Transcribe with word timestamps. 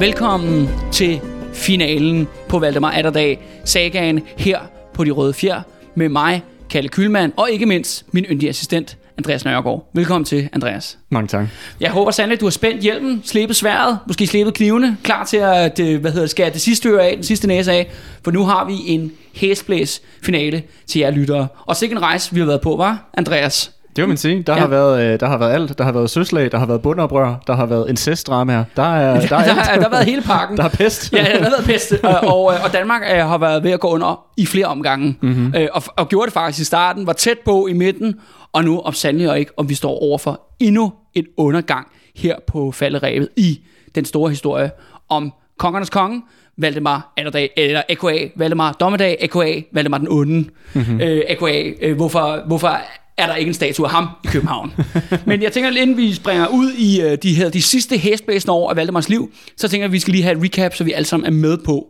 velkommen 0.00 0.68
til 0.92 1.20
finalen 1.52 2.28
på 2.48 2.58
Valdemar 2.58 2.90
Atterdag, 2.90 3.38
sagaen 3.64 4.20
her 4.36 4.60
på 4.94 5.04
De 5.04 5.10
Røde 5.10 5.34
Fjer, 5.34 5.62
med 5.94 6.08
mig, 6.08 6.42
Kalle 6.70 6.88
Kylmand, 6.88 7.32
og 7.36 7.50
ikke 7.50 7.66
mindst 7.66 8.04
min 8.12 8.24
yndige 8.30 8.48
assistent, 8.48 8.96
Andreas 9.16 9.44
Nørgaard. 9.44 9.90
Velkommen 9.92 10.24
til, 10.24 10.48
Andreas. 10.52 10.98
Mange 11.10 11.28
tak. 11.28 11.46
Jeg 11.80 11.90
håber 11.90 12.10
sandelig, 12.10 12.34
at 12.34 12.40
du 12.40 12.46
har 12.46 12.50
spændt 12.50 12.82
hjelmen, 12.82 13.22
slæbet 13.24 13.56
sværet, 13.56 13.98
måske 14.06 14.26
slæbet 14.26 14.54
knivene, 14.54 14.96
klar 15.02 15.24
til 15.24 15.36
at 15.36 15.80
øh, 15.80 16.00
hvad 16.00 16.12
hedder, 16.12 16.26
skære 16.26 16.50
det 16.50 16.60
sidste 16.60 16.88
øre 16.88 17.02
af, 17.02 17.14
den 17.14 17.24
sidste 17.24 17.48
næse 17.48 17.72
af, 17.72 17.90
for 18.24 18.30
nu 18.30 18.44
har 18.44 18.64
vi 18.64 18.74
en 18.86 19.12
hæsblæs 19.34 20.02
finale 20.22 20.62
til 20.86 20.98
jer 20.98 21.10
lyttere. 21.10 21.48
Og 21.66 21.76
sikke 21.76 21.92
en 21.92 22.02
rejse, 22.02 22.34
vi 22.34 22.40
har 22.40 22.46
været 22.46 22.60
på, 22.60 22.76
var 22.76 23.10
Andreas? 23.14 23.72
Det 23.98 24.02
vil 24.02 24.08
man 24.08 24.16
sige. 24.16 24.42
Der, 24.42 24.52
Ja. 24.54 24.58
har 24.60 24.66
været, 24.66 25.12
øh, 25.14 25.20
der 25.20 25.26
har 25.26 25.38
været 25.38 25.52
alt. 25.52 25.78
Der 25.78 25.84
har 25.84 25.92
været 25.92 26.10
søslag, 26.10 26.52
der 26.52 26.58
har 26.58 26.66
været 26.66 26.82
bundoprør, 26.82 27.34
der 27.46 27.56
har 27.56 27.66
været 27.66 27.86
incestdramaer. 27.90 28.64
Der 28.76 28.82
er, 28.82 29.20
der 29.20 29.36
er 29.36 29.44
der, 29.44 29.52
har- 29.52 29.74
der 29.74 29.82
har 29.82 29.90
været 29.90 30.04
hele 30.04 30.22
pakken. 30.22 30.56
Der 30.56 30.64
er 30.64 30.68
pest. 30.68 31.12
Ja, 31.12 31.18
der 31.18 31.42
har 31.42 31.50
været 31.50 31.64
pest, 31.64 31.92
og, 32.02 32.14
og, 32.38 32.44
og 32.44 32.72
Danmark 32.72 33.02
øh, 33.12 33.18
har 33.18 33.38
været 33.38 33.64
ved 33.64 33.70
at 33.70 33.80
gå 33.80 33.88
under 33.88 34.24
i 34.36 34.46
flere 34.46 34.66
omgange, 34.66 35.16
mm-hmm. 35.22 35.54
øh, 35.56 35.68
og, 35.72 35.82
og 35.96 36.08
gjorde 36.08 36.26
det 36.26 36.32
faktisk 36.32 36.60
i 36.62 36.64
starten, 36.64 37.06
var 37.06 37.12
tæt 37.12 37.38
på 37.44 37.66
i 37.66 37.72
midten, 37.72 38.14
og 38.52 38.64
nu 38.64 38.80
om 38.80 38.92
sandelig 38.92 39.30
og 39.30 39.38
ikke, 39.38 39.50
om 39.56 39.68
vi 39.68 39.74
står 39.74 40.02
over 40.02 40.18
for 40.18 40.40
endnu 40.60 40.92
en 41.14 41.24
undergang 41.36 41.86
her 42.16 42.36
på 42.46 42.72
falderevet 42.72 43.28
i 43.36 43.60
den 43.94 44.04
store 44.04 44.30
historie 44.30 44.70
om 45.08 45.32
kongernes 45.58 45.90
konge, 45.90 46.22
Valdemar 46.58 47.12
Atterdag, 47.16 47.50
eller 47.56 47.82
AKA, 47.88 48.28
Valdemar 48.36 48.72
Dommedag, 48.72 49.16
AKA, 49.20 49.60
Valdemar 49.72 49.98
den 49.98 50.08
onde, 50.10 50.48
mm-hmm. 50.74 51.00
øh, 51.00 51.22
AKA, 51.28 51.70
øh, 51.82 51.96
hvorfor, 51.96 52.40
hvorfor 52.46 52.78
er 53.18 53.26
der 53.26 53.34
ikke 53.34 53.48
en 53.48 53.54
statue 53.54 53.86
af 53.86 53.92
ham 53.92 54.08
i 54.24 54.26
København. 54.26 54.72
Men 55.26 55.42
jeg 55.42 55.52
tænker, 55.52 55.70
inden 55.70 55.96
vi 55.96 56.14
springer 56.14 56.46
ud 56.46 56.72
i 56.78 57.00
øh, 57.02 57.18
de, 57.22 57.34
her, 57.34 57.50
de 57.50 57.62
sidste 57.62 57.98
hæsblæsende 57.98 58.52
år 58.52 58.70
af 58.70 58.76
Valdemars 58.76 59.08
liv, 59.08 59.30
så 59.56 59.68
tænker 59.68 59.82
jeg, 59.84 59.88
at 59.88 59.92
vi 59.92 59.98
skal 59.98 60.12
lige 60.12 60.22
have 60.24 60.36
et 60.38 60.42
recap, 60.44 60.74
så 60.74 60.84
vi 60.84 60.92
alle 60.92 61.06
sammen 61.06 61.26
er 61.26 61.30
med 61.30 61.58
på, 61.64 61.86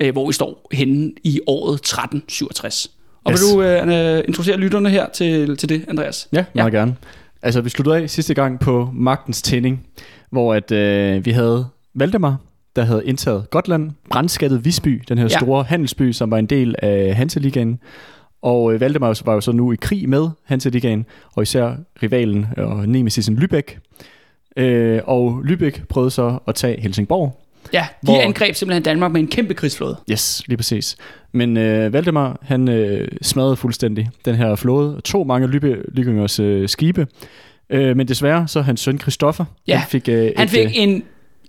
øh, 0.00 0.12
hvor 0.12 0.26
vi 0.26 0.32
står 0.32 0.68
henne 0.72 1.12
i 1.24 1.40
året 1.46 1.74
1367. 1.74 2.90
Og 3.24 3.32
yes. 3.32 3.40
Vil 3.42 3.54
du 3.54 3.62
øh, 3.62 4.24
introducere 4.28 4.56
lytterne 4.56 4.90
her 4.90 5.06
til, 5.14 5.56
til 5.56 5.68
det, 5.68 5.84
Andreas? 5.88 6.28
Ja, 6.32 6.44
meget 6.54 6.72
ja. 6.72 6.78
gerne. 6.78 6.96
Altså, 7.42 7.60
vi 7.60 7.70
sluttede 7.70 7.96
af 7.96 8.10
sidste 8.10 8.34
gang 8.34 8.60
på 8.60 8.90
magtens 8.94 9.42
tænding, 9.42 9.86
hvor 10.30 10.54
at, 10.54 10.70
øh, 10.72 11.24
vi 11.24 11.30
havde 11.30 11.66
Valdemar, 11.94 12.36
der 12.76 12.84
havde 12.84 13.02
indtaget 13.04 13.50
Gotland, 13.50 13.90
brandskattet 14.10 14.64
Visby, 14.64 15.02
den 15.08 15.18
her 15.18 15.24
Ja. 15.24 15.38
store 15.38 15.64
handelsby, 15.64 16.12
som 16.12 16.30
var 16.30 16.38
en 16.38 16.46
del 16.46 16.74
af 16.78 17.14
Hanseligaen. 17.14 17.78
Og 18.42 18.74
øh, 18.74 18.80
Valdemar 18.80 19.20
var 19.24 19.34
jo 19.34 19.40
så 19.40 19.52
nu 19.52 19.72
i 19.72 19.76
krig 19.80 20.08
med 20.08 20.28
Hanseligaen, 20.44 21.06
og 21.34 21.42
især 21.42 21.72
rivalen 22.02 22.46
og 22.56 22.88
nemesisen 22.88 23.38
Lübeck. 23.38 23.78
Øh, 24.56 25.00
og 25.04 25.42
Lübeck 25.44 25.84
prøvede 25.88 26.10
så 26.10 26.38
at 26.48 26.54
tage 26.54 26.80
Helsingborg, 26.80 27.38
Ja, 27.72 27.86
de 28.02 28.06
Hvor- 28.06 28.20
angreb 28.22 28.54
simpelthen 28.54 28.82
Danmark 28.82 29.12
med 29.12 29.20
en 29.20 29.26
kæmpe 29.28 29.54
krigsflåde. 29.54 29.96
Yes, 30.10 30.42
lige 30.46 30.56
præcis. 30.56 30.96
Men 31.32 31.56
øh, 31.56 31.92
Valdemar, 31.92 32.38
han 32.42 32.68
øh, 32.68 33.08
smadrede 33.22 33.56
fuldstændig 33.56 34.10
den 34.24 34.34
her 34.34 34.54
flåde, 34.56 34.96
og 34.96 35.04
tog 35.04 35.26
mange 35.26 35.46
Lykingers 35.92 36.40
øh, 36.40 36.68
skibe. 36.68 37.06
Øh, 37.70 37.96
men 37.96 38.08
desværre, 38.08 38.48
så 38.48 38.60
hans 38.60 38.80
søn 38.80 38.98
Christoffer, 38.98 39.44
Ja, 39.68 39.76
han 39.76 39.88
fik, 39.88 40.08
øh, 40.08 40.30
Han 40.36 40.44
et, 40.44 40.50
fik 40.50 40.64
øh, 40.66 40.70
en 40.74 41.02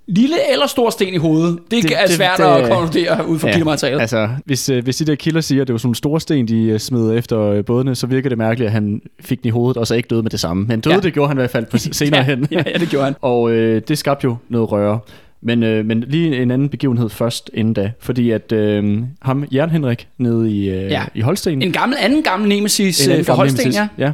lille 0.07 0.35
eller 0.51 0.67
stor 0.67 0.89
sten 0.89 1.13
i 1.13 1.17
hovedet. 1.17 1.59
Det, 1.71 1.83
det 1.83 1.91
er 2.01 2.05
det- 2.05 2.15
svært 2.15 2.37
det- 2.37 2.43
at 2.43 2.71
konkludere 2.71 3.27
ud 3.27 3.39
fra 3.39 3.47
ja, 3.47 3.53
kildematerialet. 3.53 4.01
Altså, 4.01 4.29
hvis, 4.45 4.69
øh, 4.69 4.83
hvis 4.83 4.97
de 4.97 5.05
der 5.05 5.15
kilder 5.15 5.41
siger, 5.41 5.61
at 5.61 5.67
det 5.67 5.73
var 5.73 5.77
sådan 5.77 5.87
nogle 5.87 5.95
store 5.95 6.21
sten, 6.21 6.47
de 6.47 6.63
øh, 6.63 6.79
smed 6.79 7.17
efter 7.17 7.39
øh, 7.41 7.65
bådene, 7.65 7.95
så 7.95 8.07
virker 8.07 8.29
det 8.29 8.37
mærkeligt, 8.37 8.67
at 8.67 8.71
han 8.73 9.01
fik 9.21 9.39
den 9.43 9.47
i 9.47 9.51
hovedet, 9.51 9.77
og 9.77 9.87
så 9.87 9.95
ikke 9.95 10.07
døde 10.07 10.21
med 10.23 10.31
det 10.31 10.39
samme. 10.39 10.65
Men 10.67 10.79
døde, 10.79 10.95
Ja. 10.95 11.01
det 11.01 11.13
gjorde 11.13 11.27
han 11.27 11.37
i 11.37 11.39
hvert 11.39 11.49
fald 11.51 11.65
på 11.65 11.77
senere 11.91 12.19
ja, 12.21 12.25
hen. 12.25 12.47
ja, 12.51 12.63
ja, 12.65 12.77
det 12.77 12.89
gjorde 12.89 13.05
han. 13.05 13.15
Og 13.31 13.51
øh, 13.51 13.81
det 13.87 13.97
skabte 13.97 14.25
jo 14.25 14.35
noget 14.49 14.71
røre. 14.71 14.99
Men, 15.45 15.63
øh, 15.63 15.85
men 15.85 15.99
lige 16.07 16.41
en 16.41 16.51
anden 16.51 16.69
begivenhed 16.69 17.09
først 17.09 17.49
inden 17.53 17.73
da. 17.73 17.91
Fordi 17.99 18.31
at 18.31 18.51
øh, 18.51 19.01
ham, 19.21 19.45
Jern 19.53 19.69
Henrik, 19.69 20.07
nede 20.17 20.51
i, 20.51 20.69
øh, 20.69 20.91
Ja. 20.91 21.03
i 21.15 21.21
Holsten, 21.21 21.61
En 21.61 21.71
gammel, 21.71 21.97
anden 22.01 22.23
gammel 22.23 22.49
nemesis 22.49 23.05
En 23.05 23.11
anden 23.11 23.25
for 23.25 23.33
Holsten, 23.33 23.59
nemesis. 23.65 23.79
ja. 23.97 24.05
ja. 24.05 24.11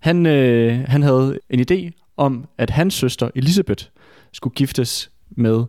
Han, 0.00 0.26
øh, 0.26 0.78
han 0.86 1.02
havde 1.02 1.38
en 1.50 1.60
idé 1.70 1.90
om, 2.16 2.44
at 2.58 2.70
hans 2.70 2.94
søster 2.94 3.28
Elisabeth 3.34 3.84
skulle 4.32 4.54
giftes 4.54 5.10
med 5.42 5.64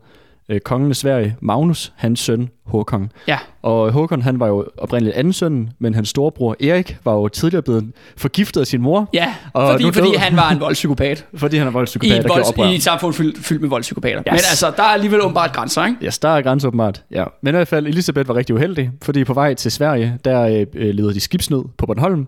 øh, 0.49 0.59
kongen 0.59 0.89
af 0.89 0.95
Sverige, 0.95 1.35
Magnus, 1.41 1.93
hans 1.95 2.19
søn 2.19 2.49
Håkon. 2.65 3.11
Ja. 3.27 3.37
Og 3.61 3.91
Håkon, 3.91 4.21
han 4.21 4.39
var 4.39 4.47
jo 4.47 4.65
oprindeligt 4.77 5.15
anden 5.17 5.33
søn, 5.33 5.69
men 5.79 5.93
hans 5.95 6.09
storebror 6.09 6.55
Erik 6.63 6.97
var 7.05 7.13
jo 7.13 7.27
tidligere 7.27 7.61
blevet 7.61 7.91
forgiftet 8.17 8.61
af 8.61 8.67
sin 8.67 8.81
mor, 8.81 9.09
Ja, 9.13 9.33
Og 9.53 9.71
fordi, 9.71 9.83
fordi 9.93 10.07
død. 10.07 10.17
han 10.17 10.35
var 10.37 10.49
en 10.51 10.59
voldspsykopat. 10.59 11.25
fordi 11.35 11.57
han 11.57 11.67
er 11.67 11.71
I 11.71 11.73
voldspsykopat 11.73 12.11
et, 12.11 12.17
og 12.19 12.23
gjorde 12.25 12.41
oprør. 12.47 12.63
volds, 12.63 12.73
I 12.73 12.75
et 12.77 12.83
samfund 12.83 13.13
fyldt, 13.13 13.45
fyldt 13.45 13.61
med 13.61 13.69
voldspsykopater. 13.69 14.17
Yes. 14.17 14.25
Men 14.25 14.33
altså, 14.33 14.73
der 14.77 14.83
er 14.83 14.87
alligevel 14.87 15.21
åbenbart 15.21 15.53
grænser, 15.53 15.85
ikke? 15.85 16.05
Yes, 16.05 16.19
der 16.19 16.29
er 16.29 16.41
grænser 16.41 16.67
åbenbart. 16.67 17.03
Ja. 17.11 17.23
Men 17.41 17.53
i 17.53 17.55
hvert 17.55 17.67
fald, 17.67 17.87
Elisabeth 17.87 18.27
var 18.27 18.35
rigtig 18.35 18.55
uheldig, 18.55 18.91
fordi 19.01 19.23
på 19.23 19.33
vej 19.33 19.53
til 19.53 19.71
Sverige, 19.71 20.17
der 20.25 20.41
øh, 20.41 20.65
øh, 20.73 20.93
leder 20.93 21.13
de 21.13 21.19
skibsnød 21.19 21.63
på 21.77 21.85
Bornholm, 21.85 22.27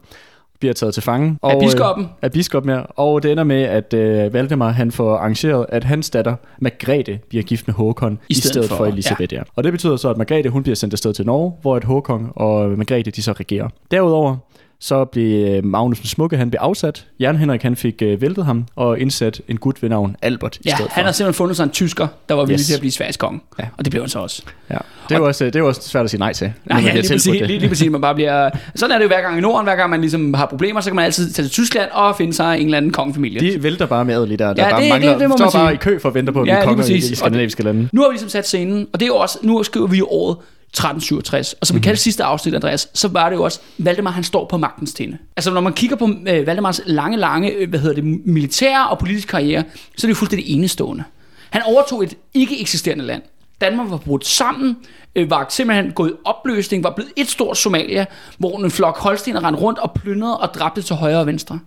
bliver 0.59 0.73
taget 0.73 0.93
til 0.93 1.03
fange. 1.03 1.37
Af 1.43 1.55
øh, 1.55 1.61
biskoppen? 1.61 2.09
af 2.21 2.31
biskoppen, 2.31 2.71
ja. 2.71 2.81
Og 2.95 3.23
det 3.23 3.31
ender 3.31 3.43
med, 3.43 3.61
at 3.61 3.93
øh, 3.93 4.33
Valdemar 4.33 4.69
han 4.69 4.91
får 4.91 5.15
arrangeret, 5.15 5.65
at 5.69 5.83
hans 5.83 6.09
datter, 6.09 6.35
Margrethe, 6.59 7.19
bliver 7.29 7.43
gift 7.43 7.67
med 7.67 7.75
Håkon, 7.75 8.19
i 8.29 8.33
stedet, 8.33 8.51
stedet 8.51 8.69
for, 8.69 8.75
for 8.75 8.85
Elisabeth. 8.85 9.33
Ja. 9.33 9.37
Ja. 9.37 9.43
Og 9.55 9.63
det 9.63 9.71
betyder 9.71 9.95
så, 9.95 10.09
at 10.09 10.17
Margrethe 10.17 10.49
hun 10.49 10.63
bliver 10.63 10.75
sendt 10.75 10.93
afsted 10.93 11.13
til 11.13 11.25
Norge, 11.25 11.53
hvor 11.61 11.75
at 11.75 11.83
Håkon 11.83 12.31
og 12.35 12.69
Margrethe 12.69 13.11
de 13.11 13.21
så 13.21 13.31
regerer. 13.31 13.69
Derudover 13.91 14.37
så 14.85 15.05
blev 15.05 15.47
øh, 15.57 15.65
Magnus 15.65 15.99
den 15.99 16.07
Smukke, 16.07 16.37
han 16.37 16.49
blev 16.49 16.59
afsat. 16.61 17.05
Jan 17.19 17.37
Henrik 17.37 17.61
han 17.63 17.75
fik 17.75 18.01
øh, 18.01 18.21
væltet 18.21 18.45
ham 18.45 18.65
og 18.75 18.99
indsat 18.99 19.41
en 19.47 19.57
gut 19.57 19.81
ved 19.81 19.89
navn 19.89 20.15
Albert 20.21 20.55
i 20.57 20.59
Ja, 20.65 20.75
stedet 20.75 20.91
han 20.91 21.01
for. 21.01 21.05
har 21.05 21.11
simpelthen 21.11 21.33
fundet 21.37 21.57
sig 21.57 21.63
en 21.63 21.69
tysker, 21.69 22.07
der 22.29 22.35
var 22.35 22.45
villig 22.45 22.59
Yes. 22.59 22.65
til 22.67 22.73
at 22.73 22.79
blive 22.79 22.91
Sveriges 22.91 23.17
konge. 23.17 23.39
Ja. 23.59 23.63
Og 23.77 23.85
det 23.85 23.91
blev 23.91 24.03
han 24.03 24.09
så 24.09 24.19
også. 24.19 24.41
Ja. 24.69 24.77
Det, 25.09 25.15
er 25.15 25.19
jo 25.19 25.25
også, 25.27 25.45
det 25.45 25.55
er 25.55 25.59
jo 25.59 25.67
også 25.67 25.81
svært 25.89 26.03
at 26.03 26.09
sige 26.09 26.19
nej 26.19 26.33
til. 26.33 26.53
Nej, 26.65 26.81
ja, 26.85 26.93
lige 26.93 27.01
præcis, 27.01 27.23
det. 27.23 27.47
lige, 27.47 27.59
lige 27.59 27.69
præcis, 27.69 27.89
man 27.91 28.01
bare 28.01 28.15
bliver... 28.15 28.49
Sådan 28.75 28.91
er 28.93 28.97
det 28.97 29.03
jo 29.03 29.07
hver 29.07 29.21
gang 29.21 29.37
i 29.37 29.41
Norden, 29.41 29.63
hver 29.65 29.75
gang 29.75 29.89
man 29.89 30.01
ligesom 30.01 30.33
har 30.33 30.45
problemer, 30.45 30.81
så 30.81 30.89
kan 30.89 30.95
man 30.95 31.05
altid 31.05 31.31
tage 31.31 31.43
til 31.45 31.51
Tyskland 31.51 31.89
og 31.91 32.15
finde 32.17 32.33
sig 32.33 32.59
en 32.59 32.65
eller 32.65 32.77
anden 32.77 32.91
kongefamilie. 32.91 33.39
De 33.53 33.63
vælter 33.63 33.85
bare 33.85 34.05
med 34.05 34.15
adelige 34.15 34.37
der, 34.37 34.53
der 34.53 34.63
Ja, 34.65 34.69
bare 34.71 34.81
det- 34.81 34.89
mangler, 34.89 35.11
det- 35.11 35.19
det 35.19 35.29
må 35.29 35.37
står 35.37 35.49
bare 35.53 35.73
i 35.73 35.77
kø 35.77 35.99
for 35.99 36.09
at 36.09 36.15
vente 36.15 36.31
på 36.31 36.41
at 36.41 36.47
Ja, 36.47 36.53
blive 36.65 36.75
lige 36.75 36.83
konge 36.83 36.97
i 36.97 37.11
Og 37.11 37.17
skandinaviske 37.17 37.63
lande. 37.63 37.89
Nu 37.91 38.01
har 38.01 38.07
vi 38.09 38.13
ligesom 38.13 38.29
sat 38.29 38.47
scenen, 38.47 38.87
og 38.93 38.99
det 38.99 39.05
er 39.05 39.07
jo 39.07 39.15
også, 39.17 39.39
nu 39.41 39.63
skriver 39.63 39.87
vi 39.87 40.01
året 40.01 40.37
1367. 40.75 41.53
Og 41.53 41.67
som 41.67 41.75
vi 41.75 41.81
kaldte 41.81 42.03
sidste 42.03 42.23
afsnit, 42.23 42.55
Andreas, 42.55 42.89
så 42.93 43.07
var 43.07 43.29
det 43.29 43.35
jo 43.35 43.43
også, 43.43 43.59
Valdemar 43.77 44.11
han 44.11 44.23
står 44.23 44.45
på 44.45 44.57
magtens 44.57 44.93
tinde. 44.93 45.17
Altså 45.37 45.51
når 45.51 45.61
man 45.61 45.73
kigger 45.73 45.95
på 45.95 46.09
øh, 46.27 46.47
Valdemars 46.47 46.81
lange, 46.85 47.17
lange, 47.17 47.51
øh, 47.51 47.69
hvad 47.69 47.79
hedder 47.79 47.95
det, 47.95 48.03
militære 48.25 48.89
og 48.89 48.99
politiske 48.99 49.29
karriere, 49.29 49.63
så 49.97 50.07
er 50.07 50.07
det 50.07 50.09
jo 50.09 50.15
fuldstændig 50.15 50.49
enestående. 50.49 51.03
Han 51.49 51.61
overtog 51.65 52.03
et 52.03 52.13
ikke 52.33 52.61
eksisterende 52.61 53.05
land. 53.05 53.21
Danmark 53.61 53.89
var 53.89 53.97
brudt 53.97 54.25
sammen, 54.25 54.77
øh, 55.15 55.29
var 55.29 55.45
simpelthen 55.49 55.91
gået 55.91 56.09
i 56.09 56.13
opløsning, 56.25 56.83
var 56.83 56.93
blevet 56.95 57.11
et 57.15 57.29
stort 57.29 57.57
Somalia, 57.57 58.05
hvor 58.37 58.57
en 58.57 58.71
flok 58.71 58.97
holstener 58.97 59.43
rendte 59.43 59.61
rundt 59.61 59.79
og 59.79 59.93
plyndrede 59.93 60.37
og 60.37 60.53
dræbte 60.53 60.81
til 60.81 60.95
højre 60.95 61.19
og 61.19 61.27
venstre. 61.27 61.59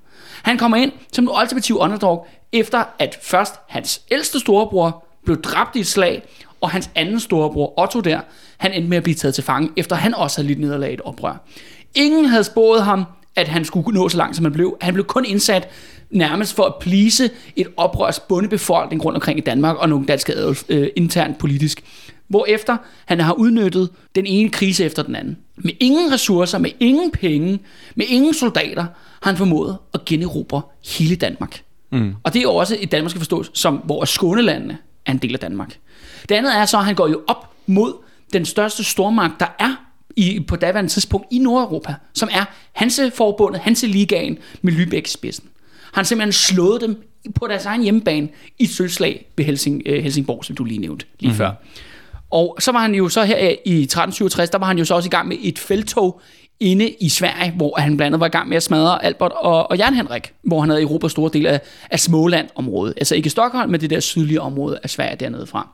Han 0.42 0.58
kommer 0.58 0.76
ind 0.76 0.92
som 1.12 1.24
en 1.24 1.30
ultimativ 1.42 1.78
underdog, 1.78 2.26
efter 2.52 2.84
at 2.98 3.18
først 3.22 3.54
hans 3.68 4.00
ældste 4.10 4.40
storebror 4.40 5.04
blev 5.24 5.42
dræbt 5.42 5.76
i 5.76 5.80
et 5.80 5.86
slag, 5.86 6.22
og 6.60 6.70
hans 6.70 6.90
anden 6.94 7.20
storebror, 7.20 7.80
Otto 7.80 8.00
der, 8.00 8.20
han 8.58 8.72
endte 8.72 8.88
med 8.88 8.96
at 8.96 9.02
blive 9.02 9.14
taget 9.14 9.34
til 9.34 9.44
fange, 9.44 9.70
efter 9.76 9.96
han 9.96 10.14
også 10.14 10.36
havde 10.36 10.48
lidt 10.48 10.60
nederlag 10.60 10.90
i 10.90 10.94
et 10.94 11.00
oprør. 11.00 11.48
Ingen 11.94 12.24
havde 12.24 12.44
spået 12.44 12.84
ham, 12.84 13.04
at 13.36 13.48
han 13.48 13.64
skulle 13.64 13.98
nå 13.98 14.08
så 14.08 14.16
langt, 14.16 14.36
som 14.36 14.44
han 14.44 14.52
blev. 14.52 14.76
Han 14.80 14.94
blev 14.94 15.06
kun 15.06 15.24
indsat 15.24 15.68
nærmest 16.10 16.56
for 16.56 16.64
at 16.64 16.74
plise 16.80 17.30
et 17.56 17.66
oprørs 17.76 18.20
bundebefolkning 18.20 19.04
rundt 19.04 19.16
omkring 19.16 19.38
i 19.38 19.42
Danmark, 19.42 19.76
og 19.76 19.88
nogle 19.88 20.06
danske 20.06 20.34
adel, 20.34 20.58
øh, 20.68 20.88
internt 20.96 21.38
politisk. 21.38 21.84
Hvorefter 22.28 22.76
han 23.06 23.20
har 23.20 23.32
udnyttet 23.32 23.90
den 24.14 24.26
ene 24.26 24.50
krise 24.50 24.84
efter 24.84 25.02
den 25.02 25.16
anden. 25.16 25.38
Med 25.56 25.72
ingen 25.80 26.12
ressourcer, 26.12 26.58
med 26.58 26.70
ingen 26.80 27.10
penge, 27.10 27.58
med 27.94 28.06
ingen 28.08 28.34
soldater, 28.34 28.82
har 29.22 29.30
han 29.30 29.36
formået 29.36 29.76
at 29.94 30.04
generobre 30.04 30.62
hele 30.98 31.16
Danmark. 31.16 31.62
Mm. 31.92 32.14
Og 32.22 32.34
det 32.34 32.38
er 32.38 32.42
jo 32.42 32.54
også 32.54 32.76
et 32.80 32.92
Danmark 32.92 33.10
skal 33.10 33.20
forstås, 33.20 33.50
som, 33.54 33.76
hvor 33.76 34.04
Skånelandene 34.04 34.78
er 35.06 35.12
en 35.12 35.18
del 35.18 35.32
af 35.32 35.38
Danmark. 35.38 35.76
Det 36.28 36.34
andet 36.34 36.56
er 36.56 36.64
så, 36.64 36.78
at 36.78 36.84
han 36.84 36.94
går 36.94 37.08
jo 37.08 37.20
op 37.26 37.50
mod 37.66 37.92
den 38.32 38.44
største 38.44 38.84
stormagt, 38.84 39.40
der 39.40 39.46
er 39.58 39.74
i, 40.16 40.40
på 40.40 40.56
daværende 40.56 40.90
tidspunkt 40.90 41.26
i 41.30 41.38
Nordeuropa, 41.38 41.94
som 42.14 42.28
er 42.32 42.44
Hanseforbundet, 42.72 43.60
Hanseligaen 43.60 44.38
med 44.62 44.72
Lübeck 44.72 45.04
i 45.04 45.08
spidsen. 45.08 45.48
Han 45.92 46.04
simpelthen 46.04 46.32
slået 46.32 46.80
dem 46.80 47.02
på 47.34 47.46
deres 47.46 47.66
egen 47.66 47.82
hjemmebane 47.82 48.28
i 48.58 48.64
et 48.64 48.70
sølvslag 48.70 49.26
ved 49.36 49.44
Helsing, 49.44 49.82
øh, 49.86 50.02
Helsingborg, 50.02 50.44
som 50.44 50.56
du 50.56 50.64
lige 50.64 50.78
nævnte 50.78 51.06
lige 51.20 51.30
mm. 51.30 51.36
før. 51.36 51.52
Og 52.30 52.56
så 52.60 52.72
var 52.72 52.78
han 52.78 52.94
jo 52.94 53.08
så 53.08 53.24
her 53.24 53.38
i 53.38 53.82
1367, 53.82 54.50
der 54.50 54.58
var 54.58 54.66
han 54.66 54.78
jo 54.78 54.84
så 54.84 54.94
også 54.94 55.06
i 55.06 55.10
gang 55.10 55.28
med 55.28 55.36
et 55.40 55.58
feltog 55.58 56.20
inde 56.60 56.88
i 57.00 57.08
Sverige, 57.08 57.52
hvor 57.56 57.80
han 57.80 57.96
blandt 57.96 58.06
andet 58.06 58.20
var 58.20 58.26
i 58.26 58.30
gang 58.30 58.48
med 58.48 58.56
at 58.56 58.62
smadre 58.62 59.04
Albert 59.04 59.32
og, 59.32 59.70
og 59.70 59.78
Jan 59.78 59.94
Henrik, 59.94 60.32
hvor 60.42 60.60
han 60.60 60.70
havde 60.70 60.82
Europas 60.82 61.12
store 61.12 61.30
del 61.32 61.46
af, 61.46 61.60
af 61.90 62.00
Småland-området. 62.00 62.94
Altså 62.96 63.14
ikke 63.14 63.30
Stockholm, 63.30 63.70
men 63.70 63.80
det 63.80 63.90
der 63.90 64.00
sydlige 64.00 64.40
område 64.40 64.78
af 64.82 64.90
Sverige 64.90 65.16
dernede 65.16 65.46
fra. 65.46 65.68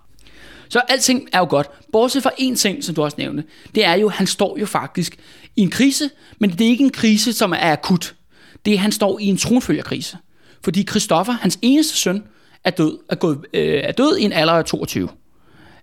Så 0.68 0.80
alting 0.88 1.28
er 1.32 1.38
jo 1.38 1.46
godt. 1.50 1.70
Bortset 1.92 2.22
fra 2.22 2.30
én 2.40 2.56
ting, 2.56 2.84
som 2.84 2.94
du 2.94 3.02
også 3.02 3.14
nævnte, 3.18 3.44
det 3.74 3.84
er 3.84 3.94
jo, 3.94 4.06
at 4.06 4.12
han 4.12 4.26
står 4.26 4.58
jo 4.58 4.66
faktisk 4.66 5.16
i 5.56 5.60
en 5.60 5.70
krise, 5.70 6.10
men 6.38 6.50
det 6.50 6.60
er 6.60 6.68
ikke 6.68 6.84
en 6.84 6.92
krise, 6.92 7.32
som 7.32 7.52
er 7.52 7.72
akut. 7.72 8.14
Det 8.64 8.70
er, 8.70 8.76
at 8.76 8.80
han 8.80 8.92
står 8.92 9.18
i 9.18 9.24
en 9.24 9.36
tronfølgerkrise. 9.36 10.18
Fordi 10.64 10.82
Christoffer, 10.82 11.32
hans 11.32 11.58
eneste 11.62 11.96
søn, 11.96 12.22
er 12.64 12.70
død, 12.70 12.98
er, 13.10 13.14
gået, 13.14 13.38
øh, 13.54 13.80
er 13.84 13.92
død 13.92 14.16
i 14.16 14.22
en 14.22 14.32
alder 14.32 14.52
af 14.52 14.64
22. 14.64 15.08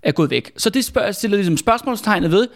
er 0.03 0.11
gået 0.11 0.29
væk. 0.29 0.51
Så 0.57 0.69
det 0.69 0.85
spørg, 0.85 1.15
stiller 1.15 1.37
ligesom 1.37 1.57
spørgsmålstegnet 1.57 2.31
ved, 2.31 2.47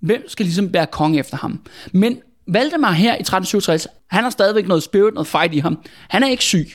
hvem 0.00 0.24
skal 0.28 0.46
ligesom 0.46 0.72
være 0.72 0.86
konge 0.86 1.18
efter 1.18 1.36
ham. 1.36 1.60
Men 1.92 2.18
Valdemar 2.48 2.92
her 2.92 3.14
i 3.16 3.20
1367, 3.20 3.86
han 4.10 4.22
har 4.22 4.30
stadigvæk 4.30 4.68
noget 4.68 4.82
spirit, 4.82 5.14
noget 5.14 5.26
fight 5.26 5.54
i 5.54 5.58
ham. 5.58 5.78
Han 6.08 6.22
er 6.22 6.28
ikke 6.28 6.44
syg. 6.44 6.68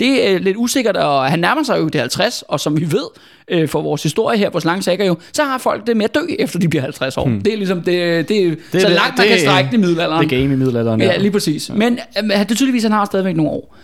Det 0.00 0.30
er 0.30 0.38
lidt 0.38 0.56
usikkert, 0.56 0.96
og 0.96 1.30
han 1.30 1.38
nærmer 1.38 1.62
sig 1.62 1.78
jo 1.78 1.88
det 1.88 2.00
50, 2.00 2.42
og 2.48 2.60
som 2.60 2.80
vi 2.80 2.92
ved 2.92 3.04
øh, 3.48 3.68
for 3.68 3.82
vores 3.82 4.02
historie 4.02 4.38
her, 4.38 4.50
vores 4.50 4.64
lange 4.64 4.82
sager 4.82 5.04
jo, 5.04 5.16
så 5.32 5.44
har 5.44 5.58
folk 5.58 5.86
det 5.86 5.96
med 5.96 6.04
at 6.04 6.14
dø, 6.14 6.20
efter 6.38 6.58
de 6.58 6.68
bliver 6.68 6.82
50 6.82 7.16
år. 7.16 7.26
Hmm. 7.28 7.40
Det 7.40 7.52
er 7.52 7.56
ligesom, 7.56 7.82
det, 7.82 8.28
det, 8.28 8.58
det 8.72 8.82
så 8.82 8.88
det, 8.88 8.94
langt 8.94 9.18
man 9.18 9.26
det, 9.26 9.28
kan 9.28 9.40
strække 9.40 9.70
det 9.70 9.76
i 9.76 9.80
middelalderen. 9.80 10.22
Det 10.22 10.30
game 10.30 10.54
i 10.54 10.56
middelalderen, 10.56 11.00
ja. 11.00 11.06
ja 11.06 11.18
lige 11.18 11.30
præcis. 11.30 11.68
Ja. 11.68 11.74
Men 11.74 11.98
øh, 12.18 12.38
det 12.38 12.50
er 12.50 12.54
tydeligvis, 12.54 12.82
han 12.82 12.92
har 12.92 13.04
stadigvæk 13.04 13.36
nogle 13.36 13.50
år. 13.50 13.76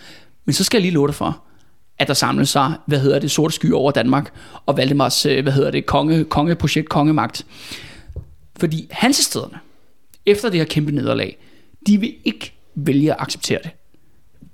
Men 0.45 0.53
så 0.53 0.65
skal 0.65 0.79
jeg 0.79 0.83
lige 0.83 0.95
love 0.95 1.07
dig 1.07 1.15
for, 1.15 1.43
at 1.99 2.09
der 2.09 2.15
samles 2.15 2.49
sig, 2.49 2.73
hvad 2.87 2.99
hedder 2.99 3.19
det, 3.19 3.31
sorte 3.31 3.55
sky 3.55 3.73
over 3.73 3.91
Danmark, 3.91 4.33
og 4.67 4.77
Valdemars, 4.77 5.27
øh, 5.27 5.43
hvad 5.43 5.53
hedder 5.53 5.71
det, 5.71 5.87
konge, 5.87 6.25
kongeprojekt, 6.25 6.89
kongemagt. 6.89 7.47
Fordi 8.61 8.89
hansestederne, 8.91 9.59
efter 10.27 10.49
det 10.49 10.59
her 10.59 10.65
kæmpe 10.65 10.93
nederlag, 10.93 11.39
de 11.87 12.01
vil 12.01 12.15
ikke 12.25 12.53
vælge 12.77 13.12
at 13.12 13.17
acceptere 13.21 13.59
det. 13.62 13.71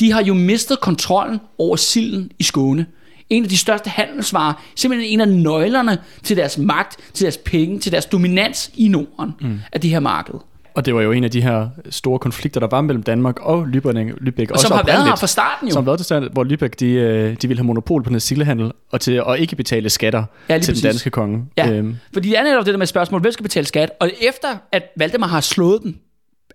De 0.00 0.12
har 0.12 0.22
jo 0.22 0.34
mistet 0.34 0.80
kontrollen 0.80 1.40
over 1.58 1.76
silden 1.76 2.30
i 2.38 2.42
Skåne. 2.42 2.86
En 3.30 3.42
af 3.42 3.48
de 3.48 3.56
største 3.56 3.90
handelsvarer, 3.90 4.62
simpelthen 4.76 5.10
en 5.12 5.20
af 5.20 5.28
nøglerne 5.28 5.98
til 6.22 6.36
deres 6.36 6.58
magt, 6.58 6.96
til 7.14 7.24
deres 7.24 7.36
penge, 7.36 7.78
til 7.78 7.92
deres 7.92 8.06
dominans 8.06 8.70
i 8.74 8.88
Norden 8.88 9.32
mm. 9.40 9.60
af 9.72 9.80
det 9.80 9.90
her 9.90 10.00
marked. 10.00 10.34
Og 10.76 10.86
det 10.86 10.94
var 10.94 11.02
jo 11.02 11.12
en 11.12 11.24
af 11.24 11.30
de 11.30 11.40
her 11.40 11.68
store 11.90 12.18
konflikter, 12.18 12.60
der 12.60 12.66
var 12.66 12.80
mellem 12.80 13.02
Danmark 13.02 13.40
og 13.40 13.62
Lübeck. 13.62 13.98
Lübeck 14.20 14.50
og 14.50 14.58
som 14.58 14.72
har 14.72 14.82
været 14.86 15.04
her 15.04 15.16
fra 15.16 15.26
starten 15.26 15.68
jo. 15.68 15.72
Som 15.72 15.84
har 15.84 15.92
været 15.92 16.04
starten, 16.04 16.28
hvor 16.32 16.44
Lübeck, 16.44 16.74
de, 16.80 16.86
øh, 16.86 17.36
de 17.42 17.48
ville 17.48 17.58
have 17.58 17.66
monopol 17.66 18.02
på 18.02 18.10
den 18.10 18.20
sildehandel, 18.20 18.72
og 18.90 19.00
til 19.00 19.22
at 19.28 19.40
ikke 19.40 19.56
betale 19.56 19.90
skatter 19.90 20.24
ja, 20.48 20.54
til 20.58 20.60
præcis. 20.60 20.82
den 20.82 20.90
danske 20.90 21.10
konge. 21.10 21.44
Ja, 21.56 21.70
øhm. 21.70 21.96
fordi 22.12 22.28
det 22.28 22.38
er 22.38 22.42
netop 22.42 22.66
det 22.66 22.74
der 22.74 22.78
med 22.78 22.86
spørgsmål, 22.86 23.20
hvem 23.20 23.32
skal 23.32 23.42
betale 23.42 23.66
skat? 23.66 23.90
Og 24.00 24.10
efter 24.20 24.48
at 24.72 24.82
Valdemar 24.96 25.26
har 25.26 25.40
slået 25.40 25.82
den, 25.82 25.96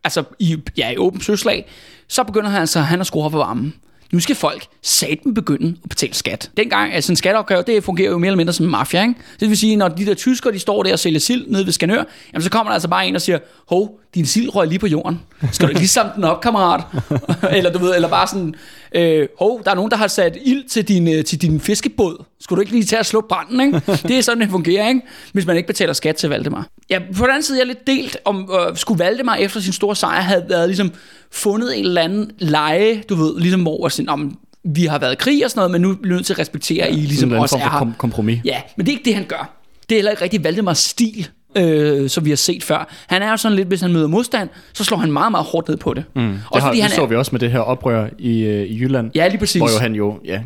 altså 0.03 0.23
i, 0.39 0.57
ja, 0.77 0.89
i 0.89 0.97
åbent 0.97 1.23
søslag, 1.23 1.67
så 2.11 2.23
begynder 2.23 2.49
han 2.49 2.61
altså 2.61 2.79
han 2.79 3.01
at 3.01 3.07
skrue 3.07 3.31
for 3.31 3.37
varmen 3.37 3.73
nu 4.11 4.19
skal 4.19 4.35
folk 4.35 4.67
satan 4.81 5.33
begynde 5.33 5.77
at 5.83 5.89
betale 5.89 6.13
skat. 6.13 6.51
Dengang, 6.57 6.93
altså 6.93 7.11
en 7.11 7.15
skatteopgave, 7.15 7.63
det 7.67 7.83
fungerer 7.83 8.11
jo 8.11 8.17
mere 8.17 8.27
eller 8.27 8.37
mindre 8.37 8.53
som 8.53 8.65
en 8.65 8.71
mafia, 8.71 9.01
ikke? 9.01 9.15
Det 9.39 9.49
vil 9.49 9.57
sige, 9.57 9.75
når 9.75 9.87
de 9.87 10.05
der 10.05 10.13
tyskere, 10.13 10.53
de 10.53 10.59
står 10.59 10.83
der 10.83 10.93
og 10.93 10.99
sælger 10.99 11.19
sild 11.19 11.47
nede 11.47 11.65
ved 11.65 11.73
Skanør, 11.73 12.03
jamen 12.33 12.43
så 12.43 12.49
kommer 12.49 12.71
der 12.71 12.73
altså 12.73 12.87
bare 12.87 13.07
en 13.07 13.15
og 13.15 13.21
siger, 13.21 13.39
hov, 13.67 13.99
din 14.15 14.25
sild 14.25 14.55
røg 14.55 14.67
lige 14.67 14.79
på 14.79 14.87
jorden. 14.87 15.19
Skal 15.51 15.67
du 15.67 15.73
lige 15.73 15.87
samle 15.87 16.11
den 16.15 16.23
op, 16.23 16.41
kammerat? 16.41 16.83
eller 17.57 17.71
du 17.71 17.79
ved, 17.79 17.95
eller 17.95 18.09
bare 18.09 18.27
sådan, 18.27 18.55
øh, 18.95 19.27
hov, 19.39 19.61
der 19.63 19.71
er 19.71 19.75
nogen, 19.75 19.91
der 19.91 19.97
har 19.97 20.07
sat 20.07 20.37
ild 20.45 20.69
til 20.69 20.87
din, 20.87 21.07
øh, 21.07 21.25
til 21.25 21.41
din 21.41 21.59
fiskebåd. 21.59 22.25
Skulle 22.39 22.57
du 22.57 22.61
ikke 22.61 22.71
lige 22.71 22.85
tage 22.85 22.99
at 22.99 23.05
slå 23.05 23.21
branden, 23.29 23.61
ikke? 23.61 23.81
Det 24.07 24.17
er 24.17 24.21
sådan, 24.21 24.41
det 24.41 24.49
fungerer, 24.49 24.87
ikke? 24.87 25.01
Hvis 25.33 25.45
man 25.45 25.57
ikke 25.57 25.67
betaler 25.67 25.93
skat 25.93 26.15
til 26.15 26.29
Valdemar. 26.29 26.67
Ja, 26.89 26.99
på 26.99 27.23
den 27.23 27.29
anden 27.29 27.43
side 27.43 27.57
er 27.57 27.59
jeg 27.59 27.67
lidt 27.67 27.87
delt, 27.87 28.17
om 28.25 28.49
øh, 28.53 28.77
skulle 28.77 28.99
Valdemar 28.99 29.35
efter 29.35 29.59
sin 29.59 29.73
store 29.73 29.95
sejr 29.95 30.21
have 30.21 30.43
været 30.49 30.69
ligesom 30.69 30.91
fundet 31.31 31.79
en 31.79 31.85
eller 31.85 32.01
anden 32.01 32.31
leje, 32.39 33.03
du 33.09 33.15
ved, 33.15 33.39
ligesom 33.39 33.61
hvor 33.61 33.89
sådan, 33.89 34.09
om 34.09 34.37
vi 34.63 34.85
har 34.85 34.99
været 34.99 35.13
i 35.13 35.15
krig 35.15 35.45
og 35.45 35.51
sådan 35.51 35.59
noget, 35.59 35.71
men 35.71 35.81
nu 35.81 35.89
er 35.89 35.95
vi 36.03 36.09
nødt 36.09 36.25
til 36.25 36.33
at 36.33 36.39
respektere, 36.39 36.85
ja, 36.85 36.91
I 36.91 36.95
ligesom 36.95 37.31
også 37.31 37.55
er 37.55 37.59
her. 37.59 37.91
kompromis. 37.97 38.39
Ja, 38.45 38.61
men 38.77 38.85
det 38.85 38.91
er 38.91 38.97
ikke 38.97 39.05
det, 39.05 39.15
han 39.15 39.25
gør. 39.25 39.57
Det 39.89 39.95
er 39.95 39.97
heller 39.97 40.11
ikke 40.11 40.23
rigtig 40.23 40.43
Valdemars 40.43 40.77
stil 40.77 41.27
øh, 41.55 42.09
som 42.09 42.25
vi 42.25 42.29
har 42.29 42.37
set 42.37 42.63
før. 42.63 42.89
Han 43.07 43.21
er 43.21 43.31
jo 43.31 43.37
sådan 43.37 43.55
lidt, 43.55 43.67
hvis 43.67 43.81
han 43.81 43.93
møder 43.93 44.07
modstand, 44.07 44.49
så 44.73 44.83
slår 44.83 44.97
han 44.97 45.11
meget, 45.11 45.31
meget 45.31 45.45
hårdt 45.45 45.69
ned 45.69 45.77
på 45.77 45.93
det. 45.93 46.03
Mm. 46.15 46.21
Det, 46.21 46.39
også 46.51 46.61
har, 46.61 46.69
fordi 46.69 46.77
det 46.77 46.83
han 46.83 46.91
så 46.91 47.01
er... 47.01 47.05
vi 47.05 47.15
også 47.15 47.31
med 47.31 47.39
det 47.39 47.51
her 47.51 47.59
oprør 47.59 48.07
i, 48.19 48.39
øh, 48.39 48.65
i 48.65 48.79
Jylland. 48.79 49.11
Ja, 49.15 49.27
lige 49.27 49.39
præcis. 49.39 49.59
Hvor 49.59 49.69
jo 49.69 49.79
han 49.79 49.95
jo 49.95 50.19
ja, 50.25 50.41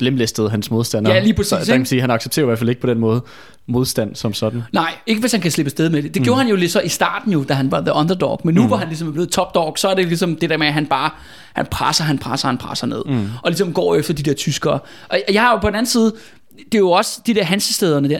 lemlæstede 0.00 0.50
hans 0.50 0.70
modstander. 0.70 1.14
Ja, 1.14 1.20
lige 1.20 1.34
præcis. 1.34 1.48
Så, 1.48 1.56
der 1.56 1.64
kan 1.64 1.80
man 1.80 1.86
sige, 1.86 2.00
han 2.00 2.10
accepterer 2.10 2.44
i 2.44 2.46
hvert 2.46 2.58
fald 2.58 2.68
ikke 2.68 2.80
på 2.80 2.86
den 2.86 2.98
måde 2.98 3.22
modstand 3.66 4.14
som 4.14 4.34
sådan. 4.34 4.62
Nej, 4.72 4.92
ikke 5.06 5.20
hvis 5.20 5.32
han 5.32 5.40
kan 5.40 5.50
slippe 5.50 5.70
sted 5.70 5.90
med 5.90 6.02
det. 6.02 6.14
Det 6.14 6.20
mm. 6.20 6.24
gjorde 6.24 6.40
han 6.40 6.48
jo 6.48 6.56
lige 6.56 6.70
så 6.70 6.80
i 6.80 6.88
starten 6.88 7.32
jo, 7.32 7.44
da 7.44 7.54
han 7.54 7.70
var 7.70 7.80
the 7.80 7.92
underdog. 7.94 8.40
Men 8.44 8.54
nu 8.54 8.62
mm. 8.62 8.66
hvor 8.66 8.76
han 8.76 8.88
ligesom 8.88 9.08
er 9.08 9.12
blevet 9.12 9.30
top 9.30 9.54
dog, 9.54 9.74
så 9.78 9.88
er 9.88 9.94
det 9.94 10.06
ligesom 10.06 10.36
det 10.36 10.50
der 10.50 10.56
med, 10.56 10.66
at 10.66 10.72
han 10.72 10.86
bare 10.86 11.10
han 11.52 11.66
presser, 11.70 12.04
han 12.04 12.18
presser, 12.18 12.48
han 12.48 12.58
presser 12.58 12.86
ned. 12.86 13.02
Mm. 13.06 13.26
Og 13.42 13.50
ligesom 13.50 13.72
går 13.72 13.96
efter 13.96 14.14
de 14.14 14.22
der 14.22 14.34
tyskere. 14.34 14.78
Og 15.08 15.20
jeg 15.32 15.42
har 15.42 15.52
jo 15.52 15.58
på 15.58 15.66
den 15.66 15.74
anden 15.74 15.90
side, 15.90 16.12
det 16.56 16.74
er 16.74 16.78
jo 16.78 16.90
også 16.90 17.20
de 17.26 17.34
der 17.34 17.44
hansestederne 17.44 18.08
der. 18.08 18.18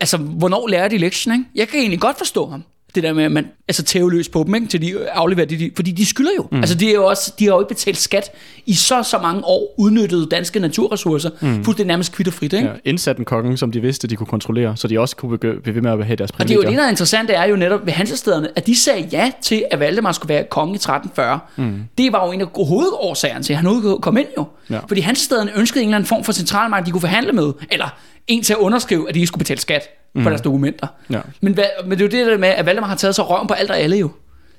Altså, 0.00 0.16
hvornår 0.16 0.68
lærer 0.68 0.88
de 0.88 0.98
lektion, 0.98 1.34
ikke? 1.34 1.44
Jeg 1.54 1.68
kan 1.68 1.80
egentlig 1.80 2.00
godt 2.00 2.18
forstå 2.18 2.46
ham 2.46 2.64
det 2.94 3.02
der 3.02 3.12
med, 3.12 3.24
at 3.24 3.32
man 3.32 3.46
altså 3.68 3.82
tæveløs 3.82 4.28
på 4.28 4.44
dem, 4.46 4.54
ikke? 4.54 4.66
til 4.66 4.82
de 4.82 5.10
afleverer 5.10 5.46
det, 5.46 5.60
de, 5.60 5.70
fordi 5.76 5.90
de 5.90 6.06
skylder 6.06 6.30
jo. 6.36 6.46
Mm. 6.52 6.58
Altså, 6.58 6.74
de, 6.74 6.90
er 6.90 6.94
jo 6.94 7.06
også, 7.06 7.32
de 7.38 7.44
har 7.44 7.52
jo 7.52 7.60
ikke 7.60 7.74
betalt 7.74 7.96
skat 7.96 8.30
i 8.66 8.74
så 8.74 9.02
så 9.02 9.18
mange 9.18 9.44
år, 9.44 9.74
udnyttet 9.78 10.30
danske 10.30 10.60
naturressourcer, 10.60 11.30
mm. 11.40 11.64
fuldstændig 11.64 11.86
nærmest 11.86 12.12
kvitterfrit. 12.12 12.52
Ikke? 12.52 12.68
Ja, 12.68 12.72
indsat 12.84 13.18
en 13.18 13.24
kongen, 13.24 13.56
som 13.56 13.72
de 13.72 13.80
vidste, 13.80 14.08
de 14.08 14.16
kunne 14.16 14.26
kontrollere, 14.26 14.76
så 14.76 14.88
de 14.88 15.00
også 15.00 15.16
kunne 15.16 15.38
blive 15.38 15.74
ved 15.74 15.82
med 15.82 15.90
at 15.90 16.06
have 16.06 16.16
deres 16.16 16.32
privilegier. 16.32 16.58
Og 16.58 16.62
det 16.62 16.68
er 16.68 16.70
jo 16.70 16.72
det, 16.72 16.78
der 16.78 16.84
er 16.84 16.90
interessant, 16.90 17.28
det 17.28 17.36
er 17.36 17.44
jo 17.44 17.56
netop 17.56 17.86
ved 17.86 17.92
hansestederne, 17.92 18.48
at 18.56 18.66
de 18.66 18.76
sagde 18.76 19.08
ja 19.12 19.32
til, 19.42 19.64
at 19.70 19.80
Valdemar 19.80 20.12
skulle 20.12 20.34
være 20.34 20.44
konge 20.50 20.72
i 20.72 20.76
1340. 20.76 21.40
Mm. 21.56 21.82
Det 21.98 22.12
var 22.12 22.26
jo 22.26 22.32
en 22.32 22.40
af 22.40 22.46
hovedårsagerne 22.56 23.44
til, 23.44 23.52
at 23.52 23.58
han 23.58 23.98
kom 24.02 24.16
ind 24.16 24.28
jo. 24.38 24.44
Ja. 24.70 24.78
Fordi 24.88 25.00
hansestederne 25.00 25.50
ønskede 25.56 25.82
en 25.82 25.88
eller 25.88 25.96
anden 25.96 26.08
form 26.08 26.24
for 26.24 26.32
centralmagt, 26.32 26.86
de 26.86 26.90
kunne 26.90 27.00
forhandle 27.00 27.32
med, 27.32 27.52
eller 27.70 27.88
en 28.26 28.42
til 28.42 28.52
at 28.52 28.58
underskrive, 28.58 29.08
at 29.08 29.14
de 29.14 29.20
ikke 29.20 29.26
skulle 29.26 29.40
betale 29.40 29.60
skat 29.60 29.88
mm. 30.14 30.22
på 30.22 30.28
deres 30.28 30.40
dokumenter. 30.40 30.86
Ja. 31.10 31.20
Men, 31.40 31.54
hvad, 31.54 31.64
men 31.84 31.90
det 31.90 32.00
er 32.00 32.18
jo 32.18 32.24
det 32.24 32.32
der 32.32 32.38
med, 32.38 32.48
at 32.48 32.66
Valdemar 32.66 32.88
har 32.88 32.96
taget 32.96 33.14
sig 33.14 33.30
røven 33.30 33.46
på 33.46 33.54
alt 33.54 33.70
og 33.70 33.78
alle 33.78 33.96
jo. 33.96 34.10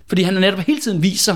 Fordi 0.08 0.22
han 0.22 0.34
har 0.34 0.42
netop 0.42 0.60
hele 0.60 0.80
tiden 0.80 1.04
viser 1.04 1.36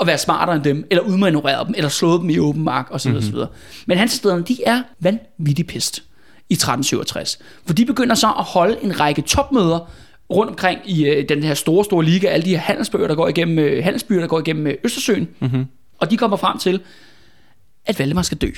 at 0.00 0.06
være 0.06 0.18
smartere 0.18 0.56
end 0.56 0.64
dem, 0.64 0.86
eller 0.90 1.02
udmanøvrere 1.02 1.64
dem, 1.66 1.74
eller 1.76 1.88
slået 1.88 2.20
dem 2.20 2.30
i 2.30 2.38
åben 2.38 2.64
mark, 2.64 2.86
osv. 2.90 3.10
Mm-hmm. 3.10 3.38
osv. 3.38 3.44
Men 3.86 3.98
hans 3.98 4.12
steder, 4.12 4.42
de 4.42 4.58
er 4.66 4.82
vanvittig 5.00 5.66
pist 5.66 6.02
i 6.48 6.54
1367. 6.54 7.38
For 7.66 7.74
de 7.74 7.86
begynder 7.86 8.14
så 8.14 8.26
at 8.26 8.44
holde 8.44 8.76
en 8.82 9.00
række 9.00 9.22
topmøder 9.22 9.90
rundt 10.30 10.50
omkring 10.50 10.80
i 10.84 11.06
øh, 11.06 11.28
den 11.28 11.42
her 11.42 11.54
store, 11.54 11.84
store 11.84 12.04
liga, 12.04 12.26
alle 12.26 12.44
de 12.44 12.50
her 12.50 12.58
handelsbøger, 12.58 13.08
der 13.08 13.14
går 13.14 13.28
igennem, 13.28 13.58
øh, 13.58 13.84
handelsbyer, 13.84 14.20
der 14.20 14.26
går 14.26 14.38
igennem 14.38 14.66
øh, 14.66 14.74
Østersøen. 14.84 15.28
Mm-hmm. 15.40 15.66
Og 15.98 16.10
de 16.10 16.16
kommer 16.16 16.36
frem 16.36 16.58
til, 16.58 16.80
at 17.86 17.98
Valdemar 17.98 18.22
skal 18.22 18.38
dø. 18.38 18.50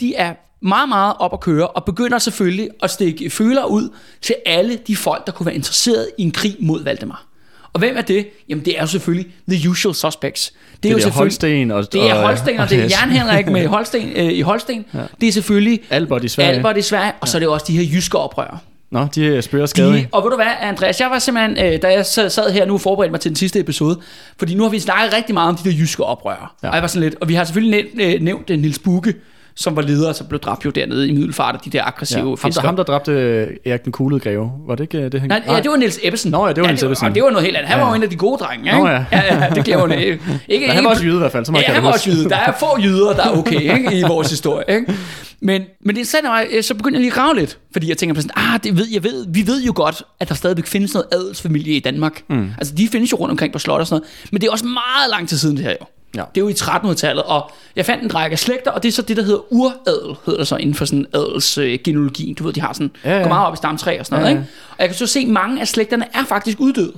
De 0.00 0.14
er 0.14 0.34
meget, 0.60 0.88
meget 0.88 1.14
op 1.18 1.32
at 1.32 1.40
køre, 1.40 1.66
og 1.66 1.84
begynder 1.84 2.18
selvfølgelig 2.18 2.68
at 2.82 2.90
stikke 2.90 3.30
føler 3.30 3.64
ud 3.64 3.88
til 4.22 4.34
alle 4.46 4.78
de 4.86 4.96
folk, 4.96 5.26
der 5.26 5.32
kunne 5.32 5.46
være 5.46 5.54
interesseret 5.54 6.08
i 6.18 6.22
en 6.22 6.30
krig 6.30 6.56
mod 6.60 6.84
Valdemar. 6.84 7.26
Og 7.72 7.78
hvem 7.78 7.96
er 7.96 8.02
det? 8.02 8.26
Jamen 8.48 8.64
det 8.64 8.76
er 8.76 8.80
jo 8.80 8.86
selvfølgelig 8.86 9.32
the 9.48 9.70
usual 9.70 9.94
suspects. 9.94 10.50
Det 10.50 10.56
er, 10.56 10.78
det 10.82 10.90
jo 10.90 10.98
selvfølgelig 10.98 11.32
Holsten 11.32 11.70
og, 11.70 11.92
det 11.92 12.10
er 12.10 12.26
Holsten 12.26 12.56
og, 12.58 12.62
og 12.62 12.70
det 12.70 12.78
er 12.78 13.00
Jan 13.00 13.10
Henrik 13.10 13.46
med 13.46 13.66
Holsten 13.76 14.12
øh, 14.16 14.32
i 14.32 14.40
Holsten. 14.40 14.84
Ja. 14.94 14.98
Det 15.20 15.28
er 15.28 15.32
selvfølgelig 15.32 15.80
Albert 15.90 16.24
i 16.24 16.28
Sverige. 16.28 16.52
Albert 16.52 16.76
i 16.76 16.82
Sverige, 16.82 17.12
og 17.20 17.28
så 17.28 17.36
er 17.36 17.38
det 17.38 17.48
også 17.48 17.66
de 17.68 17.76
her 17.76 17.94
jyske 17.94 18.18
oprør. 18.18 18.62
Nå, 18.90 19.06
de 19.14 19.42
spørger 19.42 19.66
skadet. 19.66 20.08
Og 20.12 20.22
ved 20.22 20.30
du 20.30 20.36
hvad, 20.36 20.46
Andreas, 20.60 21.00
jeg 21.00 21.10
var 21.10 21.18
simpelthen, 21.18 21.74
øh, 21.74 21.82
da 21.82 21.92
jeg 21.92 22.06
sad 22.06 22.52
her 22.52 22.66
nu 22.66 22.74
og 22.74 22.80
forberedte 22.80 23.10
mig 23.10 23.20
til 23.20 23.30
den 23.30 23.36
sidste 23.36 23.60
episode, 23.60 24.00
fordi 24.38 24.54
nu 24.54 24.62
har 24.62 24.70
vi 24.70 24.78
snakket 24.78 25.16
rigtig 25.16 25.34
meget 25.34 25.48
om 25.48 25.56
de 25.56 25.70
der 25.70 25.76
jyske 25.76 26.04
oprør. 26.04 26.54
Ja. 26.62 26.68
Og 26.68 26.74
jeg 26.74 26.82
var 26.82 26.88
sådan 26.88 27.02
lidt, 27.02 27.14
og 27.20 27.28
vi 27.28 27.34
har 27.34 27.44
selvfølgelig 27.44 27.84
nævnt, 27.94 28.14
øh, 28.14 28.20
nævnt 28.20 28.48
Nils 28.48 28.78
Bukke, 28.78 29.14
som 29.56 29.76
var 29.76 29.82
leder, 29.82 30.12
som 30.12 30.26
blev 30.26 30.40
dræbt 30.40 30.64
jo 30.64 30.70
dernede 30.70 31.08
i 31.08 31.12
Middelfart, 31.12 31.64
de 31.64 31.70
der 31.70 31.84
aggressive 31.84 32.20
ja, 32.20 32.26
ham, 32.26 32.36
fiskere. 32.36 32.62
Der, 32.62 32.68
ham, 32.68 32.76
der 32.76 32.82
dræbte 32.82 33.12
øh, 33.12 33.56
Erik 33.64 33.84
den 33.84 33.92
Kuglede 33.92 34.20
greve, 34.20 34.52
var 34.66 34.74
det 34.74 34.84
ikke 34.84 34.98
øh, 34.98 35.12
det, 35.12 35.20
han... 35.20 35.28
Nej, 35.28 35.42
ja, 35.48 35.60
det 35.60 35.70
var 35.70 35.76
Niels 35.76 35.98
Ebbesen. 36.02 36.30
Nå 36.30 36.46
ja, 36.46 36.52
det 36.52 36.60
var 36.60 36.68
ja, 36.68 36.72
Niels 36.72 36.82
Ebbesen. 36.82 37.06
Og 37.06 37.14
det 37.14 37.22
var 37.22 37.30
noget 37.30 37.44
helt 37.44 37.56
andet. 37.56 37.68
Han 37.68 37.78
ja. 37.78 37.84
var 37.84 37.90
jo 37.90 37.96
en 37.96 38.02
af 38.02 38.10
de 38.10 38.16
gode 38.16 38.38
drenge, 38.38 38.64
ikke? 38.64 38.78
Nå 38.78 38.88
ja. 38.88 39.04
ja, 39.12 39.40
ja 39.40 39.50
det 39.54 39.64
glemmer 39.64 39.86
hun 39.86 39.92
ikke. 39.98 40.20
ikke 40.48 40.70
han 40.70 40.84
var 40.84 40.90
også 40.90 41.04
jyde 41.04 41.16
i 41.16 41.18
hvert 41.18 41.32
fald, 41.32 41.44
så 41.44 41.52
meget 41.52 41.64
ja, 41.68 41.72
han 41.72 41.82
var 41.82 41.92
også 41.92 42.10
jyde. 42.10 42.28
Der 42.28 42.36
er 42.36 42.52
få 42.58 42.80
jyder, 42.80 43.12
der 43.12 43.24
er 43.24 43.38
okay 43.38 43.60
ikke, 43.76 43.98
i 43.98 44.02
vores 44.02 44.30
historie. 44.30 44.64
Ikke? 44.68 44.94
Men, 45.40 45.62
men 45.84 45.94
det 45.94 46.00
er 46.00 46.06
sandt, 46.06 46.64
så 46.64 46.74
begynder 46.74 46.98
jeg 46.98 47.00
lige 47.00 47.10
at 47.10 47.14
grave 47.14 47.34
lidt, 47.34 47.58
fordi 47.72 47.88
jeg 47.88 47.98
tænker 47.98 48.14
på 48.14 48.20
sådan, 48.20 48.36
ah, 48.52 48.60
det 48.64 48.76
ved, 48.76 48.86
jeg 48.92 49.04
ved, 49.04 49.26
vi 49.28 49.46
ved 49.46 49.62
jo 49.62 49.72
godt, 49.76 50.02
at 50.20 50.28
der 50.28 50.34
stadigvæk 50.34 50.66
findes 50.66 50.94
noget 50.94 51.06
adelsfamilie 51.12 51.76
i 51.76 51.80
Danmark. 51.80 52.22
Mm. 52.30 52.50
Altså, 52.58 52.74
de 52.74 52.88
findes 52.88 53.12
jo 53.12 53.16
rundt 53.16 53.30
omkring 53.30 53.52
på 53.52 53.58
slot 53.58 53.80
og 53.80 53.86
sådan 53.86 54.00
noget, 54.00 54.30
men 54.32 54.40
det 54.40 54.46
er 54.46 54.52
også 54.52 54.64
meget 54.64 55.10
lang 55.10 55.28
tid 55.28 55.38
siden 55.38 55.56
det 55.56 55.64
her 55.64 55.70
jo. 55.80 55.86
Ja. 56.14 56.24
Det 56.34 56.40
er 56.40 56.44
jo 56.44 56.48
i 56.48 56.52
1300-tallet, 56.52 57.24
og 57.24 57.50
jeg 57.76 57.86
fandt 57.86 58.04
en 58.04 58.14
række 58.14 58.36
slægter, 58.36 58.70
og 58.70 58.82
det 58.82 58.88
er 58.88 58.92
så 58.92 59.02
det, 59.02 59.16
der 59.16 59.22
hedder 59.22 59.52
uradel, 59.52 60.16
hedder 60.26 60.38
det 60.38 60.48
så 60.48 60.56
inden 60.56 60.74
for 60.74 60.84
sådan 60.84 61.06
adelsgenealogi. 61.14 62.30
Øh, 62.30 62.38
du 62.38 62.44
ved, 62.44 62.52
de 62.52 62.60
har 62.60 62.72
sådan, 62.72 62.90
ja, 63.04 63.16
ja. 63.16 63.22
går 63.22 63.28
meget 63.28 63.46
op 63.46 63.54
i 63.54 63.56
stamtræ 63.56 63.98
og 63.98 64.06
sådan 64.06 64.20
noget, 64.20 64.34
ja, 64.34 64.36
ja. 64.36 64.40
ikke? 64.40 64.52
Og 64.70 64.76
jeg 64.78 64.88
kan 64.88 64.96
så 64.96 65.06
se, 65.06 65.20
at 65.20 65.28
mange 65.28 65.60
af 65.60 65.68
slægterne 65.68 66.04
er 66.14 66.24
faktisk 66.24 66.60
uddøde. 66.60 66.92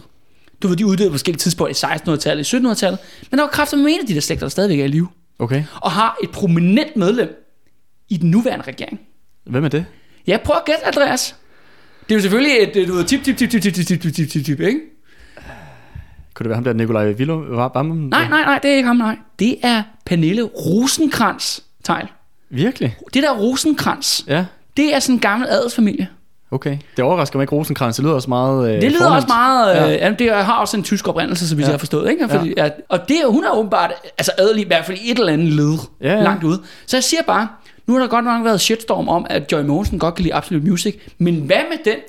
Du 0.63 0.69
ved, 0.69 0.77
de 0.77 0.83
er 0.83 0.87
uddøde 0.87 1.09
på 1.11 1.15
forskellige 1.15 1.39
tidspunkter 1.39 1.89
i 1.89 1.95
1600-tallet, 1.97 2.53
i 2.53 2.57
1700-tallet, 2.57 2.99
men 3.31 3.39
der 3.39 3.45
var 3.45 3.51
kraftigt 3.51 3.83
med 3.83 3.91
en 3.93 4.01
af 4.01 4.07
de 4.07 4.15
der 4.15 4.21
slægter, 4.21 4.45
der 4.45 4.51
stadigvæk 4.51 4.81
er 4.81 4.85
i 4.85 4.89
live. 4.89 5.09
Okay. 5.39 5.65
Og 5.81 5.91
har 5.91 6.17
et 6.23 6.31
prominent 6.31 6.97
medlem 6.97 7.53
i 8.09 8.17
den 8.17 8.31
nuværende 8.31 8.65
regering. 8.65 9.01
Hvem 9.45 9.65
er 9.65 9.69
det? 9.69 9.85
Ja, 10.27 10.39
prøv 10.45 10.57
at 10.57 10.65
gætte, 10.65 10.87
Andreas. 10.87 11.35
Det 12.09 12.15
er 12.15 12.17
jo 12.17 12.21
selvfølgelig 12.23 12.53
et, 12.61 12.89
du 12.89 12.95
ved, 12.95 13.05
tip, 13.05 13.25
tip, 13.25 13.37
tip, 13.37 13.51
tip, 13.51 13.63
tip, 13.63 13.75
tip, 13.75 13.87
tip, 13.87 14.15
tip, 14.15 14.31
tip, 14.31 14.45
tip, 14.45 14.61
ikke? 14.61 14.81
Kunne 16.37 16.45
det 16.45 16.49
være 16.49 16.57
ham 16.57 16.65
der, 16.65 16.73
Nikolaj 16.73 17.11
Vilo? 17.11 17.41
Nej, 17.41 18.29
nej, 18.29 18.29
nej, 18.29 18.59
det 18.63 18.71
er 18.71 18.77
ikke 18.77 18.87
ham, 18.87 18.97
nej. 18.97 19.17
Det 19.39 19.57
er 19.63 19.83
Pernille 20.05 20.43
Rosenkrantz 20.43 21.61
tegl. 21.85 22.09
Virkelig? 22.51 22.97
Det 23.15 23.23
der 23.23 23.33
Rosenkrantz, 23.33 24.27
ja. 24.27 24.45
det 24.77 24.95
er 24.95 24.99
sådan 24.99 25.15
en 25.15 25.21
gammel 25.21 25.49
adelsfamilie. 25.49 26.09
Okay. 26.51 26.79
Det 26.97 27.05
overrasker 27.05 27.39
mig 27.39 27.43
ikke 27.43 27.55
Rosenkrantz. 27.55 27.97
Det 27.97 28.05
lyder 28.05 28.15
også 28.15 28.29
meget 28.31 28.75
øh, 28.75 28.81
Det 28.81 28.93
lyder 28.93 28.99
fornemt. 28.99 29.17
også 29.17 29.29
meget... 29.29 29.93
Øh, 29.93 29.93
ja. 29.93 30.11
det 30.11 30.45
har 30.45 30.61
også 30.61 30.77
en 30.77 30.83
tysk 30.83 31.09
oprindelse, 31.09 31.49
så 31.49 31.57
vi 31.57 31.63
ja. 31.63 31.71
har 31.71 31.79
forstået. 31.79 32.11
Ikke? 32.11 32.29
Fordi, 32.29 32.55
ja. 32.57 32.65
at, 32.65 32.73
og 32.89 33.09
det, 33.09 33.17
hun 33.29 33.45
er 33.45 33.51
åbenbart 33.51 33.93
altså 34.19 34.33
adelig, 34.39 34.65
i 34.65 34.67
hvert 34.67 34.85
fald 34.85 34.99
i 34.99 35.11
et 35.11 35.19
eller 35.19 35.33
andet 35.33 35.53
led 35.53 35.79
ja, 36.01 36.13
ja. 36.13 36.23
langt 36.23 36.45
ude. 36.45 36.63
Så 36.87 36.97
jeg 36.97 37.05
siger 37.05 37.23
bare, 37.23 37.49
nu 37.87 37.93
har 37.93 38.01
der 38.01 38.07
godt 38.09 38.25
nok 38.25 38.45
været 38.45 38.61
shitstorm 38.61 39.09
om, 39.09 39.27
at 39.31 39.53
Joy 39.53 39.63
Mogensen 39.63 39.99
godt 39.99 40.15
kan 40.15 40.23
lide 40.23 40.35
Absolute 40.35 40.67
Music, 40.71 40.97
men 41.19 41.37
hvad 41.37 41.61
med 41.71 41.79
den 41.85 42.01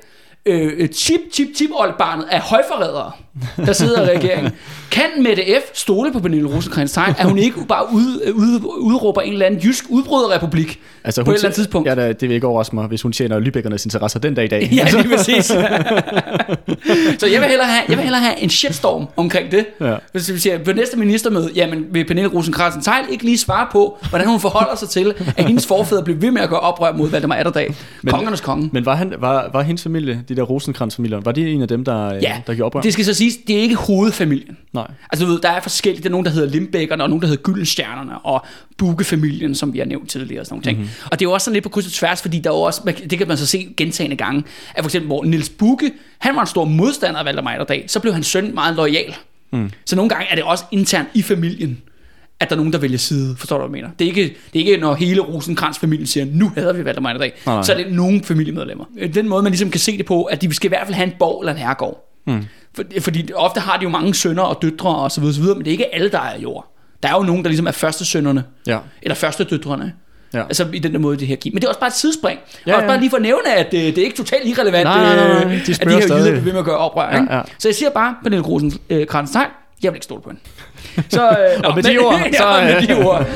øh, 0.46 0.88
chip, 0.88 1.20
chip, 1.34 1.48
chip 1.56 1.70
oldbarnet 1.74 2.26
af 2.32 2.40
højforrædere, 2.40 3.12
der 3.58 3.74
sidder 3.74 4.10
i 4.10 4.18
regeringen. 4.18 4.52
Kan 4.92 5.24
Mette 5.24 5.44
F. 5.44 5.64
stole 5.74 6.12
på 6.14 6.20
Pernille 6.20 6.50
rosenkrantz 6.50 6.98
at 6.98 7.26
hun 7.26 7.38
ikke 7.38 7.66
bare 7.68 7.86
ud, 7.94 8.34
ud, 8.34 8.62
udråber 8.80 9.22
en 9.22 9.34
eller 9.34 9.46
anden 9.46 9.60
jysk 9.60 9.86
udbryderrepublik 9.90 10.80
altså, 11.04 11.24
på 11.24 11.32
et 11.32 11.36
eller 11.36 11.46
andet 11.46 11.56
tidspunkt? 11.56 11.90
Ja, 11.90 11.96
det 11.96 12.22
vil 12.22 12.32
ikke 12.32 12.48
overraske 12.48 12.76
mig, 12.76 12.88
hvis 12.88 13.02
hun 13.02 13.12
tjener 13.12 13.40
Lybækkernes 13.40 13.86
interesser 13.86 14.20
den 14.20 14.34
dag 14.34 14.46
i 14.46 14.48
dag. 14.48 14.70
ja, 14.72 14.88
lige 14.92 15.10
præcis. 15.18 15.46
så 15.46 17.28
jeg 17.32 17.42
vil, 17.42 17.50
hellere 17.50 17.68
have, 17.68 17.84
jeg 17.90 17.98
vil 17.98 18.04
hellere 18.04 18.22
have 18.22 18.40
en 18.40 18.50
shitstorm 18.50 19.08
omkring 19.16 19.52
det. 19.52 19.66
Ja. 19.82 19.96
Hvis 20.12 20.34
vi 20.34 20.40
siger, 20.40 20.64
på 20.64 20.72
næste 20.72 20.98
ministermøde, 20.98 21.50
jamen 21.56 21.86
vil 21.92 22.06
Pernille 22.06 22.30
rosenkrantz 22.30 22.86
tegn 22.86 23.06
ikke 23.12 23.24
lige 23.24 23.38
svare 23.38 23.68
på, 23.72 23.98
hvordan 24.10 24.28
hun 24.28 24.40
forholder 24.40 24.76
sig 24.76 24.90
til, 24.90 25.14
at 25.38 25.46
hendes 25.46 25.68
forfædre 25.68 26.04
blev 26.04 26.22
ved 26.22 26.32
med 26.32 26.42
at 26.42 26.50
gå 26.50 26.56
oprør 26.56 26.94
mod 26.94 27.10
Valdemar 27.10 27.36
Atterdag. 27.36 27.76
Men, 28.02 28.14
Kongernes 28.14 28.42
konge. 28.42 28.70
Men 28.74 28.86
var, 28.86 28.96
han, 28.96 29.14
var, 29.20 29.50
var 29.54 29.62
hendes 29.62 29.84
familie, 29.84 30.24
de 30.30 30.36
der 30.36 30.44
rosenkrantz-familier, 30.44 31.20
var 31.20 31.32
de 31.32 31.50
en 31.50 31.62
af 31.62 31.68
dem, 31.68 31.86
der, 31.86 32.14
ja, 32.14 32.42
der 32.48 32.54
gjorde 32.54 32.64
oprør? 32.64 32.82
det 32.82 32.94
skal 32.94 33.06
så 33.06 33.14
det 33.48 33.58
er 33.58 33.62
ikke 33.62 33.76
hovedfamilien. 33.76 34.58
Nej. 34.74 34.88
Altså 35.12 35.26
du 35.26 35.32
ved, 35.32 35.42
der 35.42 35.50
er 35.50 35.62
forskellige, 35.62 36.04
der 36.04 36.10
er 36.10 36.12
nogen, 36.12 36.26
der 36.26 36.32
hedder 36.32 36.50
Limbækkerne, 36.50 37.04
og 37.04 37.10
nogen, 37.10 37.22
der 37.22 37.28
hedder 37.28 37.44
Gyldenstjernerne, 37.44 38.18
og 38.18 38.46
Bukke-familien, 38.78 39.56
som 39.56 39.74
vi 39.74 39.80
har 39.80 39.86
nævnt 39.86 40.10
tidligere, 40.10 40.42
og 40.42 40.46
sådan 40.46 40.56
nogle 40.56 40.64
ting. 40.64 40.78
Mm-hmm. 40.78 41.08
Og 41.12 41.20
det 41.20 41.26
er 41.26 41.30
jo 41.30 41.34
også 41.34 41.46
sådan 41.46 41.54
lidt 41.54 41.64
på 41.64 41.70
kryds 41.70 41.86
og 41.86 41.92
tværs, 41.92 42.22
fordi 42.22 42.40
der 42.40 42.50
er 42.50 42.54
også, 42.54 42.94
det 43.10 43.18
kan 43.18 43.28
man 43.28 43.38
så 43.38 43.46
se 43.46 43.74
gentagende 43.78 44.16
gange, 44.16 44.44
at 44.76 44.84
for 44.84 44.88
eksempel, 44.88 45.08
hvor 45.08 45.24
Nils 45.24 45.50
Bukke, 45.50 45.92
han 46.20 46.36
var 46.36 46.42
en 46.42 46.48
stor 46.48 46.66
modstander 46.66 47.20
af 47.20 47.26
Valdemar 47.26 47.52
Atterdag, 47.52 47.84
så 47.88 48.00
blev 48.00 48.14
hans 48.14 48.28
søn 48.28 48.54
meget 48.54 48.76
lojal. 48.76 49.16
Mm. 49.52 49.72
Så 49.86 49.96
nogle 49.96 50.10
gange 50.10 50.28
er 50.32 50.36
det 50.36 50.44
også 50.44 50.64
internt 50.72 51.10
i 51.14 51.22
familien, 51.22 51.82
at 52.40 52.50
der 52.50 52.56
er 52.56 52.58
nogen, 52.58 52.74
der 52.74 52.80
vælger 52.80 52.98
side. 52.98 53.36
Forstår 53.38 53.58
du, 53.58 53.68
hvad 53.68 53.78
jeg 53.78 53.84
mener? 53.84 53.96
Det 54.00 54.06
er 54.06 54.10
ikke, 54.10 54.38
det 54.54 54.62
er 54.62 54.66
ikke 54.66 54.78
når 54.78 54.96
hele 54.96 55.22
rosenkrantz 55.22 55.80
familien 55.80 56.08
siger, 56.08 56.26
nu 56.26 56.52
hader 56.56 56.74
vi 56.74 56.86
Valdemar 56.86 57.16
i 57.16 57.18
dag. 57.18 57.34
Nej. 57.46 57.64
Så 57.64 57.74
er 57.74 57.78
det 57.78 57.94
nogle 57.94 58.24
familiemedlemmer. 58.24 58.86
Den 59.14 59.30
måde, 59.30 59.44
man 59.44 59.52
ligesom 59.52 59.72
kan 59.72 59.80
se 59.80 59.98
det 59.98 60.06
på, 60.06 60.24
at 60.24 60.42
de 60.42 60.54
skal 60.54 60.68
i 60.68 60.70
hvert 60.70 60.88
fald 60.88 60.96
have 60.96 61.08
en 61.08 61.14
borg 61.20 61.42
eller 61.42 61.54
en 61.54 61.60
herregård. 61.60 62.07
Mm. 62.28 62.46
For, 62.76 62.84
fordi 63.00 63.30
ofte 63.36 63.60
har 63.60 63.78
de 63.78 63.84
jo 63.84 63.90
mange 63.90 64.16
sønner 64.16 64.44
og 64.44 64.62
døtre 64.62 64.96
og 64.96 65.12
så 65.12 65.22
videre, 65.22 65.36
så 65.36 65.42
videre, 65.42 65.56
men 65.56 65.66
det 65.66 65.72
er 65.72 65.72
ikke 65.72 65.96
alle, 65.96 66.10
der 66.10 66.20
er 66.20 66.40
jord. 66.40 66.74
Der 67.04 67.10
er 67.10 67.14
jo 67.14 67.24
nogen, 67.24 67.44
der 67.44 67.50
ligesom 67.50 67.68
er 67.68 67.72
første 67.72 68.06
sønnerne. 68.06 68.44
Ja. 68.68 68.80
Eller 69.02 69.16
første 69.16 69.44
døtrene. 69.44 69.94
Ja. 70.34 70.44
Altså 70.44 70.68
i 70.74 70.80
den 70.80 70.94
der 70.94 71.00
måde, 71.00 71.18
det 71.18 71.28
her 71.28 71.36
giver. 71.36 71.54
Men 71.54 71.62
det 71.62 71.66
er 71.66 71.70
også 71.70 71.80
bare 71.80 71.88
et 71.88 71.94
sidespring. 71.94 72.40
Ja, 72.68 72.72
og 72.72 72.76
også 72.76 72.88
bare 72.88 73.00
lige 73.00 73.10
for 73.10 73.18
at 73.18 73.24
nævne, 73.24 73.54
at 73.54 73.72
det, 73.72 73.78
øh, 73.78 73.86
det 73.86 73.98
er 73.98 74.04
ikke 74.04 74.18
totalt 74.18 74.48
irrelevant, 74.48 74.84
nej, 74.84 75.16
nej, 75.16 75.44
nej. 75.44 75.44
De 75.44 75.72
at 75.72 75.88
de 75.88 75.90
her 75.90 76.18
jyder 76.18 76.32
vil 76.32 76.44
med 76.44 76.60
at 76.60 76.66
gøre 76.66 76.78
oprør. 76.78 77.10
Ja, 77.16 77.38
ja. 77.38 77.42
Så 77.60 77.68
jeg 77.68 77.76
siger 77.76 77.90
bare, 77.90 78.16
Pernille 78.24 78.44
Grosen 78.44 78.74
øh, 78.90 79.08
Krantz, 79.08 79.36
jeg 79.84 79.92
vil 79.92 79.96
ikke 79.96 80.04
stole 80.04 80.22
på 80.22 80.30
hende. 80.30 80.42
Så, 81.16 81.30
øh, 81.30 81.62
og 81.64 81.76
med 81.76 81.84
de 81.84 81.98
ord, 81.98 82.20
så... 82.38 82.58
ja, 82.58 82.80
med 82.80 82.88
de 82.88 83.06
ord. 83.06 83.28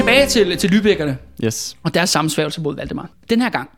Tilbage 0.00 0.26
til, 0.26 0.56
til 0.56 0.70
Lybækkerne. 0.70 1.18
Yes. 1.44 1.76
Og 1.82 1.94
deres 1.94 2.10
sammensværgelse 2.10 2.60
mod 2.60 2.76
Valdemar. 2.76 3.10
Den 3.30 3.40
her 3.40 3.50
gang, 3.50 3.70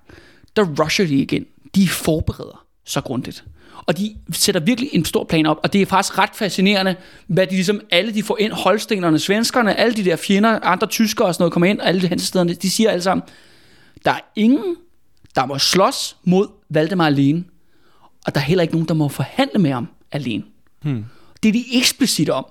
der 0.57 0.65
rusher 0.83 1.07
de 1.07 1.15
igen. 1.15 1.47
De 1.75 1.89
forbereder 1.89 2.65
så 2.85 3.01
grundigt. 3.01 3.45
Og 3.87 3.99
de 3.99 4.17
sætter 4.33 4.61
virkelig 4.61 4.91
en 4.93 5.05
stor 5.05 5.25
plan 5.25 5.47
op, 5.47 5.57
og 5.63 5.73
det 5.73 5.83
er 5.83 5.87
faktisk 5.87 6.19
ret 6.19 6.31
fascinerende, 6.35 6.97
hvad 7.27 7.47
de 7.47 7.55
ligesom, 7.55 7.81
alle 7.91 8.15
de 8.15 8.23
får 8.23 8.39
ind, 8.41 8.53
holstenerne, 8.53 9.19
svenskerne, 9.19 9.75
alle 9.75 9.95
de 9.95 10.05
der 10.05 10.17
fjender, 10.17 10.61
andre 10.61 10.87
tyskere 10.87 11.29
og 11.29 11.35
sådan 11.35 11.43
noget, 11.43 11.53
kommer 11.53 11.67
ind, 11.67 11.81
og 11.81 11.89
alle 11.89 12.01
de 12.01 12.07
hensestederne, 12.07 12.55
de 12.55 12.71
siger 12.71 12.91
alle 12.91 13.03
sammen, 13.03 13.23
der 14.05 14.11
er 14.11 14.21
ingen, 14.37 14.77
der 15.35 15.47
må 15.47 15.59
slås 15.59 16.17
mod 16.25 16.47
Valdemar 16.71 17.07
alene, 17.07 17.45
og 18.27 18.35
der 18.35 18.41
er 18.41 18.45
heller 18.45 18.63
ikke 18.63 18.75
nogen, 18.75 18.89
der 18.89 18.95
må 18.95 19.09
forhandle 19.09 19.59
med 19.59 19.71
ham 19.71 19.89
alene. 20.13 20.43
Hmm. 20.83 21.05
Det 21.43 21.49
er 21.49 21.53
de 21.53 21.65
eksplicit 21.73 22.31
om. 22.31 22.47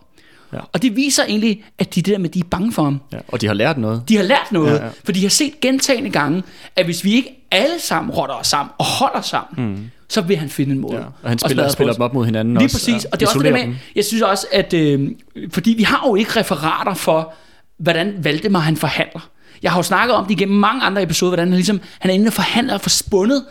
Ja. 0.53 0.59
Og 0.73 0.81
det 0.81 0.95
viser 0.95 1.23
egentlig, 1.23 1.63
at 1.79 1.95
de 1.95 2.01
det 2.01 2.11
der 2.11 2.17
med, 2.17 2.29
de 2.29 2.39
er 2.39 2.43
bange 2.51 2.71
for 2.71 2.83
ham. 2.83 3.01
Ja, 3.13 3.17
og 3.27 3.41
de 3.41 3.47
har 3.47 3.53
lært 3.53 3.77
noget. 3.77 4.03
De 4.09 4.15
har 4.15 4.23
lært 4.23 4.51
noget, 4.51 4.71
ja, 4.71 4.83
ja. 4.83 4.89
for 5.03 5.11
de 5.11 5.21
har 5.21 5.29
set 5.29 5.59
gentagende 5.61 6.09
gange, 6.09 6.43
at 6.75 6.85
hvis 6.85 7.03
vi 7.03 7.13
ikke 7.13 7.47
alle 7.51 7.79
sammen 7.79 8.11
rotter 8.11 8.35
os 8.35 8.47
sammen 8.47 8.71
og 8.77 8.85
holder 8.85 9.21
sammen, 9.21 9.71
mm. 9.71 9.89
så 10.09 10.21
vil 10.21 10.37
han 10.37 10.49
finde 10.49 10.73
en 10.73 10.79
måde. 10.79 10.95
Ja. 10.95 11.03
Og 11.23 11.29
han 11.29 11.39
spiller, 11.39 11.69
spiller 11.69 11.93
dem 11.93 12.01
op 12.01 12.13
mod 12.13 12.25
hinanden 12.25 12.53
Lige 12.53 12.65
også. 12.65 12.77
præcis, 12.77 13.05
og 13.05 13.19
det 13.19 13.25
er 13.25 13.29
også 13.29 13.43
det 13.43 13.53
med, 13.53 13.75
jeg 13.95 14.05
synes 14.05 14.21
også, 14.23 14.47
at 14.51 14.73
øh, 14.73 15.11
fordi 15.51 15.71
vi 15.71 15.83
har 15.83 16.03
jo 16.07 16.15
ikke 16.15 16.39
referater 16.39 16.93
for, 16.93 17.33
hvordan 17.77 18.13
Valdemar 18.17 18.59
han 18.59 18.77
forhandler. 18.77 19.29
Jeg 19.63 19.71
har 19.71 19.79
jo 19.79 19.83
snakket 19.83 20.15
om 20.15 20.25
det 20.25 20.31
igennem 20.31 20.57
mange 20.57 20.83
andre 20.83 21.03
episoder, 21.03 21.29
hvordan 21.29 21.47
han 21.47 21.55
ligesom, 21.55 21.81
han 21.99 22.11
er 22.11 22.15
inde 22.15 22.27
og 22.27 22.33
forhandler 22.33 22.73
og 22.73 22.81
får 22.81 22.89
spundet 22.89 23.43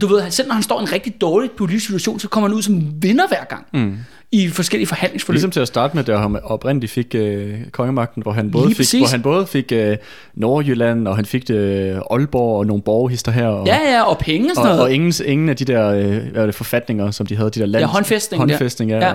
du 0.00 0.06
ved, 0.06 0.30
selv 0.30 0.48
når 0.48 0.54
han 0.54 0.62
står 0.62 0.80
i 0.80 0.82
en 0.82 0.92
rigtig 0.92 1.20
dårlig 1.20 1.50
politisk 1.50 1.86
situation, 1.86 2.20
så 2.20 2.28
kommer 2.28 2.48
han 2.48 2.56
ud 2.56 2.62
som 2.62 3.02
vinder 3.02 3.28
hver 3.28 3.44
gang. 3.44 3.66
Mm 3.72 3.98
i 4.32 4.48
forskellige 4.48 4.86
forhandlingsforløb. 4.88 5.34
Ligesom 5.34 5.50
til 5.50 5.60
at 5.60 5.68
starte 5.68 5.96
med, 5.96 6.04
da 6.04 6.16
han 6.16 6.38
oprindeligt 6.42 6.92
fik 6.92 7.14
øh, 7.14 7.54
kongemagten, 7.72 8.22
hvor 8.22 8.32
han 8.32 8.50
både 8.50 8.74
fik, 8.74 9.00
hvor 9.00 9.10
han 9.10 9.22
både 9.22 9.46
fik 9.46 9.72
øh, 9.72 9.96
Nordjylland, 10.34 11.08
og 11.08 11.16
han 11.16 11.24
fik 11.24 11.50
øh, 11.50 11.96
Aalborg 12.10 12.58
og 12.58 12.66
nogle 12.66 12.82
borgerhister 12.82 13.32
her. 13.32 13.46
Og, 13.46 13.66
ja, 13.66 13.92
ja, 13.92 14.02
og 14.02 14.18
penge 14.18 14.50
og 14.50 14.54
sådan 14.54 14.66
noget. 14.66 14.80
Og, 14.80 14.84
og 14.84 14.92
ingen, 14.92 15.12
ingen 15.24 15.48
af 15.48 15.56
de 15.56 15.64
der 15.64 15.88
øh, 15.90 16.32
hvad 16.32 16.46
det, 16.46 16.54
forfatninger, 16.54 17.10
som 17.10 17.26
de 17.26 17.36
havde, 17.36 17.50
de 17.50 17.60
der 17.60 17.66
land... 17.66 17.82
Ja, 17.84 17.86
håndfæstning. 17.86 18.40
Håndfæstning, 18.40 18.90
ja. 18.90 19.06
ja. 19.06 19.14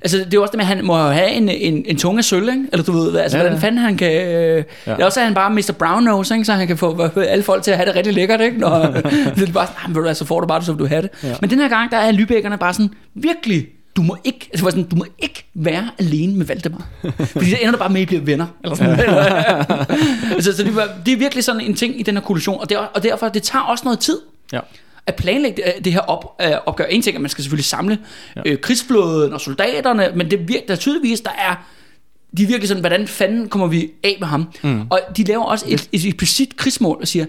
Altså, 0.00 0.18
det 0.18 0.34
er 0.34 0.40
også 0.40 0.50
det 0.50 0.56
med, 0.56 0.64
at 0.64 0.76
han 0.76 0.84
må 0.84 0.96
have 0.96 1.30
en, 1.30 1.48
en, 1.48 1.84
en 1.86 1.98
tunge 1.98 2.22
sølv, 2.22 2.48
ikke? 2.48 2.64
Eller 2.72 2.84
du 2.84 2.92
ved, 2.92 3.16
altså, 3.16 3.38
ja, 3.38 3.42
hvordan 3.42 3.60
fanden 3.60 3.78
han 3.78 3.96
kan... 3.96 4.12
Øh, 4.12 4.64
ja. 4.86 4.92
Eller 4.92 5.06
også 5.06 5.20
er 5.20 5.24
han 5.24 5.34
bare 5.34 5.50
Mr. 5.50 5.72
Brown 5.78 6.04
Nose, 6.04 6.34
ikke? 6.34 6.44
Så 6.44 6.52
han 6.52 6.66
kan 6.66 6.76
få 6.76 7.10
alle 7.16 7.44
folk 7.44 7.62
til 7.62 7.70
at 7.70 7.76
have 7.76 7.86
det 7.86 7.96
rigtig 7.96 8.14
lækkert, 8.14 8.40
ikke? 8.40 8.58
Når, 8.58 8.78
det 9.36 9.48
er 9.48 9.52
bare 9.52 9.66
sådan, 9.66 10.06
ah, 10.06 10.14
så 10.14 10.24
får 10.24 10.40
du 10.40 10.46
bare 10.46 10.58
det, 10.58 10.66
som 10.66 10.78
du 10.78 10.86
har 10.86 11.00
det. 11.00 11.10
Ja. 11.22 11.34
Men 11.40 11.50
den 11.50 11.58
her 11.58 11.68
gang, 11.68 11.90
der 11.90 11.96
er 11.96 12.12
Lybækkerne 12.12 12.58
bare 12.58 12.74
sådan 12.74 12.90
virkelig 13.14 13.66
du 13.96 14.02
må 14.02 14.16
ikke, 14.24 14.48
altså 14.52 14.70
sådan, 14.70 14.84
du 14.84 14.96
må 14.96 15.06
ikke 15.18 15.46
være 15.54 15.90
alene 15.98 16.36
med 16.36 16.46
Valdemar. 16.46 16.88
Fordi 17.18 17.50
så 17.50 17.56
ender 17.60 17.72
du 17.72 17.78
bare 17.78 17.90
med, 17.90 18.00
at 18.00 18.02
I 18.02 18.06
bliver 18.06 18.22
venner. 18.22 18.46
Eller 18.64 18.76
sådan. 18.76 18.98
altså, 20.36 20.56
så 20.56 20.64
det, 20.64 20.76
var, 20.76 20.88
det 21.06 21.12
er 21.12 21.16
virkelig 21.16 21.44
sådan 21.44 21.60
en 21.60 21.74
ting 21.74 22.00
i 22.00 22.02
den 22.02 22.14
her 22.16 22.22
koalition, 22.22 22.60
og, 22.60 22.68
det, 22.68 22.78
og 22.78 23.02
derfor, 23.02 23.28
det 23.28 23.42
tager 23.42 23.62
også 23.62 23.84
noget 23.84 23.98
tid. 23.98 24.18
Ja 24.52 24.60
at 25.06 25.14
planlægge 25.14 25.62
det, 25.62 25.84
det 25.84 25.92
her 25.92 26.00
op, 26.00 26.42
øh, 26.42 26.52
opgør. 26.66 26.84
En 26.84 27.02
ting 27.02 27.14
er, 27.14 27.18
at 27.18 27.22
man 27.22 27.30
skal 27.30 27.44
selvfølgelig 27.44 27.64
samle 27.64 27.98
ja. 28.36 28.42
øh, 28.46 28.58
krigsflåden 28.60 29.32
og 29.32 29.40
soldaterne, 29.40 30.08
men 30.14 30.30
det 30.30 30.48
virker, 30.48 30.66
der 30.68 30.76
tydeligvis, 30.76 31.20
der 31.20 31.30
er 31.30 31.54
de 32.36 32.42
er 32.42 32.46
virkelig 32.46 32.68
sådan, 32.68 32.80
hvordan 32.80 33.08
fanden 33.08 33.48
kommer 33.48 33.66
vi 33.66 33.90
af 34.04 34.16
med 34.20 34.28
ham? 34.28 34.48
Mm. 34.62 34.80
Og 34.90 35.00
de 35.16 35.24
laver 35.24 35.44
også 35.44 35.64
et, 35.68 35.88
et 35.92 36.04
implicit 36.04 36.56
krigsmål 36.56 36.98
og 37.00 37.08
siger, 37.08 37.26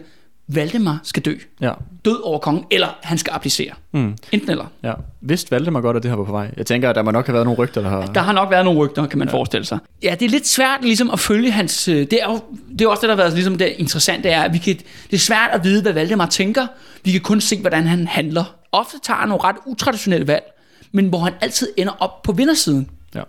Valdemar 0.55 0.99
skal 1.03 1.23
dø. 1.23 1.35
Ja. 1.61 1.71
Død 2.05 2.21
over 2.23 2.39
kongen, 2.39 2.65
eller 2.71 2.87
han 3.03 3.17
skal 3.17 3.33
applicere. 3.33 3.71
Mm. 3.91 4.15
Enten 4.31 4.49
eller. 4.49 4.65
Ja. 4.83 4.93
Vidste 5.21 5.51
Valdemar 5.51 5.81
godt, 5.81 5.97
at 5.97 6.03
det 6.03 6.11
her 6.11 6.15
var 6.15 6.23
på 6.23 6.31
vej? 6.31 6.51
Jeg 6.57 6.65
tænker, 6.65 6.89
at 6.89 6.95
der 6.95 7.01
må 7.01 7.11
nok 7.11 7.25
have 7.25 7.33
været 7.33 7.45
nogle 7.45 7.59
rygter, 7.59 7.81
der 7.81 7.89
har... 7.89 8.05
Der 8.05 8.21
har 8.21 8.33
nok 8.33 8.51
været 8.51 8.65
nogle 8.65 8.79
rygter, 8.79 9.07
kan 9.07 9.19
man 9.19 9.27
ja. 9.27 9.33
forestille 9.33 9.65
sig. 9.65 9.79
Ja, 10.03 10.15
det 10.19 10.25
er 10.25 10.29
lidt 10.29 10.47
svært 10.47 10.79
ligesom 10.81 11.11
at 11.11 11.19
følge 11.19 11.51
hans... 11.51 11.87
Øh, 11.87 11.95
det 11.95 12.13
er 12.13 12.31
jo 12.31 12.39
det 12.71 12.81
er 12.81 12.89
også 12.89 13.01
det, 13.01 13.09
der 13.09 13.15
har 13.15 13.23
været 13.23 13.33
ligesom 13.33 13.57
det 13.57 13.73
interessante, 13.77 14.29
er, 14.29 14.41
at 14.41 14.53
vi 14.53 14.57
kan, 14.57 14.75
det 14.75 15.15
er 15.15 15.17
svært 15.17 15.49
at 15.53 15.63
vide, 15.63 15.81
hvad 15.81 15.93
Valdemar 15.93 16.25
tænker. 16.25 16.67
Vi 17.03 17.11
kan 17.11 17.21
kun 17.21 17.41
se, 17.41 17.61
hvordan 17.61 17.87
han 17.87 18.07
handler. 18.07 18.55
Ofte 18.71 18.97
tager 19.03 19.17
han 19.17 19.29
nogle 19.29 19.43
ret 19.43 19.55
utraditionelle 19.65 20.27
valg, 20.27 20.43
men 20.91 21.07
hvor 21.07 21.19
han 21.19 21.33
altid 21.41 21.67
ender 21.77 21.93
op 21.99 22.21
på 22.21 22.31
vindersiden. 22.31 22.89
Ja. 23.15 23.21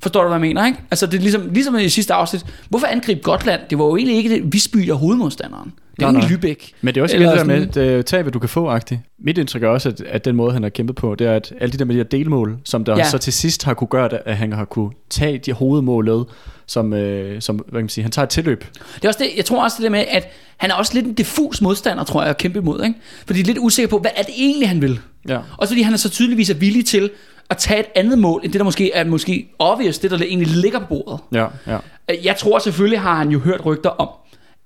Forstår 0.00 0.22
du, 0.22 0.28
hvad 0.28 0.36
jeg 0.36 0.40
mener, 0.40 0.66
ikke? 0.66 0.78
Altså, 0.90 1.06
det 1.06 1.14
er 1.14 1.20
ligesom, 1.20 1.50
ligesom 1.52 1.78
i 1.78 1.88
sidste 1.88 2.14
afsnit. 2.14 2.46
Hvorfor 2.68 2.86
angribe 2.86 3.20
Gotland? 3.20 3.60
Det 3.70 3.78
var 3.78 3.84
jo 3.84 3.96
egentlig 3.96 4.16
ikke 4.16 4.30
det 4.30 4.52
Visby, 4.52 4.78
der 4.78 4.94
hovedmodstanderen. 4.94 5.72
Det 5.96 6.06
er 6.06 6.12
jo 6.12 6.16
ikke 6.16 6.34
Lübeck. 6.34 6.72
Men 6.80 6.94
det 6.94 7.00
er 7.00 7.04
også 7.04 7.16
det 7.16 7.26
der 7.26 7.44
med, 7.44 7.66
det, 7.66 8.06
tag 8.06 8.22
hvad 8.22 8.32
du 8.32 8.38
kan 8.38 8.48
få 8.48 8.76
-agtigt. 8.76 8.96
Mit 9.18 9.38
indtryk 9.38 9.62
er 9.62 9.68
også, 9.68 9.88
at, 9.88 10.00
at 10.00 10.24
den 10.24 10.36
måde, 10.36 10.52
han 10.52 10.62
har 10.62 10.70
kæmpet 10.70 10.96
på, 10.96 11.14
det 11.14 11.26
er, 11.26 11.34
at 11.34 11.52
alle 11.60 11.72
de 11.72 11.78
der 11.78 11.84
med 11.84 11.94
de 11.94 11.98
her 11.98 12.04
delmål, 12.04 12.58
som 12.64 12.84
der 12.84 12.96
ja. 12.96 13.04
så 13.04 13.18
til 13.18 13.32
sidst 13.32 13.64
har 13.64 13.74
kunne 13.74 13.88
gøre, 13.88 14.28
at 14.28 14.36
han 14.36 14.52
har 14.52 14.64
kunne 14.64 14.90
tage 15.10 15.38
de 15.38 15.52
hovedmålet, 15.52 16.26
som, 16.66 16.92
øh, 16.92 17.42
som 17.42 17.56
hvad 17.56 17.64
kan 17.72 17.80
man 17.80 17.88
sige, 17.88 18.02
han 18.02 18.12
tager 18.12 18.24
et 18.24 18.30
tilløb. 18.30 18.64
Det 18.94 19.04
er 19.04 19.08
også 19.08 19.18
det, 19.22 19.30
jeg 19.36 19.44
tror 19.44 19.62
også 19.62 19.76
det 19.76 19.84
der 19.84 19.90
med, 19.90 20.04
at 20.08 20.28
han 20.56 20.70
er 20.70 20.74
også 20.74 20.94
lidt 20.94 21.06
en 21.06 21.14
diffus 21.14 21.60
modstander, 21.60 22.04
tror 22.04 22.22
jeg, 22.22 22.30
at 22.30 22.36
kæmpe 22.36 22.58
imod. 22.58 22.84
Ikke? 22.84 22.98
Fordi 23.26 23.38
de 23.38 23.42
er 23.42 23.46
lidt 23.46 23.58
usikker 23.58 23.88
på, 23.88 23.98
hvad 23.98 24.10
er 24.16 24.22
det 24.22 24.34
egentlig, 24.36 24.68
han 24.68 24.82
vil. 24.82 25.00
Ja. 25.28 25.38
Også 25.56 25.74
fordi 25.74 25.82
han 25.82 25.92
er 25.92 25.96
så 25.96 26.08
tydeligvis 26.08 26.50
er 26.50 26.54
villig 26.54 26.86
til 26.86 27.10
at 27.50 27.56
tage 27.56 27.80
et 27.80 27.86
andet 27.94 28.18
mål, 28.18 28.40
end 28.44 28.52
det 28.52 28.58
der 28.58 28.64
måske 28.64 28.92
er 28.92 29.04
måske 29.04 29.48
obvious, 29.58 29.98
det 29.98 30.10
der 30.10 30.18
egentlig 30.18 30.48
ligger 30.48 30.78
på 30.78 30.86
bordet. 30.88 31.20
Ja, 31.32 31.46
ja. 31.66 31.78
Jeg 32.24 32.36
tror 32.36 32.58
selvfølgelig, 32.58 33.00
har 33.00 33.14
han 33.14 33.28
jo 33.28 33.38
hørt 33.38 33.66
rygter 33.66 33.90
om, 33.90 34.08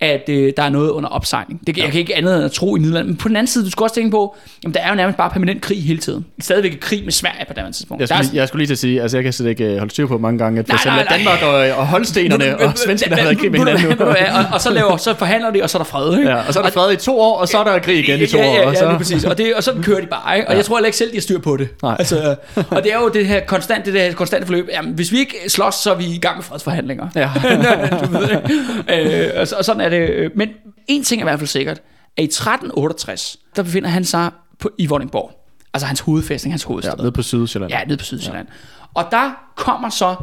at 0.02 0.28
øh, 0.28 0.52
der 0.56 0.62
er 0.62 0.68
noget 0.68 0.90
under 0.90 1.08
opsejling. 1.08 1.60
Det, 1.66 1.78
ja. 1.78 1.82
Jeg 1.82 1.92
kan 1.92 2.00
ikke 2.00 2.16
andet 2.16 2.36
end 2.36 2.44
at 2.44 2.52
tro 2.52 2.76
i 2.76 2.78
Middelland. 2.78 3.06
Men 3.06 3.16
på 3.16 3.28
den 3.28 3.36
anden 3.36 3.46
side, 3.46 3.64
du 3.64 3.70
skal 3.70 3.82
også 3.82 3.94
tænke 3.94 4.10
på, 4.10 4.36
jamen, 4.64 4.74
der 4.74 4.80
er 4.80 4.88
jo 4.88 4.94
nærmest 4.94 5.16
bare 5.16 5.30
permanent 5.30 5.62
krig 5.62 5.84
hele 5.84 5.98
tiden. 5.98 6.26
Stadigvæk 6.40 6.78
krig 6.80 7.04
med 7.04 7.12
Sverige 7.12 7.44
på 7.48 7.52
det 7.56 7.74
tidspunkt. 7.74 8.00
Jeg 8.00 8.08
skulle, 8.08 8.22
lige, 8.22 8.36
jeg 8.36 8.48
skulle 8.48 8.60
lige 8.60 8.66
til 8.66 8.74
at 8.74 8.78
sige, 8.78 9.02
altså 9.02 9.16
jeg 9.16 9.24
kan 9.24 9.32
slet 9.32 9.48
ikke 9.48 9.64
øh, 9.64 9.78
holde 9.78 9.90
styr 9.90 10.06
på 10.06 10.18
mange 10.18 10.38
gange, 10.38 10.60
at 10.60 10.66
for 10.68 10.74
eksempel 10.74 11.04
Danmark 11.10 11.42
og, 11.42 11.78
og 11.78 11.86
Holstenerne 11.86 12.58
og 12.58 12.72
svenskerne 12.78 13.16
har 13.16 13.22
været 13.22 13.38
krig 13.38 13.50
med 13.50 13.58
hinanden 13.58 13.98
nu. 13.98 14.04
og, 14.04 14.16
og, 14.52 14.60
så, 14.60 14.70
laver, 14.72 14.96
så 14.96 15.14
forhandler 15.14 15.50
de, 15.50 15.62
og 15.62 15.70
så 15.70 15.78
er 15.78 15.82
der 15.82 15.90
fred. 15.90 16.18
Ikke? 16.18 16.30
Ja, 16.30 16.36
og 16.46 16.52
så 16.52 16.58
er 16.58 16.64
der 16.64 16.70
fred 16.70 16.92
i 16.92 16.96
to 16.96 17.20
år, 17.20 17.38
og 17.38 17.48
så 17.48 17.58
er 17.58 17.64
der 17.64 17.78
krig 17.78 17.98
igen 17.98 18.20
i 18.20 18.26
to 18.26 18.38
ja, 18.38 18.44
ja, 18.44 18.66
år. 18.66 18.70
Og 18.70 18.76
så, 18.76 18.84
ja, 18.84 18.96
præcis. 18.96 19.24
Og, 19.24 19.38
det, 19.38 19.54
og 19.54 19.62
så 19.62 19.72
kører 19.82 20.00
de 20.00 20.06
bare. 20.06 20.36
Ikke? 20.36 20.48
Og 20.48 20.52
ja. 20.52 20.56
jeg 20.56 20.64
tror 20.64 20.76
heller 20.76 20.86
ikke 20.86 20.98
selv, 20.98 21.10
de 21.10 21.16
har 21.16 21.20
styr 21.20 21.38
på 21.38 21.56
det. 21.56 21.68
Nej. 21.82 21.96
Altså, 21.98 22.36
og 22.70 22.84
det 22.84 22.92
er 22.92 22.98
jo 23.00 23.08
det 23.08 23.26
her 23.26 23.40
konstant, 23.40 23.86
det 23.86 23.94
der 23.94 24.12
konstante 24.12 24.46
forløb. 24.46 24.68
Jamen, 24.72 24.92
hvis 24.92 25.12
vi 25.12 25.18
ikke 25.18 25.34
slås, 25.48 25.74
så 25.74 25.90
er 25.90 25.96
vi 25.96 26.04
i 26.04 26.18
gang 26.18 26.36
med 26.36 26.44
fredsforhandlinger. 26.44 27.08
Ja. 27.14 27.30
du 28.06 28.18
ved, 28.18 28.28
ikke? 28.30 29.28
øh, 29.28 29.40
og, 29.40 29.46
og 29.58 29.64
sådan 29.64 29.80
er 29.80 29.88
det. 29.92 30.32
Men 30.36 30.48
en 30.88 31.04
ting 31.04 31.20
er 31.20 31.24
i 31.24 31.28
hvert 31.28 31.38
fald 31.38 31.48
sikkert, 31.48 31.82
at 32.16 32.22
i 32.22 32.24
1368, 32.24 33.36
der 33.56 33.62
befinder 33.62 33.88
han 33.88 34.04
sig 34.04 34.30
på, 34.58 34.70
i 34.78 34.86
Vordingborg. 34.86 35.46
Altså 35.74 35.86
hans 35.86 36.00
hovedfæstning, 36.00 36.52
hans 36.52 36.62
hovedstad. 36.62 36.94
Ja, 36.96 37.02
nede 37.02 37.12
på 37.12 37.22
Sydsjælland. 37.22 37.72
Ja, 37.72 37.84
nede 37.84 37.96
på 37.96 38.04
Sydsjælland. 38.04 38.48
Ja. 38.48 38.54
Og 38.94 39.08
der 39.10 39.32
kommer 39.56 39.88
så 39.88 40.16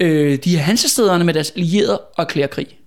øh, 0.00 0.38
de 0.44 0.56
her 0.56 0.62
hansestederne 0.62 1.24
med 1.24 1.34
deres 1.34 1.50
allierede 1.50 1.98
og 1.98 2.22
erklærer 2.22 2.46
krig. 2.46 2.78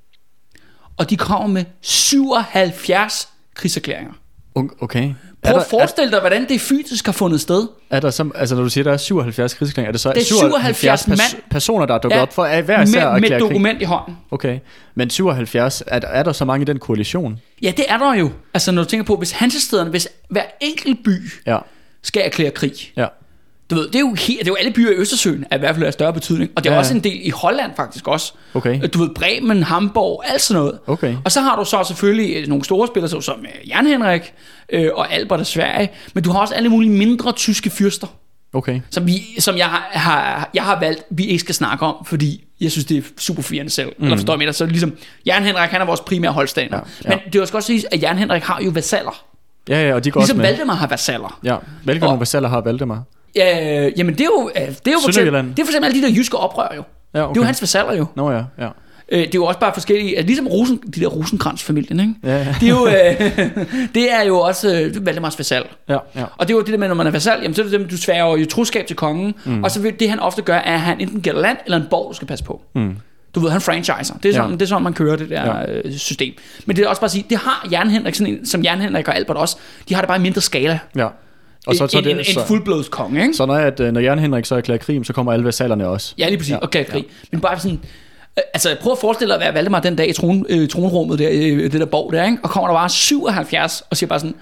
Og 0.98 1.10
de 1.10 1.18
kommer 1.18 1.48
med 1.48 1.66
77 1.82 3.30
krigserklæringer. 3.56 4.14
Okay. 4.56 5.14
Prøv 5.44 5.56
at 5.56 5.66
forestille 5.70 6.12
dig, 6.12 6.20
hvordan 6.20 6.50
det 6.50 6.62
fysisk 6.62 7.06
har 7.06 7.14
fundet 7.14 7.42
sted. 7.42 7.68
Er 7.90 8.00
der 8.00 8.10
som, 8.10 8.32
altså 8.36 8.56
når 8.56 8.64
du 8.64 8.70
siger, 8.70 8.84
der 8.84 8.92
er 8.94 8.98
77 8.98 9.54
krigserklæringer, 9.54 9.88
er 9.88 9.92
det 9.92 10.02
så 10.02 10.10
det 10.10 10.18
er 10.18 10.26
77, 10.26 10.78
77 10.78 11.08
mand, 11.08 11.20
pers- 11.20 11.50
personer, 11.52 11.86
der 11.86 11.94
er 11.94 11.98
dukket 11.98 12.16
ja, 12.18 12.22
op 12.22 12.34
for 12.34 12.44
at 12.44 12.64
hver 12.64 12.82
især 12.82 13.12
med, 13.14 13.22
med 13.30 13.40
dokument 13.40 13.78
krig? 13.78 13.82
i 13.82 13.86
hånden. 13.86 14.18
Okay, 14.32 14.60
men 14.96 15.10
77, 15.10 15.84
er, 15.88 16.00
er 16.04 16.24
der 16.24 16.32
så 16.32 16.46
mange 16.46 16.62
i 16.62 16.66
den 16.66 16.80
koalition? 16.80 17.40
Ja, 17.62 17.72
det 17.78 17.86
er 17.88 17.98
der 17.98 18.14
jo. 18.14 18.32
Altså 18.54 18.72
når 18.72 18.84
du 18.84 18.90
tænker 18.90 19.06
på, 19.06 19.16
hvis 19.16 19.32
Hansestederne, 19.32 19.90
hvis 19.90 20.08
hver 20.30 20.44
enkelt 20.62 21.04
by 21.04 21.32
ja. 21.46 21.58
skal 22.02 22.22
erklære 22.26 22.52
krig, 22.52 22.74
ja. 22.98 23.08
Du 23.70 23.76
ved, 23.76 23.88
det 23.88 23.96
er 23.96 24.00
jo, 24.00 24.08
helt, 24.08 24.40
det 24.40 24.48
er 24.48 24.52
jo 24.52 24.56
alle 24.56 24.74
byer 24.74 24.92
i 24.92 24.96
Østersøen, 24.96 25.46
er 25.52 25.56
i 25.56 25.60
hvert 25.60 25.76
fald 25.76 25.86
af 25.86 25.94
større 25.94 26.14
betydning. 26.14 26.52
Og 26.56 26.64
det 26.64 26.70
er 26.70 26.74
ja. 26.74 26.80
også 26.80 26.94
en 26.94 27.00
del 27.00 27.20
i 27.24 27.30
Holland 27.30 27.72
faktisk 27.76 28.08
også. 28.08 28.34
Okay. 28.54 28.82
Du 28.94 29.00
ved, 29.00 29.10
Bremen, 29.16 29.64
Hamburg, 29.64 30.24
alt 30.26 30.42
sådan 30.42 30.62
noget. 30.62 30.80
Okay. 30.88 31.16
Og 31.26 31.32
så 31.32 31.42
har 31.42 31.56
du 31.56 31.66
så 31.66 31.84
selvfølgelig 31.88 32.36
øh, 32.36 32.48
nogle 32.48 32.64
store 32.64 32.88
spillere, 32.88 33.22
som 33.22 33.40
øh, 33.40 33.70
Jan 33.70 33.88
Henrik 33.88 34.34
øh, 34.70 34.90
og 34.94 35.14
Albert 35.14 35.40
af 35.40 35.46
Sverige. 35.46 35.90
Men 36.14 36.24
du 36.24 36.32
har 36.32 36.40
også 36.40 36.54
alle 36.54 36.70
mulige 36.70 36.92
mindre 36.92 37.32
tyske 37.32 37.70
fyrster. 37.70 38.08
Okay. 38.54 38.82
Som, 38.90 39.08
vi, 39.08 39.22
som 39.40 39.58
jeg, 39.58 39.66
har, 39.66 39.90
har, 39.92 40.50
jeg 40.54 40.64
har 40.64 40.80
valgt, 40.80 41.04
vi 41.10 41.26
ikke 41.26 41.40
skal 41.40 41.56
snakke 41.56 41.86
om, 41.86 42.06
fordi 42.06 42.44
jeg 42.62 42.72
synes, 42.72 42.86
det 42.86 42.98
er 42.98 43.02
super 43.18 43.42
firende 43.42 43.72
selv. 43.72 43.92
Mm. 43.98 44.04
Eller 44.04 44.18
forstår 44.18 44.42
jeg 44.42 44.56
Så 44.56 44.66
ligesom, 44.66 44.98
Jan 45.26 45.44
Henrik, 45.44 45.70
han 45.70 45.82
er 45.82 45.86
vores 45.86 46.00
primære 46.00 46.32
holdstander. 46.32 46.80
Ja, 47.06 47.12
ja. 47.12 47.20
Men 47.26 47.34
det 47.34 47.48
skal 47.48 47.58
også 47.58 47.68
sige, 47.68 47.84
at 47.94 48.02
Jan 48.02 48.18
Henrik 48.18 48.44
har 48.44 48.62
jo 48.66 48.70
vasaller. 48.70 49.24
Ja, 49.70 49.88
ja, 49.88 49.96
og 49.96 50.04
de 50.04 50.12
går 50.12 50.20
ligesom 50.20 50.38
også 50.38 50.42
med. 50.42 50.52
Valdemar 50.52 50.74
har 50.74 50.88
vasaller. 50.88 51.40
Ja, 51.44 51.58
hvilke 51.84 52.06
nogle 52.06 52.20
vasaller 52.20 52.50
har 52.50 52.62
Valdemar? 52.62 53.04
Ja, 53.36 53.90
jamen 53.98 54.14
det 54.14 54.22
er 54.22 54.26
jo, 54.26 54.52
det 54.56 54.88
er 54.88 54.92
jo 54.92 55.00
for 55.02 55.08
eksempel, 55.08 55.34
det 55.34 55.60
er 55.60 55.66
for 55.66 55.72
eksempel 55.72 55.86
alle 55.86 56.02
de 56.02 56.08
der 56.08 56.14
jyske 56.14 56.38
oprør 56.38 56.76
jo. 56.76 56.84
Ja, 57.16 57.24
okay. 57.24 57.30
Det 57.30 57.38
er 57.38 57.42
jo 57.42 57.46
hans 57.46 57.62
vasaller 57.62 57.94
jo. 57.94 58.06
Nå 58.16 58.32
ja, 58.32 58.44
ja. 58.60 58.70
Øh, 59.12 59.20
det 59.20 59.26
er 59.26 59.30
jo 59.36 59.46
også 59.46 59.60
bare 59.60 59.74
forskellige, 59.74 60.22
ligesom 60.22 60.48
Rosen, 60.48 60.78
de 60.96 61.02
der 61.02 61.08
Rosenkrantz-familien, 61.08 62.00
ikke? 62.00 62.14
Ja, 62.24 62.38
ja. 62.38 62.56
Det, 62.60 62.64
er 62.64 62.70
jo, 62.70 62.88
øh, 62.88 63.48
det 63.96 64.14
er 64.14 64.24
jo 64.24 64.40
også 64.40 64.92
øh, 64.96 65.06
Valdemars 65.06 65.40
vasal. 65.40 65.64
Ja, 65.90 65.98
ja. 66.16 66.24
Og 66.38 66.48
det 66.48 66.54
er 66.54 66.58
jo 66.58 66.64
det 66.64 66.72
der 66.72 66.78
med, 66.78 66.88
når 66.88 66.96
man 66.96 67.08
er 67.08 67.12
vasal, 67.12 67.40
jamen 67.42 67.56
så 67.56 67.62
er 67.62 67.66
det 67.66 67.80
det, 67.80 67.92
du 67.92 67.98
sværger 67.98 68.38
jo 68.38 68.46
troskab 68.46 68.88
til 68.88 68.96
kongen, 68.96 69.34
mm. 69.46 69.64
og 69.64 69.72
så 69.72 69.82
vil 69.82 70.00
det 70.00 70.10
han 70.10 70.20
ofte 70.20 70.42
gør, 70.42 70.56
er, 70.56 70.74
at 70.74 70.80
han 70.80 71.02
enten 71.02 71.22
gælder 71.22 71.42
land, 71.42 71.58
eller 71.66 71.78
en 71.78 71.88
borg, 71.90 72.10
du 72.10 72.16
skal 72.16 72.28
passe 72.28 72.46
på. 72.46 72.62
Mm. 72.76 72.98
Du 73.36 73.40
ved, 73.40 73.50
han 73.50 73.62
franchiser. 73.62 74.16
Det 74.24 74.30
er 74.30 74.34
sådan, 74.34 74.50
ja. 74.50 74.54
det 74.54 74.62
er 74.62 74.66
sådan 74.66 74.84
man 74.84 74.94
kører 74.94 75.16
det 75.16 75.30
der 75.30 75.46
ja. 75.46 75.72
øh, 75.72 75.98
system. 75.98 76.34
Men 76.66 76.76
det 76.76 76.86
er 76.86 76.90
også 76.90 77.02
bare 77.02 77.08
at 77.08 77.12
sige, 77.12 77.26
det 77.30 77.38
har 77.38 77.68
Jan 77.72 77.90
Henrik, 77.90 78.16
sådan 78.16 78.34
en, 78.34 78.46
som 78.46 78.62
Jan 78.62 78.82
Henrik 78.82 79.08
og 79.08 79.16
Albert 79.16 79.38
også, 79.38 79.58
de 79.90 79.94
har 79.94 80.02
det 80.02 80.08
bare 80.08 80.18
i 80.18 80.22
mindre 80.22 80.42
skala. 80.42 80.80
Ja. 80.96 81.08
Og 81.66 81.76
så, 81.76 81.88
så 81.88 81.98
en, 81.98 82.04
det, 82.04 82.12
en, 82.12 82.20
en 82.20 82.46
fuldblods 82.48 82.90
konge, 82.90 83.22
ikke? 83.22 83.34
Så 83.34 83.46
når, 83.46 83.56
at, 83.56 83.80
øh, 83.80 83.92
når 83.92 84.02
Jørgen 84.02 84.20
Henrik 84.20 84.46
så 84.46 84.56
erklærer 84.56 84.80
krig, 84.80 85.06
så 85.06 85.14
kommer 85.14 85.34
alle 85.34 85.46
vasallerne 85.46 85.88
også. 85.88 86.14
Ja, 86.18 86.28
lige 86.28 86.38
præcis, 86.38 86.52
ja. 86.52 86.58
og 86.58 86.64
erklærer 86.64 86.86
krig. 86.86 87.04
Ja. 87.04 87.28
Men 87.32 87.42
bare 87.42 87.60
sådan, 87.60 87.80
øh, 88.38 88.44
altså 88.54 88.76
prøv 88.82 88.92
at 88.92 88.98
forestille 88.98 89.34
dig 89.34 89.36
at 89.36 89.46
være 89.46 89.54
Valdemar 89.54 89.80
den 89.80 89.96
dag 89.96 90.10
i 90.10 90.14
tron, 90.14 90.46
øh, 90.50 90.70
tronrummet, 90.70 91.20
der, 91.20 91.30
øh, 91.32 91.72
det 91.72 91.74
der 91.74 91.86
borg 91.86 92.14
der, 92.14 92.26
ikke? 92.26 92.38
og 92.44 92.50
kommer 92.50 92.68
der 92.68 92.76
bare 92.76 92.90
77 92.90 93.84
og 93.90 93.98
siger 93.98 94.08
bare 94.08 94.20
sådan, 94.20 94.36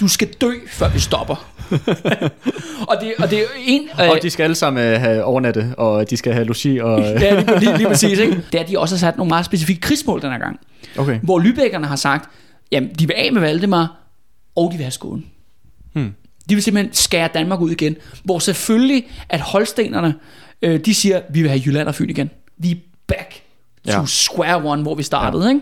du 0.00 0.08
skal 0.08 0.28
dø, 0.28 0.50
før 0.66 0.88
vi 0.88 0.98
stopper. 0.98 1.46
og, 2.90 2.96
det, 3.00 3.12
og 3.18 3.30
det 3.30 3.38
er 3.38 3.44
en... 3.66 3.82
Øh, 4.00 4.10
og 4.10 4.18
de 4.22 4.30
skal 4.30 4.44
alle 4.44 4.54
sammen 4.54 4.84
øh, 4.84 5.00
have 5.00 5.24
overnatte, 5.24 5.74
og 5.76 6.10
de 6.10 6.16
skal 6.16 6.32
have 6.32 6.44
logi. 6.44 6.78
Og, 6.78 7.00
ja, 7.20 7.40
lige, 7.40 7.60
lige, 7.60 7.76
lige 7.76 7.88
præcis. 7.88 8.18
Ikke? 8.18 8.42
Det 8.52 8.60
er, 8.60 8.64
de 8.64 8.78
også 8.78 8.94
har 8.94 8.98
sat 8.98 9.16
nogle 9.16 9.28
meget 9.28 9.44
specifikke 9.44 9.80
krigsmål 9.80 10.22
den 10.22 10.30
her 10.30 10.38
gang. 10.38 10.60
Okay. 10.98 11.18
Hvor 11.22 11.40
Lübeckerne 11.40 11.86
har 11.86 11.96
sagt, 11.96 12.30
jamen 12.72 12.90
de 12.98 13.06
vil 13.06 13.14
af 13.16 13.32
med 13.32 13.40
Valdemar, 13.40 13.96
og 14.56 14.68
de 14.72 14.76
vil 14.76 14.84
have 14.84 14.90
Skåne. 14.90 15.22
Hmm. 15.92 16.14
De 16.48 16.54
vil 16.54 16.62
simpelthen 16.62 16.94
skære 16.94 17.28
Danmark 17.34 17.60
ud 17.60 17.70
igen. 17.70 17.96
Hvor 18.24 18.38
selvfølgelig, 18.38 19.06
at 19.28 19.40
holstenerne, 19.40 20.14
øh, 20.62 20.80
de 20.80 20.94
siger, 20.94 21.20
vi 21.30 21.40
vil 21.42 21.50
have 21.50 21.62
Jylland 21.66 21.88
og 21.88 21.94
Fyn 21.94 22.10
igen. 22.10 22.30
Vi 22.58 22.70
er 22.70 22.76
back 23.06 23.42
to 23.86 23.92
ja. 23.92 24.06
square 24.06 24.64
one, 24.64 24.82
hvor 24.82 24.94
vi 24.94 25.02
startede. 25.02 25.44
Ja. 25.44 25.48
Ikke? 25.48 25.60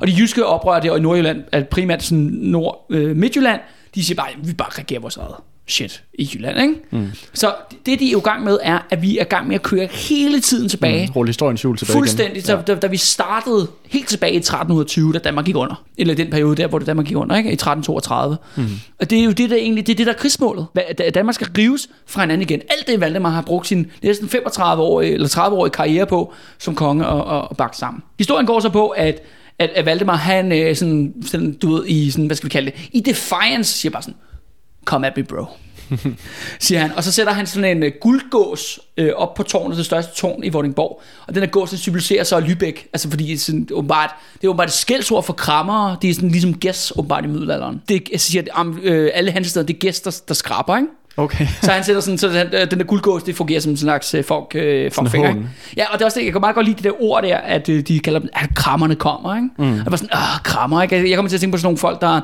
Og 0.00 0.06
de 0.06 0.12
jyske 0.18 0.46
oprør 0.46 0.80
der 0.80 0.96
i 0.96 1.00
Nordjylland, 1.00 1.44
er 1.52 1.64
primært 1.64 2.02
sådan 2.02 2.24
Nord, 2.32 2.86
øh, 2.90 3.16
Midtjylland, 3.16 3.60
de 3.94 4.04
siger 4.04 4.16
bare, 4.16 4.28
vi 4.42 4.52
bare 4.52 4.70
regerer 4.70 5.00
vores 5.00 5.16
eget 5.16 5.34
shit 5.68 6.02
i 6.14 6.30
Jylland, 6.34 6.60
ikke? 6.60 6.74
Mm. 6.90 7.12
Så 7.32 7.54
det, 7.86 8.00
de 8.00 8.08
er 8.08 8.12
jo 8.12 8.18
i 8.18 8.22
gang 8.22 8.44
med, 8.44 8.58
er, 8.62 8.78
at 8.90 9.02
vi 9.02 9.18
er 9.18 9.22
i 9.22 9.24
gang 9.24 9.48
med 9.48 9.54
at 9.54 9.62
køre 9.62 9.88
hele 9.92 10.40
tiden 10.40 10.68
tilbage. 10.68 11.06
Mm, 11.06 11.12
rulle 11.12 11.28
historiens 11.28 11.62
hjul 11.62 11.76
tilbage 11.76 11.92
Fuldstændig, 11.92 12.36
igen. 12.36 12.56
Ja. 12.56 12.62
Da, 12.62 12.74
da, 12.74 12.86
vi 12.86 12.96
startede 12.96 13.68
helt 13.88 14.08
tilbage 14.08 14.32
i 14.32 14.36
1320, 14.36 15.12
da 15.12 15.18
Danmark 15.18 15.44
gik 15.44 15.56
under. 15.56 15.84
Eller 15.98 16.14
den 16.14 16.30
periode 16.30 16.56
der, 16.56 16.66
hvor 16.66 16.78
Danmark 16.78 17.06
gik 17.06 17.16
under, 17.16 17.36
ikke? 17.36 17.50
I 17.50 17.52
1332. 17.52 18.36
Mm. 18.56 18.64
Og 19.00 19.10
det 19.10 19.20
er 19.20 19.24
jo 19.24 19.32
det, 19.32 19.50
der 19.50 19.56
egentlig, 19.56 19.86
det 19.86 19.92
er 19.92 19.96
det, 19.96 20.06
der 20.06 20.12
er 20.12 20.16
krigsmålet. 20.16 20.66
Danmark 21.14 21.34
skal 21.34 21.48
rives 21.58 21.88
fra 22.06 22.20
hinanden 22.20 22.42
igen. 22.42 22.60
Alt 22.70 22.86
det, 22.86 23.00
Valdemar 23.00 23.30
har 23.30 23.42
brugt 23.42 23.66
sin 23.66 23.90
næsten 24.02 24.28
35 24.28 24.82
år, 24.82 25.02
eller 25.02 25.28
30 25.28 25.56
år 25.56 25.68
karriere 25.68 26.06
på, 26.06 26.32
som 26.58 26.74
konge 26.74 27.06
og, 27.06 27.24
og, 27.24 27.48
og 27.48 27.56
bagt 27.56 27.76
sammen. 27.76 28.02
Historien 28.18 28.46
går 28.46 28.60
så 28.60 28.68
på, 28.68 28.88
at 28.88 29.22
at, 29.58 29.70
at 29.74 29.86
Valdemar, 29.86 30.16
han 30.16 30.52
øh, 30.52 30.76
sådan, 30.76 31.14
sådan, 31.26 31.52
du 31.52 31.74
ved, 31.74 31.86
i 31.86 32.10
sådan, 32.10 32.26
hvad 32.26 32.36
skal 32.36 32.44
vi 32.44 32.50
kalde 32.50 32.70
det, 32.70 32.88
i 32.92 33.00
defiance, 33.00 33.78
siger 33.78 33.92
bare 33.92 34.02
sådan, 34.02 34.16
come 34.86 35.06
at 35.06 35.16
me 35.16 35.22
bro. 35.24 35.46
siger 36.60 36.80
han. 36.80 36.92
Og 36.92 37.04
så 37.04 37.12
sætter 37.12 37.32
han 37.32 37.46
sådan 37.46 37.76
en 37.76 37.82
uh, 37.82 37.88
guldgås 38.00 38.80
uh, 39.00 39.08
op 39.16 39.34
på 39.34 39.42
tårnet, 39.42 39.76
det 39.76 39.86
største 39.86 40.14
tårn 40.14 40.44
i 40.44 40.48
Vordingborg. 40.48 41.02
Og 41.26 41.34
den 41.34 41.42
her 41.42 41.50
gås, 41.50 41.70
den 41.70 41.78
symboliserer 41.78 42.24
så 42.24 42.38
Lübeck. 42.38 42.90
Altså 42.92 43.10
fordi 43.10 43.36
sådan, 43.36 43.68
åbenbart, 43.72 44.10
det 44.34 44.44
er 44.44 44.48
åbenbart 44.48 44.68
et 44.68 44.74
skældsord 44.74 45.24
for 45.24 45.32
krammer. 45.32 45.96
Det 45.96 46.10
er 46.10 46.14
sådan 46.14 46.28
ligesom 46.28 46.54
gæst 46.54 46.92
åbenbart 46.96 47.24
i 47.24 47.28
middelalderen. 47.28 47.82
Det, 47.88 48.08
jeg 48.12 48.20
siger, 48.20 48.42
at 48.56 48.66
uh, 48.66 49.08
alle 49.14 49.30
hans 49.30 49.46
steder, 49.46 49.66
det 49.66 49.74
er 49.74 49.78
gæster, 49.78 50.10
der, 50.10 50.20
der 50.28 50.34
skrabber, 50.34 50.76
ikke? 50.76 50.88
Okay. 51.18 51.46
så 51.62 51.72
han 51.72 51.84
sætter 51.84 52.00
sådan, 52.00 52.18
så 52.18 52.28
den, 52.28 52.70
den 52.70 52.78
der 52.78 52.84
guldgås, 52.84 53.22
det 53.22 53.36
fungerer 53.36 53.60
som 53.60 53.70
en 53.70 53.76
slags 53.76 54.14
uh, 54.14 54.24
folk, 54.24 54.54
uh, 54.54 54.92
fuckfinger. 54.92 55.34
Ja, 55.76 55.84
og 55.92 55.98
det 55.98 56.00
er 56.00 56.04
også 56.04 56.18
det, 56.18 56.24
jeg 56.24 56.32
kan 56.32 56.40
meget 56.40 56.54
godt 56.54 56.66
lide 56.66 56.76
det 56.76 56.84
der 56.84 57.02
ord 57.02 57.22
der, 57.22 57.36
at 57.36 57.68
uh, 57.68 57.78
de 57.78 58.00
kalder 58.00 58.20
dem, 58.20 58.28
at 58.32 58.54
krammerne 58.54 58.94
kommer, 58.94 59.36
ikke? 59.36 59.48
Mm. 59.58 59.76
Jeg 59.76 59.84
var 59.86 59.96
sådan, 59.96 60.16
åh, 60.16 60.42
krammer, 60.44 60.82
ikke? 60.82 61.10
Jeg 61.10 61.16
kommer 61.16 61.28
til 61.28 61.36
at 61.36 61.40
tænke 61.40 61.52
på 61.52 61.58
sådan 61.58 61.66
nogle 61.66 61.78
folk, 61.78 62.00
der 62.00 62.20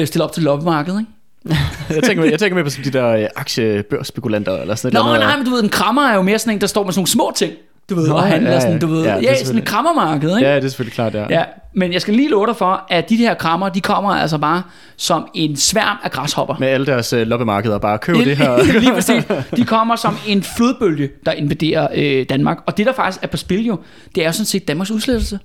uh, 0.00 0.06
stiller 0.06 0.24
op 0.24 0.32
til 0.32 0.42
loppemarkedet, 0.42 1.00
ikke? 1.00 1.12
jeg, 1.96 2.02
tænker, 2.02 2.24
jeg 2.24 2.38
tænker 2.38 2.54
mere 2.54 2.64
på 2.64 2.70
de 2.84 2.90
der 2.90 3.08
øh, 3.08 3.26
aktiebørsspekulanter 3.36 4.60
eller 4.60 4.74
sådan 4.74 4.94
noget. 4.94 5.20
Nå, 5.20 5.26
nej, 5.26 5.36
men 5.36 5.46
du 5.46 5.50
ved, 5.50 5.62
en 5.62 5.68
krammer 5.68 6.02
er 6.02 6.14
jo 6.14 6.22
mere 6.22 6.38
sådan 6.38 6.54
en, 6.54 6.60
der 6.60 6.66
står 6.66 6.84
med 6.84 6.92
sådan 6.92 6.98
nogle 7.00 7.08
små 7.08 7.32
ting. 7.36 7.52
Du 7.90 7.94
ved, 7.94 8.08
Nå, 8.08 8.14
og 8.14 8.22
handler 8.22 8.52
ja, 8.52 8.60
sådan, 8.60 8.78
du 8.78 8.86
ved, 8.86 9.04
ja, 9.04 9.16
ja 9.16 9.44
sådan 9.44 9.58
et 9.58 9.66
krammermarked, 9.68 10.36
ikke? 10.36 10.48
Ja, 10.48 10.56
det 10.56 10.64
er 10.64 10.68
selvfølgelig 10.68 10.94
klart, 10.94 11.14
ja. 11.14 11.26
ja. 11.30 11.44
Men 11.74 11.92
jeg 11.92 12.00
skal 12.00 12.14
lige 12.14 12.28
love 12.28 12.46
dig 12.46 12.56
for, 12.56 12.86
at 12.90 13.08
de 13.08 13.16
her 13.16 13.34
krammer, 13.34 13.68
de 13.68 13.80
kommer 13.80 14.10
altså 14.10 14.38
bare 14.38 14.62
som 14.96 15.28
en 15.34 15.56
sværm 15.56 15.98
af 16.04 16.10
græshopper. 16.10 16.56
Med 16.58 16.68
alle 16.68 16.86
deres 16.86 17.12
uh, 17.12 17.18
loppemarkeder, 17.18 17.78
bare 17.78 17.98
køb 17.98 18.16
det 18.16 18.36
her. 18.36 18.62
lige 18.80 18.92
præcis. 18.92 19.24
De 19.56 19.64
kommer 19.64 19.96
som 19.96 20.16
en 20.26 20.42
flodbølge, 20.42 21.10
der 21.26 21.32
invaderer 21.32 21.88
øh, 21.94 22.26
Danmark. 22.28 22.58
Og 22.66 22.76
det, 22.76 22.86
der 22.86 22.92
faktisk 22.92 23.22
er 23.22 23.26
på 23.26 23.36
spil 23.36 23.66
jo, 23.66 23.78
det 24.14 24.22
er 24.22 24.26
jo 24.26 24.32
sådan 24.32 24.46
set 24.46 24.68
Danmarks 24.68 24.90
udslettelse. 24.90 25.38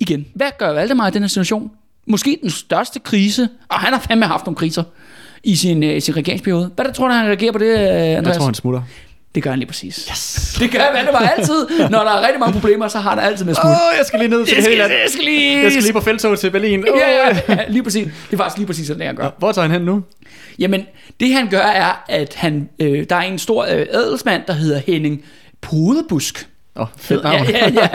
Igen. 0.00 0.26
Hvad 0.34 0.48
gør 0.58 0.72
Valdemar 0.72 1.08
i 1.08 1.10
den 1.10 1.22
her 1.22 1.28
situation? 1.28 1.70
Måske 2.06 2.38
den 2.42 2.50
største 2.50 3.00
krise, 3.00 3.48
og 3.68 3.80
han 3.80 3.92
har 3.92 4.00
fandme 4.00 4.26
haft 4.26 4.46
nogle 4.46 4.56
kriser 4.56 4.82
i 5.44 5.56
sin, 5.56 5.82
øh, 5.82 6.02
sin 6.02 6.16
regeringsperiode. 6.16 6.70
Hvad 6.74 6.84
der 6.84 6.92
tror 6.92 7.08
du, 7.08 7.14
han 7.14 7.26
reagerer 7.26 7.52
på 7.52 7.58
det, 7.58 7.66
øh, 7.66 7.76
Andreas? 7.76 8.26
Jeg 8.26 8.36
tror, 8.36 8.44
han 8.44 8.54
smutter. 8.54 8.82
Det 9.34 9.42
gør 9.42 9.50
han 9.50 9.58
lige 9.58 9.66
præcis. 9.66 10.08
Yes. 10.10 10.56
Det 10.60 10.70
gør 10.70 10.78
han 10.78 11.06
bare 11.12 11.38
altid. 11.38 11.66
Når 11.90 11.98
der 11.98 12.10
er 12.10 12.22
rigtig 12.22 12.40
mange 12.40 12.52
problemer, 12.52 12.88
så 12.88 12.98
har 12.98 13.10
han 13.10 13.18
altid 13.18 13.44
med 13.44 13.54
smut. 13.54 13.64
Åh, 13.64 13.70
oh, 13.70 13.98
jeg 13.98 14.06
skal 14.06 14.18
lige 14.18 14.28
ned 14.28 14.46
til 14.46 14.56
det 14.56 14.64
hele 14.64 14.82
Jeg 14.82 15.06
skal 15.08 15.24
lige... 15.24 15.62
Jeg 15.62 15.70
skal 15.72 15.82
lige 15.82 15.92
på 15.92 16.00
feltog 16.00 16.38
til 16.38 16.50
Berlin. 16.50 16.80
Oh. 16.80 16.98
Ja, 16.98 17.10
ja, 17.10 17.40
ja, 17.48 17.58
lige 17.68 17.82
præcis. 17.82 18.04
Det 18.04 18.32
er 18.32 18.36
faktisk 18.36 18.56
lige 18.56 18.66
præcis 18.66 18.86
sådan, 18.86 19.00
det 19.00 19.06
han 19.06 19.16
gør. 19.16 19.30
Hvor 19.38 19.52
tager 19.52 19.68
han 19.68 19.70
hen 19.70 19.82
nu? 19.82 20.02
Jamen, 20.58 20.86
det 21.20 21.34
han 21.34 21.48
gør 21.48 21.60
er, 21.60 22.04
at 22.08 22.34
han, 22.34 22.68
øh, 22.78 23.06
der 23.10 23.16
er 23.16 23.20
en 23.20 23.38
stor 23.38 23.62
øh, 23.64 23.86
adelsmand, 23.90 24.42
der 24.46 24.52
hedder 24.52 24.80
Henning 24.86 25.22
Podebusk. 25.60 26.48
Åh, 26.76 26.82
oh, 26.82 26.88
fedt 26.96 27.22
navn. 27.22 27.46
Ja, 27.48 27.68
ja, 27.68 27.70
ja. 27.74 27.88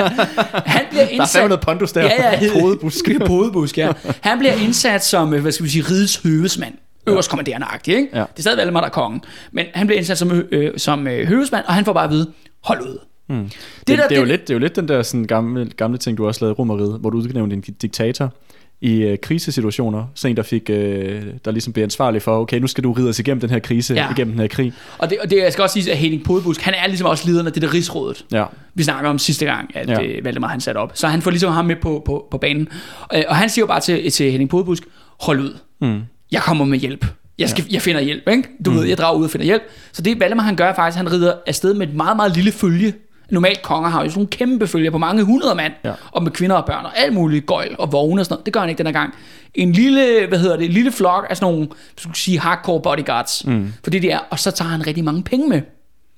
Han 0.66 0.86
bliver 0.90 1.08
indsat... 1.08 1.40
Der 1.40 1.44
er 1.44 1.48
noget 1.48 1.62
pondus 1.62 1.92
der. 1.92 2.02
Ja, 2.02 2.34
ja. 2.42 2.52
Podebusk. 2.62 3.06
Podebusk, 3.28 3.78
ja. 3.78 3.92
Han 4.22 4.40
bliver 4.40 4.54
indsat 4.54 5.06
som, 5.06 5.34
øh, 5.34 5.42
hvad 5.42 5.52
skal 5.52 5.66
vi 5.66 5.70
sige, 5.70 5.86
rides 5.90 6.16
høvesmand 6.16 6.74
øverst 7.08 7.30
kommanderende 7.30 7.68
agtig, 7.68 7.96
ikke? 7.96 8.10
Ja. 8.14 8.20
Det 8.20 8.38
er 8.38 8.42
stadig 8.42 8.58
Valdemar, 8.58 8.80
der 8.80 8.88
er 8.88 8.92
kongen. 8.92 9.22
Men 9.52 9.66
han 9.74 9.88
bliver 9.88 9.98
indsat 9.98 10.18
som, 10.18 10.32
øh, 10.52 10.78
som 10.78 11.08
øh, 11.08 11.28
høvesmand, 11.28 11.66
og 11.66 11.74
han 11.74 11.86
får 11.86 11.94
bare 11.94 12.04
at 12.04 12.12
vide, 12.12 12.32
hold 12.64 12.82
ud. 12.82 13.00
Mm. 13.30 13.44
Det, 13.44 13.54
det, 13.88 13.98
der, 13.98 14.08
det, 14.08 14.16
er 14.16 14.20
jo 14.20 14.26
lidt, 14.26 14.42
det 14.42 14.50
er 14.50 14.56
jo 14.56 14.60
lidt 14.60 14.76
den 14.76 14.88
der 14.88 15.02
sådan 15.02 15.26
gamle, 15.26 15.70
gamle 15.78 15.98
ting, 15.98 16.18
du 16.18 16.28
også 16.28 16.46
lavede 16.46 16.52
i 16.52 16.60
Romeriet, 16.60 17.00
hvor 17.00 17.10
du 17.10 17.18
udnævnte 17.18 17.56
en 17.56 17.62
diktator 17.62 18.34
i 18.82 19.02
øh, 19.02 19.18
krisesituationer. 19.18 20.06
Så 20.16 20.28
en, 20.28 20.38
der, 20.38 20.44
fik, 20.44 20.70
øh, 20.70 21.24
der 21.46 21.52
ligesom 21.52 21.74
blev 21.74 21.84
ansvarlig 21.84 22.22
for, 22.22 22.40
okay, 22.40 22.60
nu 22.60 22.68
skal 22.68 22.84
du 22.84 22.92
ride 22.92 23.10
os 23.10 23.20
igennem 23.20 23.42
den 23.42 23.50
her 23.50 23.60
krise, 23.60 23.94
ja. 23.94 24.12
igennem 24.12 24.34
den 24.34 24.42
her 24.42 24.48
krig. 24.48 24.74
Og 24.98 25.10
det, 25.10 25.18
og 25.20 25.30
det 25.30 25.38
jeg 25.38 25.54
skal 25.54 25.62
også 25.62 25.82
sige, 25.82 25.92
at 25.92 25.98
Henning 25.98 26.24
Podebusk, 26.24 26.62
han 26.62 26.74
er 26.74 26.88
ligesom 26.88 27.08
også 27.08 27.28
lederen 27.28 27.48
af 27.48 27.54
det 27.54 27.62
der 27.62 27.74
rigsrådet. 27.74 28.26
Ja. 28.32 28.46
Vi 28.74 28.84
snakker 28.84 29.10
om 29.10 29.20
sidste 29.20 29.46
gang, 29.46 29.72
at 29.76 29.90
ja. 29.90 30.04
øh, 30.04 30.26
Valdemar 30.26 30.48
han 30.48 30.62
satte 30.62 30.78
op. 30.80 30.92
Så 30.94 31.08
han 31.08 31.22
får 31.22 31.32
ligesom 31.32 31.54
ham 31.54 31.66
med 31.66 31.76
på, 31.76 32.02
på, 32.06 32.28
på 32.32 32.38
banen. 32.38 32.68
Øh, 33.14 33.24
og 33.28 33.36
han 33.36 33.50
siger 33.50 33.64
jo 33.64 33.68
bare 33.68 33.80
til, 33.80 34.12
til 34.12 34.32
Henning 34.32 34.50
Podebusk, 34.50 34.84
hold 35.20 35.40
ud. 35.40 35.58
Mm. 35.82 36.02
Jeg 36.32 36.42
kommer 36.42 36.66
med 36.66 36.78
hjælp. 36.78 37.06
Jeg, 37.38 37.50
skal, 37.50 37.64
ja. 37.64 37.74
jeg 37.74 37.82
finder 37.82 38.02
hjælp, 38.02 38.30
ikke? 38.30 38.50
Du 38.66 38.72
mm. 38.72 38.78
ved, 38.78 38.86
jeg 38.86 38.98
drager 38.98 39.18
ud 39.18 39.24
og 39.24 39.30
finder 39.32 39.46
hjælp. 39.46 39.64
Så 39.92 40.02
det 40.02 40.20
Valdemar 40.20 40.44
han 40.44 40.56
gør 40.56 40.74
faktisk, 40.74 40.98
han 40.98 41.12
rider 41.12 41.34
afsted 41.48 41.74
med 41.74 41.88
et 41.88 41.96
meget, 41.96 42.16
meget 42.16 42.36
lille 42.36 42.52
følge 42.52 42.94
Normalt 43.30 43.62
konger 43.62 43.90
har 43.90 44.04
jo 44.04 44.10
sådan 44.10 44.20
nogle 44.20 44.30
kæmpe 44.30 44.68
følger 44.68 44.92
på 44.92 44.98
mange 44.98 45.24
hundrede 45.24 45.56
mand, 45.56 45.74
ja. 45.84 45.94
og 46.12 46.24
med 46.24 46.32
kvinder 46.32 46.56
og 46.56 46.66
børn 46.66 46.86
og 46.86 47.00
alt 47.00 47.14
muligt 47.14 47.46
gøjl 47.46 47.76
og 47.80 47.92
vogne 47.92 48.22
og 48.22 48.26
sådan 48.26 48.34
noget. 48.34 48.46
Det 48.46 48.54
gør 48.54 48.60
han 48.60 48.70
ikke 48.70 48.78
den 48.78 48.86
her 48.86 48.94
gang. 48.94 49.14
En 49.56 49.72
lille, 49.72 50.28
hvad 50.28 50.40
hedder 50.40 50.58
det, 50.58 50.66
en 50.66 50.72
lille 50.72 50.92
flok 50.92 51.28
af 51.30 51.38
sådan 51.38 51.54
nogle, 51.54 51.68
skulle 51.98 52.18
sige, 52.18 52.40
hardcore 52.40 52.82
bodyguards. 52.82 53.46
Mm. 53.46 53.74
Fordi 53.84 54.00
det 54.00 54.14
er, 54.14 54.20
og 54.30 54.40
så 54.40 54.52
tager 54.52 54.70
han 54.70 54.88
rigtig 54.88 55.04
mange 55.04 55.24
penge 55.24 55.50
med. 55.50 55.62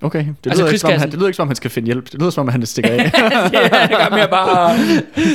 Okay, 0.03 0.19
det 0.19 0.27
lyder, 0.45 0.51
altså, 0.51 0.65
ikke, 0.67 0.79
som, 0.79 0.91
han, 0.91 1.11
det 1.11 1.13
lyder 1.13 1.27
ikke 1.27 1.35
som 1.35 1.41
om, 1.41 1.47
han 1.49 1.55
skal 1.55 1.71
finde 1.71 1.85
hjælp. 1.85 2.11
Det 2.11 2.19
lyder 2.19 2.29
som 2.29 2.41
om, 2.41 2.47
han 2.47 2.65
stikker 2.65 2.91
af. 2.91 2.97
ja, 3.53 3.87
det 3.87 3.97
gør 3.97 4.15
mere 4.15 4.27
bare... 4.27 4.77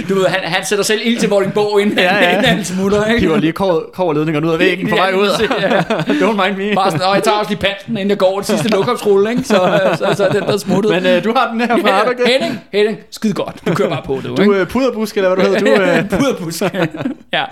Du 0.08 0.14
ved, 0.14 0.26
han, 0.26 0.52
han 0.52 0.64
sætter 0.64 0.84
selv 0.84 1.00
ild 1.04 1.18
til 1.18 1.28
Vordingborg, 1.28 1.80
inden, 1.80 1.98
ja, 1.98 2.14
ja. 2.14 2.30
inden 2.30 2.44
han 2.44 2.64
smutter. 2.64 3.04
Ikke? 3.04 3.20
Hiver 3.20 3.36
lige 3.36 3.52
koverledningerne 3.52 4.46
ud 4.46 4.52
af 4.52 4.58
væggen 4.58 4.88
på 4.88 4.96
vej 4.96 5.12
ud. 5.12 5.48
Ja. 5.60 5.80
Don't 6.26 6.46
mind 6.46 6.68
me. 6.68 6.74
Bare 6.74 6.90
sådan, 6.90 7.14
jeg 7.14 7.22
tager 7.22 7.36
også 7.36 7.50
lige 7.50 7.60
panten, 7.60 7.96
inden 7.96 8.10
jeg 8.10 8.18
går 8.18 8.36
det 8.36 8.46
sidste 8.46 8.68
lukkomsrulle, 8.68 9.30
ikke? 9.30 9.42
Så, 9.42 9.80
så, 9.98 10.14
så, 10.16 10.28
den 10.32 10.42
der 10.42 10.56
smuttet. 10.56 11.02
Men 11.02 11.16
uh, 11.16 11.24
du 11.24 11.32
har 11.36 11.50
den 11.50 11.60
her 11.60 11.68
fra, 11.68 11.88
ja, 11.88 12.10
okay? 12.10 12.26
Henning, 12.26 12.60
Henning, 12.72 12.98
skide 13.10 13.34
godt. 13.34 13.56
Du 13.66 13.74
kører 13.74 13.88
bare 13.88 14.02
på 14.04 14.20
det, 14.22 14.36
Du 14.36 14.52
er 14.52 14.60
uh, 14.60 14.68
puderbusk, 14.68 15.16
eller 15.16 15.34
hvad 15.34 15.44
du 15.44 15.50
hedder. 15.50 16.02
Du, 16.02 16.14
uh... 16.14 16.18
puderbusk. 16.20 16.62
ja. 17.32 17.44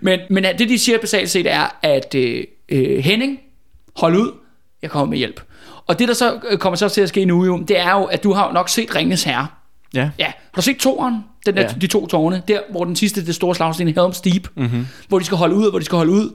Men, 0.00 0.20
men 0.30 0.44
det, 0.58 0.68
de 0.68 0.78
siger 0.78 0.98
basalt 0.98 1.30
set, 1.30 1.46
er, 1.46 1.76
at 1.82 2.14
uh, 2.14 2.78
Henning, 2.98 3.38
hold 3.96 4.16
ud, 4.16 4.30
jeg 4.82 4.90
kommer 4.90 5.10
med 5.10 5.18
hjælp. 5.18 5.40
Og 5.88 5.98
det, 5.98 6.08
der 6.08 6.14
så 6.14 6.40
øh, 6.50 6.58
kommer 6.58 6.76
så 6.76 6.88
til 6.88 7.00
at 7.00 7.08
ske 7.08 7.24
nu, 7.24 7.44
jo, 7.44 7.58
det 7.68 7.78
er 7.80 7.92
jo, 7.92 8.04
at 8.04 8.24
du 8.24 8.32
har 8.32 8.52
nok 8.52 8.68
set 8.68 8.94
Ringens 8.94 9.24
Herre. 9.24 9.46
Ja. 9.94 10.10
ja. 10.18 10.26
Har 10.26 10.32
du 10.56 10.62
set 10.62 10.76
toeren? 10.76 11.24
Den 11.46 11.56
der, 11.56 11.62
ja. 11.62 11.68
De 11.80 11.86
to 11.86 12.06
tårne, 12.06 12.42
der 12.48 12.60
hvor 12.70 12.84
den 12.84 12.96
sidste, 12.96 13.26
det 13.26 13.34
store 13.34 13.54
slagsten 13.54 13.88
Helm's 13.88 14.20
Deep, 14.24 14.48
mm-hmm. 14.56 14.86
hvor 15.08 15.18
de 15.18 15.24
skal 15.24 15.38
holde 15.38 15.54
ud, 15.54 15.64
og 15.64 15.70
hvor 15.70 15.78
de 15.78 15.84
skal 15.84 15.96
holde 15.96 16.12
ud. 16.12 16.34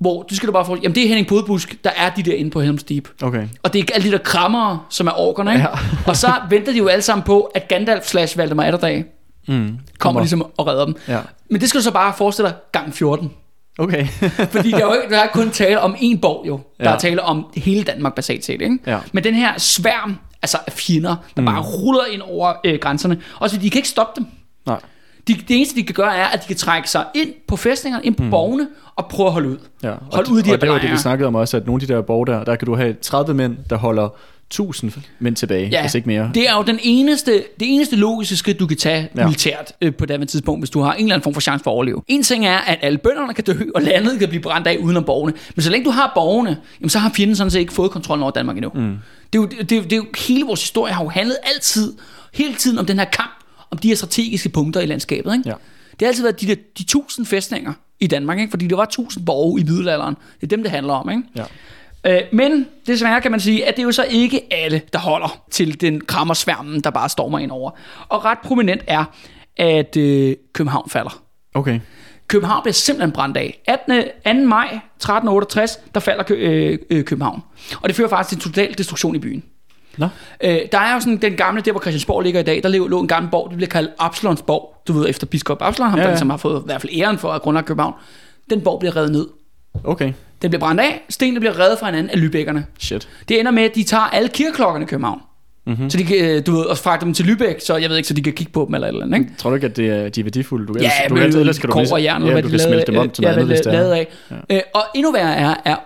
Hvor 0.00 0.22
du 0.22 0.34
skal 0.34 0.46
du 0.46 0.52
bare 0.52 0.64
få, 0.64 0.76
jamen 0.82 0.94
det 0.94 1.02
er 1.02 1.08
Henning 1.08 1.26
Podbusk, 1.26 1.84
der 1.84 1.90
er 1.96 2.10
de 2.10 2.22
der 2.22 2.34
inde 2.34 2.50
på 2.50 2.62
Helm's 2.62 2.84
Deep. 2.88 3.08
Okay. 3.22 3.48
Og 3.62 3.72
det 3.72 3.90
er 3.90 3.94
alle 3.94 4.06
de 4.06 4.12
der 4.12 4.22
krammere, 4.22 4.80
som 4.90 5.06
er 5.06 5.12
orkerne, 5.20 5.52
ikke? 5.52 5.62
Ja. 5.62 5.78
og 6.06 6.16
så 6.16 6.32
venter 6.50 6.72
de 6.72 6.78
jo 6.78 6.88
alle 6.88 7.02
sammen 7.02 7.24
på, 7.24 7.40
at 7.40 7.68
Gandalf 7.68 8.04
slash 8.04 8.38
Valdemar 8.38 8.64
Atterdag 8.64 9.04
mm. 9.48 9.78
kommer 9.98 10.20
ligesom 10.20 10.46
og 10.56 10.66
redder 10.66 10.84
dem. 10.84 10.94
Ja. 11.08 11.20
Men 11.50 11.60
det 11.60 11.68
skal 11.68 11.78
du 11.78 11.84
så 11.84 11.92
bare 11.92 12.12
forestille 12.16 12.48
dig 12.48 12.56
gang 12.72 12.94
14. 12.94 13.30
Okay. 13.78 14.06
Fordi 14.54 14.70
der 14.70 14.76
er, 14.76 14.80
jo 14.80 14.92
ikke, 14.92 15.14
der 15.14 15.20
er 15.20 15.26
kun 15.26 15.50
tale 15.50 15.80
om 15.80 15.96
en 15.98 16.18
borg 16.18 16.46
jo. 16.46 16.60
Der 16.78 16.88
ja. 16.88 16.94
er 16.94 16.98
tale 16.98 17.22
om 17.22 17.46
hele 17.56 17.84
Danmark 17.84 18.14
basalt 18.14 18.44
set. 18.44 18.60
Ikke? 18.60 18.78
Ja. 18.86 18.98
Men 19.12 19.24
den 19.24 19.34
her 19.34 19.58
sværm 19.58 20.18
altså 20.42 20.58
af 20.66 20.72
fjender, 20.72 21.16
der 21.36 21.42
mm. 21.42 21.46
bare 21.46 21.60
ruller 21.60 22.04
ind 22.10 22.22
over 22.22 22.52
øh, 22.64 22.78
grænserne. 22.80 23.20
Og 23.38 23.50
så 23.50 23.56
de 23.56 23.70
kan 23.70 23.78
ikke 23.78 23.88
stoppe 23.88 24.20
dem. 24.20 24.26
Nej. 24.66 24.80
De, 25.28 25.34
det 25.34 25.56
eneste, 25.56 25.76
de 25.76 25.82
kan 25.82 25.94
gøre, 25.94 26.16
er, 26.16 26.24
at 26.26 26.42
de 26.42 26.46
kan 26.46 26.56
trække 26.56 26.90
sig 26.90 27.04
ind 27.14 27.34
på 27.48 27.56
fæstningerne, 27.56 28.04
ind 28.04 28.14
på 28.14 28.22
mm. 28.22 28.30
borgene, 28.30 28.68
og 28.96 29.06
prøve 29.06 29.26
at 29.26 29.32
holde 29.32 29.48
ud. 29.48 29.58
Ja. 29.82 29.94
Hold 30.12 30.28
ud 30.28 30.42
de 30.42 30.52
og 30.52 30.60
det 30.60 30.68
var 30.68 30.78
det, 30.78 30.90
vi 30.90 30.96
snakkede 30.96 31.26
om 31.26 31.34
også, 31.34 31.56
at 31.56 31.66
nogle 31.66 31.82
af 31.82 31.86
de 31.86 31.94
der 31.94 32.02
borg 32.02 32.26
der, 32.26 32.44
der 32.44 32.56
kan 32.56 32.66
du 32.66 32.76
have 32.76 32.96
30 33.02 33.34
mænd, 33.34 33.56
der 33.70 33.76
holder 33.76 34.08
1000 34.50 34.92
mænd 35.18 35.36
tilbage, 35.36 35.68
ja, 35.68 35.80
hvis 35.80 35.94
ikke 35.94 36.08
mere. 36.08 36.30
Det 36.34 36.48
er 36.48 36.56
jo 36.56 36.62
den 36.62 36.78
eneste, 36.82 37.32
det 37.32 37.74
eneste 37.74 37.96
logiske 37.96 38.36
skridt, 38.36 38.58
du 38.58 38.66
kan 38.66 38.76
tage 38.76 39.08
ja. 39.16 39.24
militært 39.24 39.72
øh, 39.80 39.94
på 39.94 40.06
det 40.06 40.28
tidspunkt, 40.28 40.60
hvis 40.60 40.70
du 40.70 40.80
har 40.80 40.92
en 40.92 41.02
eller 41.02 41.14
anden 41.14 41.22
form 41.22 41.34
for 41.34 41.40
chance 41.40 41.64
for 41.64 41.70
at 41.70 41.74
overleve. 41.74 42.02
En 42.06 42.22
ting 42.22 42.46
er, 42.46 42.58
at 42.58 42.78
alle 42.82 42.98
bønderne 42.98 43.34
kan 43.34 43.44
dø, 43.44 43.54
og 43.74 43.82
landet 43.82 44.18
kan 44.18 44.28
blive 44.28 44.42
brændt 44.42 44.66
af 44.66 44.76
uden 44.76 44.96
om 44.96 45.04
borgerne. 45.04 45.34
Men 45.54 45.62
så 45.62 45.70
længe 45.70 45.84
du 45.84 45.90
har 45.90 46.12
borgerne, 46.14 46.56
jamen, 46.80 46.90
så 46.90 46.98
har 46.98 47.10
fjenden 47.16 47.36
sådan 47.36 47.50
set 47.50 47.60
ikke 47.60 47.72
fået 47.72 47.90
kontrol 47.90 48.22
over 48.22 48.30
Danmark 48.30 48.56
endnu. 48.56 48.70
Mm. 48.74 48.96
Det, 49.32 49.38
er 49.38 49.42
jo, 49.42 49.46
det, 49.46 49.58
det, 49.58 49.70
det 49.70 49.92
er 49.92 49.96
jo 49.96 50.06
hele 50.28 50.44
vores 50.44 50.60
historie 50.60 50.92
har 50.92 51.04
jo 51.04 51.08
handlet 51.08 51.36
altid, 51.54 51.92
hele 52.34 52.54
tiden 52.54 52.78
om 52.78 52.86
den 52.86 52.98
her 52.98 53.06
kamp, 53.06 53.44
om 53.70 53.78
de 53.78 53.88
her 53.88 53.96
strategiske 53.96 54.48
punkter 54.48 54.80
i 54.80 54.86
landskabet. 54.86 55.34
Ikke? 55.34 55.48
Ja. 55.48 55.54
Det 55.90 56.02
har 56.02 56.06
altid 56.06 56.22
været 56.22 56.40
de 56.40 56.46
der 56.46 56.54
de 56.78 56.84
tusind 56.84 57.26
fæstninger 57.26 57.72
i 58.00 58.06
Danmark, 58.06 58.38
ikke? 58.38 58.50
fordi 58.50 58.66
der 58.66 58.76
var 58.76 58.84
tusind 58.84 59.26
borge 59.26 59.60
i 59.60 59.64
middelalderen. 59.64 60.14
Det 60.14 60.42
er 60.42 60.46
dem, 60.46 60.62
det 60.62 60.70
handler 60.70 60.92
om. 60.92 61.10
Ikke? 61.10 61.22
Ja. 61.36 61.44
Øh, 62.08 62.20
men 62.32 62.66
desværre 62.86 63.20
kan 63.20 63.30
man 63.30 63.40
sige, 63.40 63.66
at 63.66 63.76
det 63.76 63.82
er 63.82 63.86
jo 63.86 63.92
så 63.92 64.04
ikke 64.10 64.40
alle, 64.50 64.82
der 64.92 64.98
holder 64.98 65.42
til 65.50 65.80
den 65.80 66.00
krammersværmen, 66.00 66.80
der 66.80 66.90
bare 66.90 67.08
stormer 67.08 67.38
ind 67.38 67.50
over. 67.50 67.70
Og 68.08 68.24
ret 68.24 68.38
prominent 68.38 68.82
er, 68.86 69.04
at 69.56 69.96
øh, 69.96 70.36
København 70.52 70.90
falder. 70.90 71.22
Okay. 71.54 71.80
København 72.28 72.62
bliver 72.62 72.72
simpelthen 72.72 73.12
brændt 73.12 73.36
af. 73.36 73.62
18. 73.66 74.02
2. 74.42 74.48
maj 74.48 74.66
1368, 74.66 75.80
der 75.94 76.00
falder 76.00 76.22
Kø, 76.22 76.34
øh, 76.34 76.78
øh, 76.90 77.04
København. 77.04 77.42
Og 77.82 77.88
det 77.88 77.96
fører 77.96 78.08
faktisk 78.08 78.40
til 78.40 78.52
total 78.52 78.78
destruktion 78.78 79.14
i 79.14 79.18
byen. 79.18 79.44
Nå. 79.96 80.08
Øh, 80.40 80.58
der 80.72 80.78
er 80.78 80.94
jo 80.94 81.00
sådan 81.00 81.16
den 81.16 81.36
gamle, 81.36 81.60
der 81.60 81.72
hvor 81.72 81.80
Christiansborg 81.80 82.22
ligger 82.22 82.40
i 82.40 82.42
dag, 82.42 82.62
der 82.62 82.68
lå 82.68 83.00
en 83.00 83.08
gammel 83.08 83.30
borg, 83.30 83.50
det 83.50 83.56
bliver 83.56 83.70
kaldt 83.70 83.90
Absalons 83.98 84.42
borg, 84.42 84.82
du 84.88 84.92
ved, 84.92 85.08
efter 85.08 85.26
biskop 85.26 85.62
Absalon, 85.62 85.90
ham, 85.90 85.98
ja, 85.98 86.04
ja. 86.04 86.10
der 86.10 86.16
som 86.16 86.30
har 86.30 86.36
fået 86.36 86.60
i 86.60 86.64
hvert 86.64 86.80
fald 86.80 86.92
æren 86.96 87.18
for 87.18 87.32
at 87.32 87.42
grundlage 87.42 87.66
København. 87.66 87.94
Den 88.50 88.60
borg 88.60 88.78
bliver 88.78 88.96
revet 88.96 89.12
ned. 89.12 89.26
Okay. 89.84 90.12
Den 90.42 90.50
bliver 90.50 90.60
brændt 90.60 90.80
af, 90.80 91.02
stenene 91.08 91.40
bliver 91.40 91.60
reddet 91.60 91.78
fra 91.78 91.86
hinanden 91.86 92.10
af 92.10 92.20
lybækkerne. 92.20 92.66
Shit. 92.78 93.08
Det 93.28 93.40
ender 93.40 93.50
med, 93.50 93.62
at 93.62 93.74
de 93.74 93.82
tager 93.82 94.02
alle 94.02 94.28
kirkeklokkerne 94.28 94.84
i 94.84 94.86
København. 94.86 95.20
Mm-hmm. 95.66 95.90
Så 95.90 95.98
de 95.98 96.04
kan, 96.04 96.16
øh, 96.16 96.46
du 96.46 96.52
ved, 96.52 96.64
og 96.64 96.78
fragte 96.78 97.06
dem 97.06 97.14
til 97.14 97.24
Lübeck, 97.24 97.66
så 97.66 97.76
jeg 97.76 97.90
ved 97.90 97.96
ikke, 97.96 98.08
så 98.08 98.14
de 98.14 98.22
kan 98.22 98.32
kigge 98.32 98.52
på 98.52 98.64
dem 98.66 98.74
eller 98.74 98.88
eller 98.88 99.02
andet, 99.02 99.18
ikke? 99.18 99.30
Tror 99.38 99.50
du 99.50 99.54
ikke, 99.54 99.66
at 99.66 99.76
det 99.76 99.88
er, 99.88 100.08
de 100.08 100.20
er 100.20 100.24
værdifulde? 100.24 100.66
Du, 100.66 100.74
ja, 100.80 100.90
du, 101.08 101.14
ellers, 101.14 101.34
ellers 101.34 101.58
kan 101.58 101.70
du, 101.70 101.84
og 101.92 102.02
jern, 102.02 102.26
ja, 102.26 102.40
du 102.40 102.48
kan 102.48 102.58
smelte 102.58 102.92
dem 102.92 102.96
om 103.00 103.10
til 103.10 103.22
noget 103.22 103.34
andet, 103.34 103.48
hvis 103.48 103.60
det 103.60 103.74
er. 103.74 103.94
Af. 103.94 104.08
Ja. 104.30 104.56
Øh, 104.56 104.62
og 104.74 104.82
endnu 104.94 105.12
værre 105.12 105.36
er, 105.36 105.54
er 105.64 105.76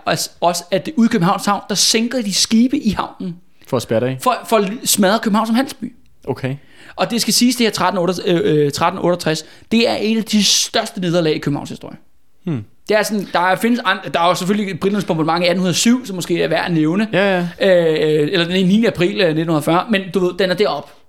også, 0.41 0.63
at 0.71 0.85
det 0.85 0.93
ude 0.97 1.05
i 1.05 1.09
Københavns 1.09 1.45
Havn, 1.45 1.61
der 1.69 1.75
sænker 1.75 2.21
de 2.21 2.33
skibe 2.33 2.77
i 2.77 2.89
havnen. 2.89 3.35
For 3.67 3.77
at 3.77 3.83
spærre 3.83 4.09
af? 4.09 4.17
For, 4.21 4.35
for 4.49 4.57
at 4.57 4.71
smadre 4.85 5.19
København 5.19 5.47
som 5.47 5.55
handelsby. 5.55 5.93
Okay. 6.27 6.55
Og 6.95 7.11
det 7.11 7.21
skal 7.21 7.33
siges, 7.33 7.55
det 7.55 7.63
her 7.63 7.69
1368, 7.69 9.41
øh, 9.41 9.47
det 9.71 9.89
er 9.89 9.95
en 9.95 10.17
af 10.17 10.23
de 10.23 10.43
største 10.43 11.01
nederlag 11.01 11.35
i 11.35 11.39
Københavns 11.39 11.69
historie. 11.69 11.97
Hmm. 12.45 12.63
Det 12.89 12.97
er 12.97 13.03
sådan, 13.03 13.27
der 13.33 13.55
findes 13.55 13.81
andre, 13.85 14.09
der 14.13 14.19
er 14.19 14.27
jo 14.27 14.35
selvfølgelig 14.35 14.79
Briternes 14.79 15.05
bombardement 15.05 15.43
i 15.43 15.47
1807, 15.47 16.05
som 16.05 16.15
måske 16.15 16.41
er 16.41 16.47
værd 16.47 16.65
at 16.65 16.73
nævne. 16.73 17.07
Ja, 17.13 17.47
ja. 17.59 18.19
Øh, 18.21 18.29
eller 18.31 18.45
den 18.45 18.67
9. 18.67 18.85
april 18.85 19.09
1940, 19.09 19.85
men 19.89 20.01
du 20.13 20.19
ved, 20.19 20.33
den 20.39 20.51
er 20.51 20.55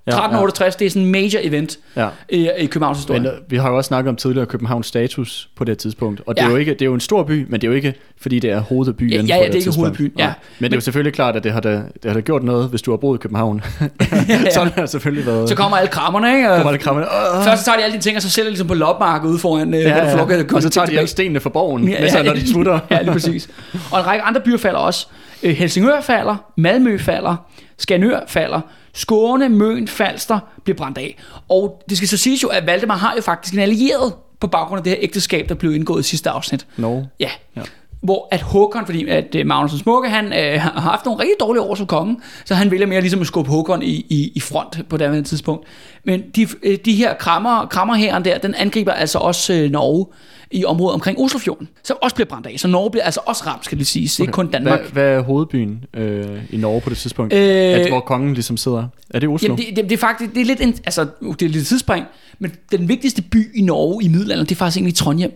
deroppe. 0.06 0.36
1368, 0.36 0.74
ja. 0.74 0.78
det 0.78 0.86
er 0.86 0.90
sådan 0.90 1.02
en 1.02 1.12
major 1.12 1.40
event 1.42 1.78
ja. 1.96 2.08
i, 2.28 2.50
i 2.58 2.66
Københavns 2.66 2.98
historie. 2.98 3.20
Men, 3.20 3.30
uh, 3.30 3.50
vi 3.50 3.56
har 3.56 3.70
jo 3.70 3.76
også 3.76 3.88
snakket 3.88 4.08
om 4.08 4.16
tidligere 4.16 4.46
Københavns 4.46 4.86
status 4.86 5.48
på 5.56 5.64
det 5.64 5.78
tidspunkt, 5.78 6.20
og 6.26 6.36
det, 6.36 6.42
ja. 6.42 6.46
er 6.46 6.50
jo 6.50 6.56
ikke, 6.56 6.72
det 6.72 6.82
er 6.82 6.86
jo 6.86 6.94
en 6.94 7.00
stor 7.00 7.22
by, 7.22 7.46
men 7.48 7.60
det 7.60 7.64
er 7.66 7.68
jo 7.68 7.74
ikke, 7.74 7.94
fordi 8.20 8.38
det 8.38 8.50
er 8.50 8.60
hovedbyen 8.60 9.10
ja, 9.10 9.16
ja, 9.16 9.36
ja, 9.36 9.44
det, 9.44 9.52
det 9.52 9.54
er 9.54 9.66
ikke 9.66 9.78
hovedbyen. 9.78 10.12
Ja. 10.18 10.26
Men, 10.26 10.34
men 10.58 10.70
det 10.70 10.76
er 10.76 10.76
jo 10.76 10.80
selvfølgelig 10.80 11.14
klart, 11.14 11.36
at 11.36 11.44
det 11.44 11.52
har, 11.52 11.60
da, 11.60 11.70
det 11.70 12.04
har 12.04 12.12
da 12.12 12.20
gjort 12.20 12.42
noget, 12.42 12.68
hvis 12.68 12.82
du 12.82 12.90
har 12.90 12.96
boet 12.96 13.18
i 13.18 13.20
København. 13.20 13.62
ja. 14.28 14.50
Sådan 14.50 14.72
har 14.72 14.80
det 14.80 14.90
selvfølgelig 14.90 15.26
været. 15.26 15.48
Så 15.48 15.54
kommer 15.54 15.76
alle 15.76 15.90
krammerne, 15.90 16.36
ikke? 16.36 16.50
Og 16.50 16.56
kommer 16.56 16.70
alle 16.70 16.82
krammerne. 16.82 17.06
Uh. 17.38 17.44
Først 17.44 17.58
så 17.58 17.64
tager 17.64 17.78
de 17.78 17.84
alle 17.84 17.96
de 17.96 18.02
ting, 18.02 18.16
og 18.16 18.22
så 18.22 18.30
sælger 18.30 18.46
de 18.46 18.50
ligesom 18.50 18.68
på 18.68 18.74
lopmarkedet 18.74 19.32
ude 19.32 19.38
foran, 19.38 19.74
øh, 19.74 19.80
ja, 19.80 19.88
ja. 19.88 20.14
Flok, 20.14 20.52
og 20.52 20.62
så 20.62 20.70
tager 20.70 20.86
de 20.86 20.98
alle 20.98 21.08
stenene 21.08 21.40
fra 21.40 21.50
borgen, 21.50 21.88
ja, 21.88 22.04
ja, 22.16 22.22
når 22.22 22.32
de 22.32 22.48
smutter. 22.48 22.78
ja, 22.90 23.02
lige 23.02 23.12
præcis. 23.12 23.48
Og 23.92 24.00
en 24.00 24.06
række 24.06 24.22
andre 24.22 24.40
byer 24.40 24.58
falder 24.58 24.78
også. 24.78 25.06
Øh, 25.44 25.54
Helsingør 25.54 26.00
falder, 26.00 26.36
Malmø 26.56 26.98
falder, 26.98 27.36
Skanør 27.78 28.20
falder, 28.28 28.60
Skåne, 28.94 29.48
Møn, 29.48 29.88
Falster 29.88 30.38
bliver 30.64 30.76
brændt 30.76 30.98
af. 30.98 31.18
Og 31.48 31.82
det 31.88 31.96
skal 31.96 32.08
så 32.08 32.16
siges 32.16 32.42
jo, 32.42 32.48
at 32.48 32.66
Valdemar 32.66 32.96
har 32.96 33.14
jo 33.16 33.22
faktisk 33.22 33.54
en 33.54 33.60
allieret 33.60 34.12
på 34.40 34.46
baggrund 34.46 34.78
af 34.78 34.84
det 34.84 34.90
her 34.92 34.98
ægteskab, 35.02 35.48
der 35.48 35.54
blev 35.54 35.74
indgået 35.74 36.00
i 36.00 36.08
sidste 36.08 36.30
afsnit. 36.30 36.66
No. 36.76 37.02
Ja. 37.20 37.30
ja. 37.56 37.62
Hvor 38.04 38.28
at 38.30 38.42
Håkon, 38.42 38.86
fordi 38.86 39.08
at 39.08 39.36
uh, 39.40 39.46
Magnus 39.46 39.70
Smukke, 39.70 40.08
han 40.08 40.26
uh, 40.26 40.60
har 40.60 40.80
haft 40.80 41.04
nogle 41.04 41.20
rigtig 41.20 41.34
dårlige 41.40 41.62
år 41.62 41.74
som 41.74 41.86
konge, 41.86 42.16
så 42.44 42.54
han 42.54 42.70
ville 42.70 42.86
mere 42.86 43.00
ligesom 43.00 43.20
at 43.20 43.26
skubbe 43.26 43.50
Håkon 43.50 43.82
i, 43.82 44.06
i, 44.08 44.32
i 44.34 44.40
front 44.40 44.88
på 44.88 44.96
det 44.96 45.04
andet 45.04 45.26
tidspunkt. 45.26 45.66
Men 46.04 46.22
de, 46.36 46.46
uh, 46.66 46.74
de 46.84 46.94
her 46.94 47.14
krammer, 47.14 47.66
krammer 47.66 47.94
her 47.94 48.18
der, 48.18 48.38
den 48.38 48.54
angriber 48.54 48.92
altså 48.92 49.18
også 49.18 49.52
uh, 49.64 49.70
Norge 49.70 50.06
i 50.50 50.64
området 50.64 50.94
omkring 50.94 51.18
Oslofjorden, 51.18 51.68
som 51.82 51.96
også 52.02 52.14
bliver 52.14 52.28
brændt 52.28 52.46
af. 52.46 52.54
Så 52.60 52.68
Norge 52.68 52.90
bliver 52.90 53.04
altså 53.04 53.20
også 53.26 53.44
ramt, 53.46 53.64
skal 53.64 53.78
det 53.78 53.86
sige. 53.86 54.10
Okay. 54.14 54.22
Ikke 54.22 54.32
kun 54.32 54.46
Danmark. 54.46 54.80
Hvad, 54.80 54.90
hvad 54.92 55.18
er 55.18 55.22
hovedbyen 55.22 55.84
øh, 55.94 56.26
i 56.50 56.56
Norge 56.56 56.80
på 56.80 56.90
det 56.90 56.98
tidspunkt? 56.98 57.32
Øh, 57.32 57.40
at, 57.40 57.88
hvor 57.88 58.00
kongen 58.00 58.34
ligesom 58.34 58.56
sidder? 58.56 58.88
Er 59.10 59.18
det 59.18 59.28
Oslo? 59.28 59.46
Jamen 59.46 59.58
det, 59.58 59.76
det, 59.76 59.84
det 59.84 59.92
er 59.92 59.98
faktisk 59.98 60.34
det 60.34 60.40
er 60.40 60.44
lidt, 60.44 60.60
en, 60.60 60.74
altså, 60.86 61.06
det 61.40 61.42
er 61.42 61.48
lidt 61.48 61.66
tidsspring, 61.66 62.06
men 62.38 62.52
den 62.72 62.88
vigtigste 62.88 63.22
by 63.22 63.58
i 63.58 63.62
Norge 63.62 64.04
i 64.04 64.08
middelalderen, 64.08 64.46
det 64.48 64.54
er 64.54 64.56
faktisk 64.56 64.76
egentlig 64.76 64.94
Trondheim. 64.94 65.32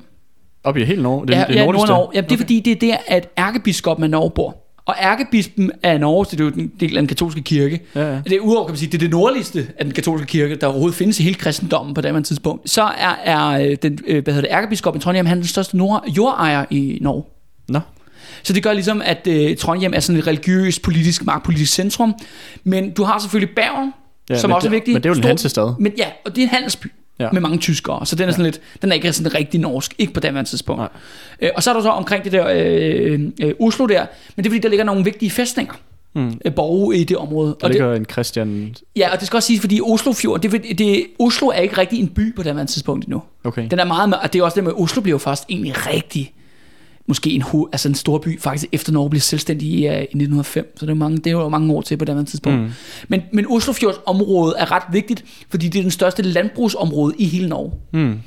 Op 0.64 0.76
i 0.76 0.84
hele 0.84 1.02
Norge? 1.02 1.26
Det, 1.26 1.34
ja, 1.34 1.44
det 1.48 1.54
ja, 1.54 1.64
Nord-Norge. 1.64 2.10
Ja, 2.14 2.20
det 2.20 2.26
er 2.26 2.34
okay. 2.34 2.36
fordi, 2.36 2.60
det 2.60 2.70
er 2.72 2.76
der, 2.76 2.96
at 3.06 3.28
ærkebiskoppen 3.38 4.04
af 4.04 4.10
Norge 4.10 4.30
bor. 4.30 4.56
Og 4.88 4.94
ærkebispen 5.02 5.70
af 5.82 6.00
Norge, 6.00 6.24
det 6.24 6.40
er 6.40 6.44
jo 6.44 6.50
en 6.50 6.72
del 6.80 6.96
af 6.96 7.00
den 7.00 7.08
katolske 7.08 7.42
kirke. 7.42 7.80
Ja, 7.94 8.12
ja. 8.12 8.20
Det 8.24 8.32
er 8.32 8.40
udover, 8.40 8.66
kan 8.66 8.72
man 8.72 8.78
sige, 8.78 8.86
det 8.86 8.94
er 8.94 8.98
det 8.98 9.10
nordligste 9.10 9.68
af 9.78 9.84
den 9.84 9.94
katolske 9.94 10.26
kirke, 10.26 10.56
der 10.56 10.66
overhovedet 10.66 10.96
findes 10.96 11.20
i 11.20 11.22
hele 11.22 11.34
kristendommen 11.34 11.94
på 11.94 12.00
det 12.00 12.26
tidspunkt. 12.26 12.70
Så 12.70 12.82
er, 12.82 13.14
er 13.24 13.48
øh, 13.48 13.76
den, 13.82 13.98
øh, 14.06 14.24
hvad 14.24 14.34
hedder 14.34 14.48
det, 14.48 14.56
ærkebiskoppen 14.56 15.00
i 15.00 15.02
Trondheim, 15.02 15.26
han 15.26 15.38
er 15.38 15.40
den 15.40 15.48
største 15.48 15.76
nord 15.76 16.04
jordejer 16.16 16.64
i 16.70 16.98
Norge. 17.00 17.22
Nå. 17.68 17.80
Så 18.42 18.52
det 18.52 18.62
gør 18.62 18.72
ligesom, 18.72 19.02
at 19.04 19.28
uh, 19.30 19.56
Trondheim 19.58 19.92
er 19.94 20.00
sådan 20.00 20.18
et 20.18 20.26
religiøst, 20.26 20.82
politisk, 20.82 21.24
magtpolitisk 21.24 21.72
centrum. 21.72 22.14
Men 22.64 22.90
du 22.90 23.04
har 23.04 23.18
selvfølgelig 23.18 23.54
Bergen, 23.56 23.92
ja, 24.30 24.38
som 24.38 24.52
også 24.52 24.68
det, 24.68 24.74
er 24.74 24.76
vigtig. 24.76 24.94
Men 24.94 25.02
det 25.02 25.08
er 25.08 25.14
jo 25.14 25.18
en 25.18 25.24
hansestad. 25.24 25.74
Men 25.78 25.92
ja, 25.98 26.06
og 26.24 26.36
det 26.36 26.42
er 26.42 26.46
en 26.46 26.50
handelsby 26.50 26.92
Ja. 27.20 27.28
med 27.32 27.40
mange 27.40 27.58
tyskere, 27.58 28.06
så 28.06 28.16
den 28.16 28.28
er 28.28 28.32
sådan 28.32 28.44
lidt, 28.44 28.60
den 28.82 28.90
er 28.90 28.94
ikke 28.94 29.12
sådan 29.12 29.34
rigtig 29.34 29.60
norsk, 29.60 29.94
ikke 29.98 30.12
på 30.12 30.20
daværende 30.20 30.50
tidspunkt. 30.50 30.82
Øh, 31.40 31.50
og 31.56 31.62
så 31.62 31.70
er 31.70 31.74
der 31.74 31.82
så 31.82 31.88
omkring 31.88 32.24
det 32.24 32.32
der 32.32 32.46
øh, 32.48 33.20
øh, 33.40 33.54
Oslo 33.60 33.86
der, 33.86 34.06
men 34.36 34.44
det 34.44 34.50
er 34.50 34.50
fordi, 34.50 34.58
der 34.58 34.68
ligger 34.68 34.84
nogle 34.84 35.04
vigtige 35.04 35.30
fæstninger. 35.30 35.74
Mm. 36.14 36.40
Øh, 36.44 36.54
borge 36.54 36.96
i 36.96 37.04
det 37.04 37.16
område. 37.16 37.56
Der 37.60 37.66
og 37.66 37.70
ligger 37.70 37.88
det, 37.88 37.96
en 37.96 38.06
Christian... 38.12 38.74
ja, 38.96 39.12
og 39.12 39.18
det 39.18 39.26
skal 39.26 39.36
også 39.36 39.46
siges, 39.46 39.60
fordi 39.60 39.80
Oslofjord, 39.80 40.40
det, 40.40 40.52
det, 40.52 40.78
det, 40.78 41.06
Oslo 41.18 41.46
er 41.48 41.60
ikke 41.60 41.78
rigtig 41.78 42.00
en 42.00 42.08
by 42.08 42.34
på 42.34 42.42
daværende 42.42 42.72
tidspunkt 42.72 43.04
endnu. 43.04 43.22
Okay. 43.44 43.68
Den 43.70 43.78
er 43.78 43.84
meget, 43.84 44.14
og 44.22 44.32
det 44.32 44.38
er 44.38 44.44
også 44.44 44.54
det 44.54 44.64
med, 44.64 44.72
at 44.72 44.82
Oslo 44.82 45.02
bliver 45.02 45.14
jo 45.14 45.18
først 45.18 45.44
egentlig 45.48 45.86
rigtig, 45.86 46.32
måske 47.08 47.30
en, 47.30 47.44
altså 47.72 47.88
en 47.88 47.94
stor 47.94 48.18
by, 48.18 48.40
faktisk 48.40 48.66
efter 48.72 48.92
Norge 48.92 49.10
blev 49.10 49.20
selvstændig 49.20 49.68
i, 49.68 49.86
uh, 49.86 49.92
i 49.92 49.96
1905, 49.96 50.72
så 50.76 50.86
det 50.86 50.90
er, 50.90 50.96
mange, 50.96 51.16
det 51.16 51.26
er 51.26 51.30
jo 51.30 51.48
mange 51.48 51.74
år 51.74 51.80
til 51.80 51.96
på 51.96 52.04
det 52.04 52.28
tidspunkt. 52.28 52.60
Mm. 52.60 52.70
Men, 53.08 53.22
men 53.32 53.46
Oslofjords 53.50 53.96
område 54.06 54.54
er 54.58 54.72
ret 54.72 54.82
vigtigt, 54.92 55.24
fordi 55.50 55.68
det 55.68 55.78
er 55.78 55.82
den 55.82 55.90
største 55.90 56.22
landbrugsområde 56.22 57.14
i 57.18 57.24
hele 57.24 57.48
Norge. 57.48 57.72
Mm. 57.92 58.20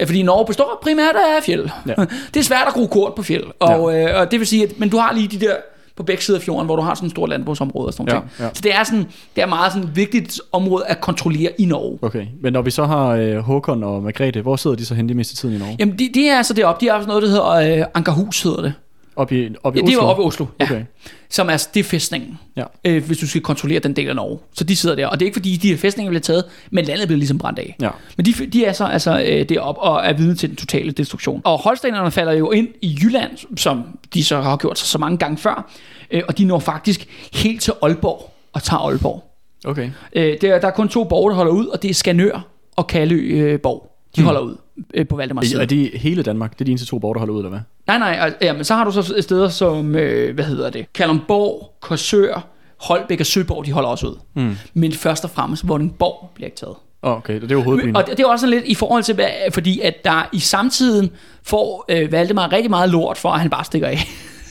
Øh, 0.00 0.06
Fordi 0.06 0.22
Norge 0.22 0.46
består 0.46 0.78
primært 0.82 1.14
af 1.14 1.42
fjeld. 1.42 1.68
Ja. 1.86 1.94
Det 2.34 2.40
er 2.40 2.44
svært 2.44 2.66
at 2.66 2.74
gro 2.74 2.86
kort 2.86 3.14
på 3.14 3.22
fjeld. 3.22 3.44
Og, 3.60 3.92
ja. 3.92 4.12
øh, 4.12 4.20
og 4.20 4.30
det 4.30 4.38
vil 4.40 4.46
sige, 4.46 4.62
at 4.62 4.78
men 4.78 4.88
du 4.88 4.96
har 4.96 5.12
lige 5.12 5.28
de 5.28 5.40
der 5.40 5.54
på 5.96 6.02
begge 6.02 6.22
sider 6.22 6.38
af 6.38 6.42
fjorden, 6.42 6.66
hvor 6.66 6.76
du 6.76 6.82
har 6.82 6.94
sådan 6.94 7.06
et 7.06 7.10
stort 7.10 7.28
landbrugsområde 7.28 7.86
og 7.86 7.92
sådan. 7.94 8.08
Ja, 8.08 8.44
ja. 8.44 8.50
Så 8.54 8.60
det 8.62 8.74
er 8.74 8.84
sådan, 8.84 9.06
det 9.36 9.42
er 9.42 9.46
meget 9.46 9.72
sådan 9.72 9.88
et 9.88 9.96
vigtigt 9.96 10.40
område 10.52 10.86
at 10.86 11.00
kontrollere 11.00 11.50
i 11.58 11.64
Norge. 11.64 11.98
Okay, 12.02 12.26
men 12.42 12.52
når 12.52 12.62
vi 12.62 12.70
så 12.70 12.84
har 12.84 13.08
øh, 13.08 13.36
Håkon 13.36 13.84
og 13.84 14.02
Margrethe, 14.02 14.40
hvor 14.40 14.56
sidder 14.56 14.76
de 14.76 14.86
så 14.86 14.94
hen 14.94 15.08
de 15.08 15.14
meste 15.14 15.36
tiden 15.36 15.54
i 15.54 15.58
Norge? 15.58 15.76
Jamen, 15.78 15.98
de, 15.98 16.10
de 16.14 16.28
er 16.28 16.42
så 16.42 16.54
deroppe. 16.54 16.84
De 16.84 16.88
er 16.88 16.94
også 16.94 17.08
noget, 17.08 17.22
der 17.22 17.28
hedder 17.28 17.80
øh, 17.80 17.86
Ankerhus, 17.94 18.42
hedder 18.42 18.62
det. 18.62 18.72
Op 19.16 19.32
i, 19.32 19.48
op 19.62 19.76
i 19.76 19.78
Ja, 19.78 19.82
Oslo? 19.82 19.86
det 19.86 19.94
jo 19.94 20.00
oppe 20.00 20.22
i 20.22 20.26
Oslo, 20.26 20.46
ja. 20.60 20.64
Okay. 20.64 20.84
Som 21.30 21.48
er, 21.50 21.66
det 21.74 21.80
er 21.80 21.84
fæstningen, 21.84 22.38
Ja. 22.56 22.64
øh, 22.84 23.04
hvis 23.06 23.18
du 23.18 23.26
skal 23.28 23.40
kontrollere 23.40 23.78
den 23.80 23.96
del 23.96 24.08
af 24.08 24.16
Norge. 24.16 24.38
Så 24.54 24.64
de 24.64 24.76
sidder 24.76 24.96
der, 24.96 25.06
og 25.06 25.20
det 25.20 25.24
er 25.24 25.26
ikke 25.26 25.36
fordi, 25.36 25.56
de 25.56 25.68
her 25.68 25.76
fæstninger 25.76 26.10
bliver 26.10 26.20
taget, 26.20 26.44
men 26.70 26.84
landet 26.84 27.06
bliver 27.08 27.18
ligesom 27.18 27.38
brændt 27.38 27.58
af. 27.58 27.76
Ja. 27.80 27.90
Men 28.16 28.26
de, 28.26 28.32
de 28.32 28.64
er 28.64 28.72
så 28.72 28.84
altså 28.84 29.22
øh, 29.26 29.48
deroppe 29.48 29.80
og 29.80 30.06
er 30.06 30.12
vidne 30.12 30.34
til 30.34 30.48
den 30.48 30.56
totale 30.56 30.90
destruktion. 30.92 31.40
Og 31.44 31.58
holstenerne 31.58 32.10
falder 32.10 32.32
jo 32.32 32.50
ind 32.50 32.68
i 32.82 32.98
Jylland, 33.02 33.56
som 33.56 33.82
de 34.14 34.24
så 34.24 34.40
har 34.40 34.56
gjort 34.56 34.78
sig 34.78 34.88
så 34.88 34.98
mange 34.98 35.18
gange 35.18 35.36
før, 35.38 35.70
øh, 36.10 36.22
og 36.28 36.38
de 36.38 36.44
når 36.44 36.58
faktisk 36.58 37.06
helt 37.34 37.62
til 37.62 37.72
Aalborg 37.82 38.30
og 38.52 38.62
tager 38.62 38.80
Aalborg. 38.80 39.24
Okay. 39.66 39.90
Øh, 40.12 40.36
der, 40.40 40.58
der 40.58 40.66
er 40.68 40.72
kun 40.72 40.88
to 40.88 41.04
borge, 41.04 41.30
der 41.30 41.36
holder 41.36 41.52
ud, 41.52 41.66
og 41.66 41.82
det 41.82 41.90
er 41.90 41.94
Skanør 41.94 42.46
og 42.76 42.86
Kalø 42.86 43.16
øh, 43.16 43.60
borg. 43.60 43.90
De 44.16 44.20
Hmm. 44.20 44.26
holder 44.26 44.40
ud 44.40 44.56
øh, 44.94 45.06
på 45.08 45.16
Valdemars 45.16 45.46
side. 45.46 45.62
Er 45.62 45.66
de 45.66 45.90
hele 45.94 46.22
Danmark? 46.22 46.52
Det 46.52 46.60
er 46.60 46.64
de 46.64 46.70
eneste 46.70 46.86
to 46.86 46.98
borger, 46.98 47.14
der 47.14 47.18
holder 47.18 47.34
ud, 47.34 47.38
eller 47.38 47.48
hvad? 47.50 47.60
Nej, 47.86 47.98
nej, 47.98 48.18
altså, 48.20 48.38
ja, 48.42 48.52
men 48.52 48.64
så 48.64 48.74
har 48.74 48.84
du 48.84 48.90
så 48.92 49.22
steder 49.22 49.48
som, 49.48 49.96
øh, 49.96 50.34
hvad 50.34 50.44
hedder 50.44 50.70
det, 50.70 50.92
Kalundborg, 50.92 51.70
Korsør, 51.80 52.46
Holbæk 52.80 53.20
og 53.20 53.26
Søborg, 53.26 53.66
de 53.66 53.72
holder 53.72 53.88
også 53.88 54.06
ud. 54.06 54.16
Mm. 54.34 54.56
Men 54.74 54.92
først 54.92 55.24
og 55.24 55.30
fremmest, 55.30 55.68
Vordingborg 55.68 56.30
bliver 56.34 56.46
ikke 56.46 56.56
taget. 56.56 56.76
Okay, 57.02 57.40
det 57.40 57.50
er 57.50 57.54
jo 57.54 57.62
hovedbyen. 57.62 57.96
Og 57.96 58.06
det, 58.06 58.20
er 58.20 58.26
også 58.26 58.40
sådan 58.46 58.54
lidt 58.54 58.64
i 58.64 58.74
forhold 58.74 59.02
til, 59.02 59.20
fordi 59.52 59.80
at 59.80 60.04
der 60.04 60.28
i 60.32 60.38
samtiden 60.38 61.10
får 61.42 61.84
øh, 61.88 62.12
Valdemar 62.12 62.52
rigtig 62.52 62.70
meget 62.70 62.90
lort 62.90 63.18
for, 63.18 63.30
at 63.30 63.40
han 63.40 63.50
bare 63.50 63.64
stikker 63.64 63.88
af, 63.88 63.98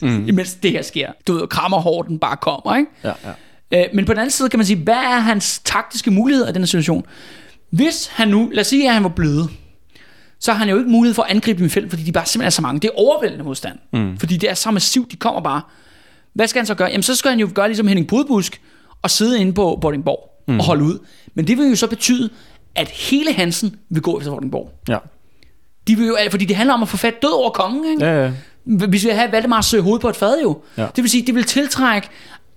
mm. 0.02 0.26
imens 0.30 0.54
det 0.54 0.72
her 0.72 0.82
sker. 0.82 1.12
Du 1.28 1.34
ved, 1.34 1.48
krammerhorden 1.48 2.20
bare 2.20 2.38
kommer, 2.38 2.76
ikke? 2.76 2.92
Ja, 3.04 3.14
ja. 3.72 3.84
Øh, 3.84 3.86
men 3.94 4.06
på 4.06 4.14
den 4.14 4.20
anden 4.20 4.32
side 4.32 4.50
kan 4.50 4.60
man 4.60 4.66
sige, 4.66 4.84
hvad 4.84 4.94
er 4.94 5.20
hans 5.20 5.62
taktiske 5.66 6.12
muligheder 6.12 6.50
i 6.50 6.54
den 6.54 6.68
situation? 6.68 7.06
Hvis 7.70 8.08
han 8.08 8.28
nu, 8.28 8.50
lad 8.54 8.62
os 8.62 8.68
sige, 8.68 8.88
at 8.88 8.94
han 8.94 9.04
var 9.04 9.10
bløde, 9.10 9.48
så 10.44 10.52
har 10.52 10.60
han 10.60 10.70
jo 10.70 10.78
ikke 10.78 10.90
mulighed 10.90 11.14
for 11.14 11.24
at 11.24 11.32
angribe 11.32 11.58
dem 11.58 11.66
i 11.66 11.70
felt, 11.70 11.90
fordi 11.90 12.04
de 12.04 12.12
bare 12.12 12.26
simpelthen 12.26 12.46
er 12.46 12.50
så 12.50 12.62
mange. 12.62 12.80
Det 12.80 12.88
er 12.88 12.92
overvældende 12.96 13.44
modstand. 13.44 13.80
Mm. 13.94 14.18
Fordi 14.18 14.38
det 14.38 14.50
er 14.50 14.54
så 14.54 14.72
massivt, 14.72 15.12
de 15.12 15.16
kommer 15.16 15.42
bare. 15.42 15.62
Hvad 16.34 16.48
skal 16.48 16.60
han 16.60 16.66
så 16.66 16.76
gøre? 16.76 16.90
Jamen, 16.90 17.04
så 17.04 17.16
skal 17.16 17.32
han 17.32 17.40
jo 17.40 17.50
gøre 17.54 17.68
ligesom 17.68 17.88
Henning 17.88 18.08
Brudbusk, 18.08 18.62
og 19.02 19.12
sidde 19.12 19.40
inde 19.40 19.54
på 19.54 19.80
Vordingborg 19.82 20.44
mm. 20.48 20.60
og 20.60 20.66
holde 20.66 20.84
ud. 20.84 21.00
Men 21.34 21.48
det 21.48 21.58
vil 21.58 21.70
jo 21.70 21.76
så 21.76 21.88
betyde, 21.88 22.30
at 22.76 22.90
hele 22.90 23.34
Hansen 23.34 23.76
vil 23.90 24.02
gå 24.02 24.18
efter 24.18 24.32
Vordingborg. 24.32 24.72
Ja. 24.90 24.98
De 25.88 25.96
vil 25.96 26.08
jo, 26.08 26.18
fordi 26.32 26.46
det 26.46 26.56
handler 26.56 26.74
om 26.74 26.82
at 26.82 26.90
få 26.90 26.98
fat 26.98 27.22
død 27.22 27.32
over 27.32 27.50
kongen, 27.50 27.86
ikke? 27.86 28.06
Ja, 28.06 28.24
ja. 28.24 28.32
Hvis 28.64 29.04
vi 29.04 29.08
vil 29.08 29.18
have 29.18 29.32
Valdemars 29.32 29.74
øh, 29.74 29.84
hoved 29.84 30.00
på 30.00 30.10
et 30.10 30.16
fad 30.16 30.42
jo. 30.42 30.62
Ja. 30.78 30.88
Det 30.96 31.04
vil 31.04 31.10
sige, 31.10 31.26
det 31.26 31.36
vil 31.36 31.44
tiltrække 31.44 32.08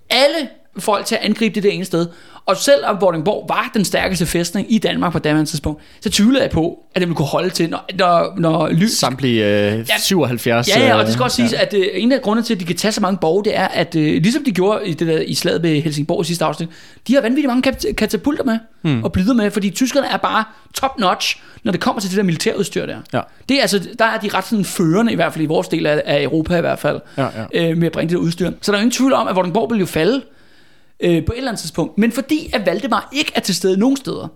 alle 0.09 0.49
folk 0.81 1.05
til 1.05 1.15
at 1.15 1.21
angribe 1.21 1.55
det 1.55 1.63
der 1.63 1.69
ene 1.69 1.85
sted. 1.85 2.07
Og 2.47 2.57
selvom 2.57 3.01
Vordingborg 3.01 3.45
var 3.49 3.71
den 3.73 3.85
stærkeste 3.85 4.25
fæstning 4.25 4.73
i 4.73 4.77
Danmark 4.77 5.11
på 5.11 5.19
daværende 5.19 5.49
tidspunkt, 5.49 5.81
så 6.01 6.09
tvivler 6.09 6.41
jeg 6.41 6.49
på, 6.49 6.79
at 6.95 7.01
det 7.01 7.07
ville 7.07 7.15
kunne 7.15 7.27
holde 7.27 7.49
til, 7.49 7.69
når, 7.69 7.85
når, 7.97 8.33
når 8.37 8.69
lys... 8.69 8.91
Samtlige 8.91 9.71
øh, 9.73 9.85
77... 9.99 10.69
Ja, 10.69 10.85
ja, 10.85 10.93
og 10.93 10.99
det 10.99 11.07
øh, 11.07 11.13
skal 11.13 11.23
også 11.23 11.35
siges, 11.35 11.53
ja. 11.53 11.61
at 11.61 11.73
øh, 11.73 11.85
en 11.93 12.11
af 12.11 12.21
grundene 12.21 12.45
til, 12.45 12.53
at 12.53 12.59
de 12.59 12.65
kan 12.65 12.75
tage 12.75 12.91
så 12.91 13.01
mange 13.01 13.17
borge, 13.17 13.43
det 13.43 13.57
er, 13.57 13.67
at 13.67 13.95
øh, 13.95 14.03
ligesom 14.03 14.43
de 14.43 14.51
gjorde 14.51 14.87
i, 14.87 14.93
det 14.93 15.07
der, 15.07 15.19
i 15.19 15.33
slaget 15.33 15.63
ved 15.63 15.81
Helsingborg 15.81 16.21
i 16.21 16.25
sidste 16.25 16.45
afsnit, 16.45 16.69
de 17.07 17.13
har 17.13 17.21
vanvittigt 17.21 17.47
mange 17.47 17.71
kat- 17.71 17.95
katapulter 17.97 18.43
med 18.43 18.59
hmm. 18.81 19.03
og 19.03 19.11
blider 19.11 19.33
med, 19.33 19.51
fordi 19.51 19.69
tyskerne 19.69 20.07
er 20.07 20.17
bare 20.17 20.43
top 20.73 20.99
notch, 20.99 21.41
når 21.63 21.71
det 21.71 21.81
kommer 21.81 22.01
til 22.01 22.09
det 22.09 22.17
der 22.17 22.23
militærudstyr 22.23 22.85
der. 22.85 22.97
Ja. 23.13 23.21
Det 23.49 23.57
er 23.57 23.61
altså, 23.61 23.87
der 23.99 24.05
er 24.05 24.17
de 24.17 24.29
ret 24.33 24.45
sådan 24.45 24.65
førende, 24.65 25.11
i 25.11 25.15
hvert 25.15 25.33
fald 25.33 25.43
i 25.43 25.47
vores 25.47 25.67
del 25.67 25.85
af, 25.85 26.01
af 26.05 26.23
Europa 26.23 26.57
i 26.57 26.61
hvert 26.61 26.79
fald, 26.79 26.99
Ja, 27.17 27.27
ja. 27.53 27.69
Øh, 27.69 27.77
med 27.77 27.87
at 27.87 27.91
bringe 27.91 28.09
det 28.09 28.17
udstyr. 28.17 28.51
Så 28.61 28.71
der 28.71 28.77
er 28.77 28.81
ingen 28.81 28.91
tvivl 28.91 29.13
om, 29.13 29.27
at 29.27 29.35
Vordingborg 29.35 29.71
vil 29.71 29.79
jo 29.79 29.85
falde 29.85 30.21
øh, 30.99 31.25
på 31.25 31.31
et 31.31 31.37
eller 31.37 31.51
andet 31.51 31.59
tidspunkt. 31.59 31.97
Men 31.97 32.11
fordi 32.11 32.49
at 32.53 32.65
Valdemar 32.65 33.09
ikke 33.11 33.31
er 33.35 33.39
til 33.39 33.55
stede 33.55 33.79
nogen 33.79 33.97
steder, 33.97 34.27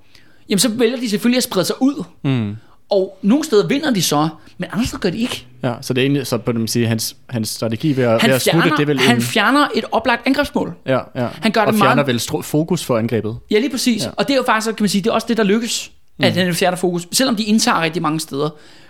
jamen 0.50 0.60
så 0.60 0.69
vælger 0.69 0.97
de 0.97 1.10
selvfølgelig 1.10 1.38
at 1.38 1.43
sprede 1.43 1.65
sig 1.65 1.76
ud. 1.82 2.04
Mm. 2.24 2.56
Og 2.89 3.17
nogle 3.21 3.43
steder 3.43 3.67
vinder 3.67 3.91
de 3.91 4.02
så, 4.02 4.30
men 4.58 4.69
andre 4.74 4.86
steder 4.86 5.00
gør 5.00 5.10
de 5.10 5.17
ikke. 5.17 5.45
Ja, 5.63 5.74
så 5.82 5.93
det 5.93 6.02
er 6.02 6.06
egentlig, 6.06 6.28
så 6.28 6.38
på 6.38 6.52
dem 6.52 6.67
sige, 6.67 6.88
hans, 6.88 7.15
hans 7.30 7.50
strategi 7.50 7.97
ved 7.97 8.04
at, 8.04 8.21
Han 8.21 8.30
ved 8.30 8.36
at 8.71 8.74
det 8.78 8.88
vel 8.88 9.00
han 9.00 9.15
en, 9.15 9.21
fjerner 9.21 9.67
et 9.76 9.84
oplagt 9.91 10.28
angrebsmål. 10.28 10.74
ja, 10.86 11.00
ja. 11.15 11.28
han 11.41 11.52
gør 11.52 11.62
og 11.62 11.74
det 11.74 11.80
fjerner 11.80 11.95
meget- 11.95 12.08
vel 12.08 12.19
stro- 12.19 12.41
fokus 12.41 12.84
for 12.84 12.97
angrebet. 12.97 13.38
Ja, 13.52 13.60
lige 13.60 13.69
præcis. 13.69 14.04
Ja. 14.04 14.10
Og 14.17 14.28
det 14.28 14.34
er 14.34 14.38
jo 14.38 14.43
faktisk, 14.45 14.76
kan 14.76 14.84
man 14.84 14.89
sige, 14.89 15.02
det 15.02 15.10
er 15.10 15.13
også 15.13 15.28
det, 15.28 15.38
der 15.38 15.43
lykkes. 15.43 15.91
Mm. 16.17 16.26
At 16.26 16.34
han 16.34 16.54
fjerner 16.56 16.78
fokus. 16.78 17.08
Selvom 17.12 17.36
de 17.36 17.43
indtager 17.43 17.82
rigtig 17.82 18.02
mange 18.02 18.19
steder. 18.19 18.50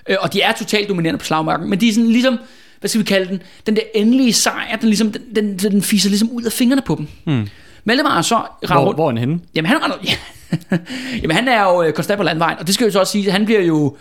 Øh, 0.09 0.15
og 0.21 0.33
de 0.33 0.41
er 0.41 0.51
totalt 0.53 0.89
dominerende 0.89 1.17
på 1.19 1.25
slagmarken. 1.25 1.69
Men 1.69 1.81
de 1.81 1.89
er 1.89 1.93
sådan 1.93 2.09
ligesom, 2.09 2.37
hvad 2.81 2.89
skal 2.89 2.99
vi 2.99 3.05
kalde 3.05 3.29
den, 3.29 3.41
den 3.65 3.75
der 3.75 3.81
endelige 3.95 4.33
sejr, 4.33 4.75
den, 4.75 4.89
ligesom, 4.89 5.11
den, 5.11 5.35
den, 5.35 5.57
den 5.57 5.81
fiser 5.81 6.09
ligesom 6.09 6.29
ud 6.31 6.43
af 6.43 6.51
fingrene 6.51 6.81
på 6.81 6.95
dem. 6.95 7.07
Mm. 7.25 7.47
Valdemar 7.85 8.17
er 8.17 8.21
så 8.21 8.35
render 8.35 8.83
Hvor, 8.83 8.93
hvor 8.93 9.05
er 9.05 9.09
han 9.09 9.17
henne? 9.17 9.39
Jamen 9.55 9.69
han, 9.69 9.83
render, 9.83 9.97
ja. 10.09 10.77
Jamen 11.21 11.35
han 11.35 11.47
er 11.47 11.63
jo 11.63 11.83
øh, 11.83 11.93
konstant 11.93 12.17
på 12.17 12.23
landvejen, 12.23 12.59
og 12.59 12.67
det 12.67 12.75
skal 12.75 12.85
jo 12.85 12.91
så 12.91 12.99
også 12.99 13.11
sige, 13.11 13.27
at 13.27 13.33
han 13.33 13.45
bliver 13.45 13.61
jo 13.61 13.97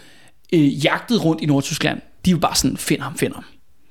øh, 0.53 0.85
jagtet 0.85 1.25
rundt 1.25 1.43
i 1.43 1.47
Nordtyskland. 1.47 2.01
De 2.25 2.31
er 2.31 2.33
jo 2.33 2.39
bare 2.39 2.55
sådan, 2.55 2.77
find 2.77 3.01
ham, 3.01 3.19
find 3.19 3.35
ham. 3.35 3.45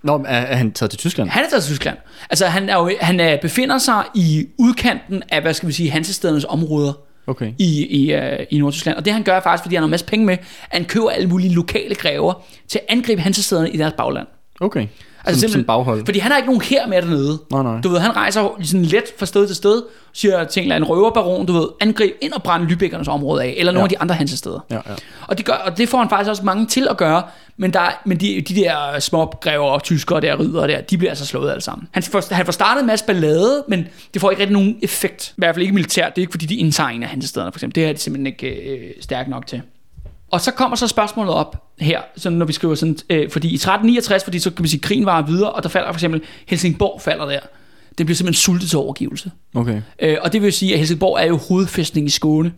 Nå, 0.03 0.15
er, 0.15 0.37
er 0.37 0.55
han 0.55 0.71
taget 0.71 0.89
til 0.89 0.99
Tyskland? 0.99 1.29
Han 1.29 1.43
er 1.43 1.49
taget 1.49 1.63
til 1.63 1.73
Tyskland. 1.73 1.97
Altså 2.29 2.45
han, 2.45 2.69
er 2.69 2.77
jo, 2.77 2.91
han 3.01 3.19
er, 3.19 3.37
befinder 3.41 3.77
sig 3.77 4.03
i 4.15 4.47
udkanten 4.57 5.23
af, 5.29 5.41
hvad 5.41 5.53
skal 5.53 5.67
vi 5.67 5.73
sige, 5.73 5.91
hansestedernes 5.91 6.45
områder 6.49 6.93
Okay. 7.27 7.53
i, 7.57 7.85
i, 7.85 8.15
uh, 8.15 8.21
i 8.49 8.57
Nordtyskland. 8.57 8.97
Og 8.97 9.05
det 9.05 9.13
han 9.13 9.23
gør 9.23 9.39
faktisk, 9.39 9.63
fordi 9.63 9.75
han 9.75 9.81
har 9.81 9.85
en 9.87 9.91
masse 9.91 10.05
penge 10.05 10.25
med, 10.25 10.33
at 10.33 10.77
han 10.77 10.85
køber 10.85 11.09
alle 11.09 11.29
mulige 11.29 11.53
lokale 11.53 11.95
grever 11.95 12.33
til 12.67 12.79
at 12.79 12.85
angribe 12.89 13.21
hansestederne 13.21 13.69
i 13.69 13.77
deres 13.77 13.93
bagland. 13.97 14.27
Okay. 14.59 14.87
Altså 15.25 15.41
som, 15.41 15.49
som 15.49 15.63
baghold. 15.63 16.05
Fordi 16.05 16.19
han 16.19 16.31
har 16.31 16.37
ikke 16.37 16.47
nogen 16.49 16.61
her 16.61 16.87
med 16.87 17.01
dernede. 17.01 17.39
Nej, 17.51 17.63
nej. 17.63 17.81
Du 17.81 17.89
ved, 17.89 17.99
han 17.99 18.15
rejser 18.15 18.49
sådan 18.63 18.85
let 18.85 19.03
fra 19.17 19.25
sted 19.25 19.47
til 19.47 19.55
sted, 19.55 19.81
siger 20.13 20.43
til 20.43 20.59
en 20.59 20.63
eller 20.63 20.75
anden 20.75 20.89
røverbaron, 20.89 21.45
du 21.45 21.53
ved, 21.53 21.67
angreb 21.81 22.13
ind 22.21 22.33
og 22.33 22.43
brænde 22.43 22.65
Lübeckernes 22.73 23.09
område 23.09 23.43
af, 23.43 23.53
eller 23.57 23.71
nogle 23.71 23.81
Ja. 23.81 23.85
af 23.85 23.89
de 23.89 23.99
andre 23.99 24.15
hansesteder. 24.15 24.59
Ja, 24.71 24.75
ja. 24.75 24.81
Og 25.27 25.37
det, 25.37 25.45
gør, 25.45 25.53
og 25.53 25.77
det 25.77 25.89
får 25.89 25.97
han 25.97 26.09
faktisk 26.09 26.29
også 26.29 26.43
mange 26.45 26.65
til 26.67 26.87
at 26.89 26.97
gøre, 26.97 27.23
men, 27.57 27.73
der, 27.73 28.01
men 28.05 28.17
de, 28.19 28.41
de 28.47 28.55
der 28.55 28.99
små 28.99 29.25
grever 29.25 29.65
og 29.65 29.83
tyskere 29.83 30.21
der, 30.21 30.39
ridder 30.39 30.67
der, 30.67 30.81
de 30.81 30.97
bliver 30.97 31.11
altså 31.11 31.25
slået 31.25 31.51
alle 31.51 31.61
sammen. 31.61 31.87
Han 31.91 32.03
får, 32.03 32.33
han 32.33 32.45
får 32.45 32.51
startet 32.51 32.81
en 32.81 32.87
masse 32.87 33.05
ballade, 33.05 33.63
men 33.67 33.87
det 34.13 34.21
får 34.21 34.31
ikke 34.31 34.41
rigtig 34.41 34.53
nogen 34.53 34.77
effekt. 34.81 35.29
I 35.29 35.33
hvert 35.37 35.55
fald 35.55 35.61
ikke 35.61 35.73
militært. 35.75 36.15
Det 36.15 36.21
er 36.21 36.23
ikke 36.23 36.31
fordi, 36.33 36.45
de 36.45 36.55
indtager 36.55 36.89
en 36.89 37.03
af 37.03 37.09
hansestederne, 37.09 37.51
for 37.51 37.57
eksempel. 37.57 37.75
Det 37.75 37.89
er 37.89 37.93
de 37.93 37.99
simpelthen 37.99 38.27
ikke 38.27 38.47
øh, 38.47 38.91
stærke 39.01 39.29
nok 39.29 39.47
til. 39.47 39.61
Og 40.31 40.41
så 40.41 40.51
kommer 40.51 40.77
så 40.77 40.87
spørgsmålet 40.87 41.33
op 41.33 41.65
her, 41.79 42.01
sådan 42.15 42.37
når 42.37 42.45
vi 42.45 42.53
skriver 42.53 42.75
sådan, 42.75 42.97
øh, 43.09 43.29
fordi 43.29 43.47
i 43.47 43.55
1369, 43.55 44.23
fordi 44.23 44.39
så 44.39 44.51
kan 44.51 44.63
vi 44.63 44.69
sige, 44.69 44.79
krigen 44.79 45.05
var 45.05 45.21
videre, 45.21 45.51
og 45.51 45.63
der 45.63 45.69
falder 45.69 45.87
for 45.87 45.97
eksempel 45.97 46.21
Helsingborg 46.47 47.01
falder 47.01 47.25
der. 47.25 47.39
Det 47.97 48.05
bliver 48.05 48.15
simpelthen 48.15 48.39
sultet 48.39 48.69
til 48.69 48.77
overgivelse. 48.77 49.31
Okay. 49.55 49.81
Øh, 49.99 50.17
og 50.21 50.33
det 50.33 50.41
vil 50.41 50.53
sige, 50.53 50.73
at 50.73 50.79
Helsingborg 50.79 51.19
er 51.21 51.25
jo 51.25 51.37
hovedfæstning 51.37 52.07
i 52.07 52.09
Skåne. 52.09 52.53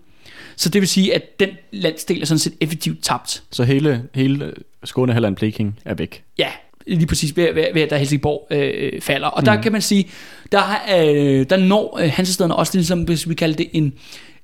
Så 0.56 0.70
det 0.70 0.82
vil 0.82 0.90
sige, 0.90 1.16
at 1.16 1.40
den 1.40 1.50
landsdel 1.72 2.22
er 2.22 2.26
sådan 2.26 2.40
set 2.40 2.54
effektivt 2.62 3.04
tabt. 3.04 3.44
Så 3.52 3.64
hele, 3.64 4.04
hele 4.16 4.54
Skåne, 4.84 5.14
Halland, 5.14 5.36
Bleking 5.36 5.80
er 5.86 5.94
væk. 5.94 6.24
Ja, 6.38 6.48
lige 6.88 7.08
præcis 7.08 7.38
ved, 7.38 7.54
ved, 7.54 7.66
ved 7.74 7.82
at 7.82 7.90
der 7.90 7.98
Helsingborg 7.98 8.48
øh, 8.52 9.02
falder. 9.02 9.28
Og 9.28 9.46
der 9.46 9.62
kan 9.62 9.72
man 9.72 9.82
sige, 9.82 10.10
der, 10.52 10.62
øh, 10.98 11.46
der 11.50 11.58
når 11.58 12.00
øh, 12.04 12.12
Hansestederne 12.14 12.56
også 12.56 12.78
ligesom, 12.78 13.02
hvis 13.02 13.30
vi 13.30 13.34
kalder 13.34 13.56
det 13.56 13.70
en, 13.74 13.94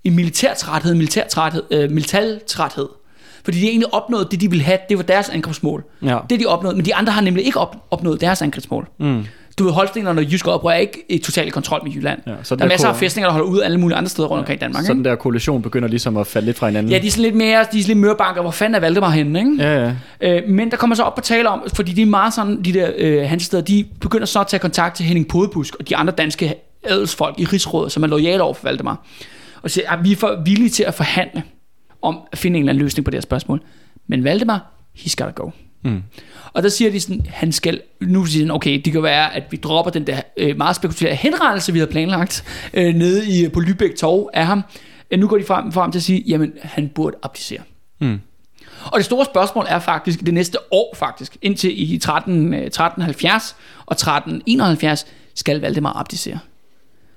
en 0.03 0.15
militærtræthed, 0.15 0.95
militærtræthed, 0.95 1.63
øh, 1.71 1.91
militartræthed. 1.91 2.87
Fordi 3.47 3.59
de 3.59 3.67
egentlig 3.67 3.93
opnåede 3.93 4.27
det, 4.31 4.41
de 4.41 4.49
ville 4.49 4.63
have, 4.65 4.77
det 4.89 4.97
var 4.97 5.03
deres 5.03 5.29
angrebsmål. 5.29 5.83
Ja. 6.01 6.17
Det 6.29 6.39
de 6.39 6.45
opnåede, 6.45 6.75
men 6.77 6.85
de 6.85 6.95
andre 6.95 7.13
har 7.13 7.21
nemlig 7.21 7.45
ikke 7.45 7.59
op, 7.59 7.75
opnået 7.91 8.21
deres 8.21 8.41
angrebsmål. 8.41 8.87
Mm. 8.99 9.25
Du 9.59 9.63
ved, 9.63 9.71
Holstenerne 9.71 10.21
og 10.21 10.31
Jysk 10.31 10.47
oprør 10.47 10.71
er 10.71 10.75
ikke 10.75 11.05
i 11.09 11.17
total 11.17 11.51
kontrol 11.51 11.81
med 11.83 11.91
Jylland. 11.91 12.19
Ja, 12.27 12.31
så 12.43 12.55
der 12.55 12.63
er 12.63 12.67
masser 12.69 12.87
af 12.87 12.95
fæstninger, 12.95 13.27
der 13.27 13.33
holder 13.33 13.47
ud 13.47 13.61
alle 13.61 13.77
mulige 13.77 13.97
andre 13.97 14.09
steder 14.09 14.27
rundt 14.27 14.39
omkring 14.39 14.59
i 14.59 14.61
Danmark. 14.61 14.85
Så 14.85 14.93
den 14.93 15.05
der 15.05 15.15
koalition 15.15 15.61
begynder 15.61 15.87
ligesom 15.87 16.17
at 16.17 16.27
falde 16.27 16.45
lidt 16.45 16.57
fra 16.57 16.67
hinanden. 16.67 16.91
Ja, 16.91 16.99
de 16.99 17.07
er 17.07 17.11
sådan 17.11 17.23
lidt 17.23 17.35
mere, 17.35 17.65
de 17.71 17.79
er 17.79 17.83
lidt 17.87 17.97
mørbanker, 17.97 18.41
hvor 18.41 18.51
fanden 18.51 18.75
er 18.75 18.79
Valdemar 18.79 19.09
henne, 19.09 19.39
ikke? 19.39 19.55
ja, 19.59 19.93
ja. 20.21 20.41
Øh, 20.41 20.49
men 20.49 20.71
der 20.71 20.77
kommer 20.77 20.95
så 20.95 21.03
op 21.03 21.15
på 21.15 21.21
tale 21.21 21.49
om, 21.49 21.63
fordi 21.73 21.91
de 21.93 22.01
er 22.01 22.05
meget 22.05 22.33
sådan, 22.33 22.63
de 22.63 22.73
der 22.73 22.91
øh, 22.97 23.29
hansesteder, 23.29 23.63
de 23.63 23.85
begynder 24.01 24.25
så 24.25 24.39
at 24.39 24.47
tage 24.47 24.59
kontakt 24.59 24.95
til 24.95 25.05
Henning 25.05 25.27
Podebusk 25.27 25.75
og 25.75 25.89
de 25.89 25.95
andre 25.95 26.13
danske 26.13 26.55
adelsfolk 26.83 27.39
i 27.39 27.45
rigsrådet, 27.45 27.91
som 27.91 28.03
er 28.03 28.07
lojale 28.07 28.43
over 28.43 28.53
for 28.53 28.63
Valdemar. 28.63 29.05
og 29.61 29.71
siger, 29.71 29.91
at 29.91 29.99
vi 30.03 30.11
er 30.11 30.15
for 30.15 30.41
villige 30.45 30.69
til 30.69 30.83
at 30.83 30.93
forhandle 30.93 31.43
om 32.01 32.19
at 32.31 32.37
finde 32.37 32.57
en 32.57 32.63
eller 32.63 32.71
anden 32.71 32.83
løsning 32.83 33.05
på 33.05 33.11
det 33.11 33.17
her 33.17 33.21
spørgsmål. 33.21 33.61
Men 34.07 34.23
Valdemar, 34.23 34.71
he's 34.97 35.15
gotta 35.17 35.31
go. 35.43 35.49
Mm. 35.83 36.03
Og 36.53 36.63
der 36.63 36.69
siger 36.69 36.91
de 36.91 36.99
sådan, 36.99 37.25
han 37.29 37.51
skal, 37.51 37.81
nu 38.01 38.25
siger 38.25 38.45
de, 38.45 38.51
okay, 38.51 38.81
det 38.85 38.93
kan 38.93 39.03
være, 39.03 39.35
at 39.35 39.43
vi 39.51 39.57
dropper 39.57 39.91
den 39.91 40.07
der 40.07 40.21
øh, 40.37 40.57
meget 40.57 40.75
spekulære 40.75 41.15
henrettelse, 41.15 41.73
vi 41.73 41.79
har 41.79 41.85
planlagt 41.85 42.43
øh, 42.73 42.95
nede 42.95 43.29
i, 43.29 43.49
på 43.49 43.59
Lübeck 43.59 43.97
Torv 43.97 44.29
af 44.33 44.45
ham. 44.45 44.63
Øh, 45.11 45.19
nu 45.19 45.27
går 45.27 45.37
de 45.37 45.43
frem, 45.43 45.71
frem 45.71 45.91
til 45.91 45.99
at 45.99 46.03
sige, 46.03 46.23
jamen, 46.27 46.53
han 46.61 46.89
burde 46.89 47.17
abdicere. 47.23 47.61
Mm. 48.01 48.19
Og 48.85 48.97
det 48.97 49.05
store 49.05 49.25
spørgsmål 49.25 49.65
er 49.69 49.79
faktisk, 49.79 50.25
det 50.25 50.33
næste 50.33 50.57
år 50.71 50.95
faktisk, 50.95 51.37
indtil 51.41 51.93
i 51.93 51.97
13, 51.97 52.53
1370 52.53 53.55
øh, 53.59 53.83
og 53.85 53.93
1371, 53.93 55.07
skal 55.35 55.61
Valdemar 55.61 55.93
abdicere. 55.93 56.39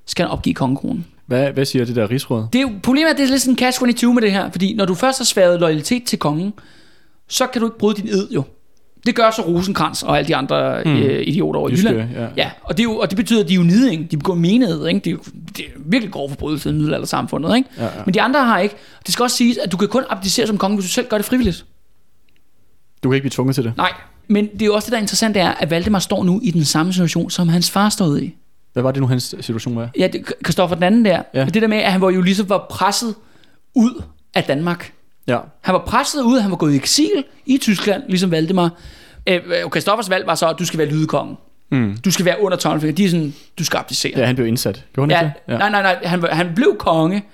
Skal 0.06 0.24
han 0.24 0.32
opgive 0.32 0.54
kongekronen. 0.54 1.06
Hvad, 1.30 1.52
hvad 1.52 1.64
siger 1.64 1.84
det 1.84 1.96
der 1.96 2.10
rigsråd? 2.10 2.46
Det 2.52 2.58
er 2.58 2.62
jo, 2.62 2.70
problemet 2.82 3.08
er, 3.08 3.12
at 3.12 3.18
det 3.18 3.24
er 3.24 3.28
lidt 3.28 3.42
sådan 3.42 3.56
en 3.60 3.68
catch-22 3.68 4.12
med 4.12 4.22
det 4.22 4.32
her, 4.32 4.50
fordi 4.50 4.74
når 4.74 4.84
du 4.84 4.94
først 4.94 5.18
har 5.18 5.24
sværet 5.24 5.60
loyalitet 5.60 6.04
til 6.04 6.18
kongen, 6.18 6.52
så 7.28 7.46
kan 7.46 7.60
du 7.60 7.66
ikke 7.66 7.78
bryde 7.78 8.02
din 8.02 8.08
ed 8.08 8.28
jo. 8.30 8.42
Det 9.06 9.14
gør 9.14 9.30
så 9.30 9.42
Rosenkrantz 9.42 10.02
og 10.02 10.18
alle 10.18 10.28
de 10.28 10.36
andre 10.36 10.82
mm. 10.84 10.96
øh, 10.96 11.22
idioter 11.26 11.60
over 11.60 11.68
i 11.68 11.72
Jylland. 11.72 11.96
Ja. 11.96 12.26
ja 12.36 12.50
og, 12.62 12.76
det 12.76 12.82
er 12.82 12.84
jo, 12.84 12.96
og 12.96 13.10
det 13.10 13.16
betyder, 13.16 13.40
at 13.40 13.48
de 13.48 13.52
er 13.52 13.56
jo 13.56 13.62
niding. 13.62 14.10
De 14.10 14.16
begår 14.16 14.34
menighed. 14.34 14.86
Ikke? 14.86 15.00
Det, 15.00 15.06
er 15.06 15.10
jo, 15.10 15.18
det 15.56 15.64
er 15.64 15.70
virkelig 15.76 16.12
grov 16.12 16.28
forbrydelse 16.28 16.70
i 16.70 16.72
middelaldersamfundet. 16.72 17.56
Ikke? 17.56 17.68
Ja, 17.78 17.84
ja. 17.84 17.90
Men 18.04 18.14
de 18.14 18.22
andre 18.22 18.44
har 18.44 18.58
ikke. 18.58 18.74
Det 19.06 19.12
skal 19.12 19.22
også 19.22 19.36
siges, 19.36 19.56
at 19.56 19.72
du 19.72 19.76
kan 19.76 19.88
kun 19.88 20.02
abdicere 20.10 20.46
som 20.46 20.58
konge, 20.58 20.76
hvis 20.76 20.84
du 20.84 20.90
selv 20.90 21.08
gør 21.08 21.16
det 21.16 21.26
frivilligt. 21.26 21.64
Du 23.02 23.08
kan 23.08 23.14
ikke 23.14 23.22
blive 23.22 23.30
tvunget 23.30 23.54
til 23.54 23.64
det. 23.64 23.72
Nej, 23.76 23.92
men 24.28 24.48
det 24.52 24.62
er 24.62 24.66
jo 24.66 24.74
også 24.74 24.86
det, 24.86 24.92
der 24.92 24.98
er 24.98 25.02
interessant, 25.02 25.36
er, 25.36 25.48
at 25.50 25.70
Valdemar 25.70 25.98
står 25.98 26.24
nu 26.24 26.40
i 26.42 26.50
den 26.50 26.64
samme 26.64 26.92
situation, 26.92 27.30
som 27.30 27.48
hans 27.48 27.70
far 27.70 27.88
stod 27.88 28.20
i. 28.20 28.36
Hvad 28.72 28.82
var 28.82 28.90
det 28.90 29.00
nu, 29.00 29.06
hans 29.06 29.34
situation 29.40 29.76
var? 29.76 29.90
Ja, 29.98 30.08
Kristoffer 30.44 30.74
den 30.74 30.84
anden 30.84 31.04
der. 31.04 31.22
Ja. 31.34 31.44
Det 31.44 31.62
der 31.62 31.68
med, 31.68 31.78
at 31.78 31.92
han 31.92 32.00
var 32.00 32.10
jo 32.10 32.20
ligesom 32.20 32.48
var 32.48 32.66
presset 32.70 33.14
ud 33.74 34.02
af 34.34 34.44
Danmark. 34.44 34.92
Ja. 35.26 35.38
Han 35.60 35.72
var 35.72 35.84
presset 35.86 36.22
ud, 36.22 36.40
han 36.40 36.50
var 36.50 36.56
gået 36.56 36.72
i 36.72 36.76
eksil 36.76 37.24
i 37.46 37.58
Tyskland, 37.58 38.02
ligesom 38.08 38.30
Valdemar. 38.30 38.70
Kristoffers 39.70 40.06
øh, 40.06 40.10
valg 40.10 40.26
var 40.26 40.34
så, 40.34 40.48
at 40.48 40.58
du 40.58 40.64
skal 40.64 40.78
være 40.78 40.88
lydekongen. 40.88 41.36
Mm. 41.72 41.96
Du 42.04 42.10
skal 42.10 42.24
være 42.24 42.42
under 42.42 42.58
tommelfinger. 42.58 42.94
De 42.94 43.04
er 43.04 43.08
sådan, 43.08 43.34
du 43.58 43.64
skal 43.64 43.78
abdicere. 43.78 44.18
Ja, 44.18 44.26
han 44.26 44.34
blev 44.34 44.46
indsat. 44.46 44.84
Gjorde 44.94 45.14
han 45.14 45.24
ja, 45.24 45.28
ikke 45.28 45.40
det? 45.46 45.52
Ja. 45.52 45.58
Nej, 45.58 45.70
nej, 45.70 45.82
nej. 45.82 46.04
Han, 46.04 46.24
han 46.30 46.52
blev 46.54 46.76
konge, 46.78 47.24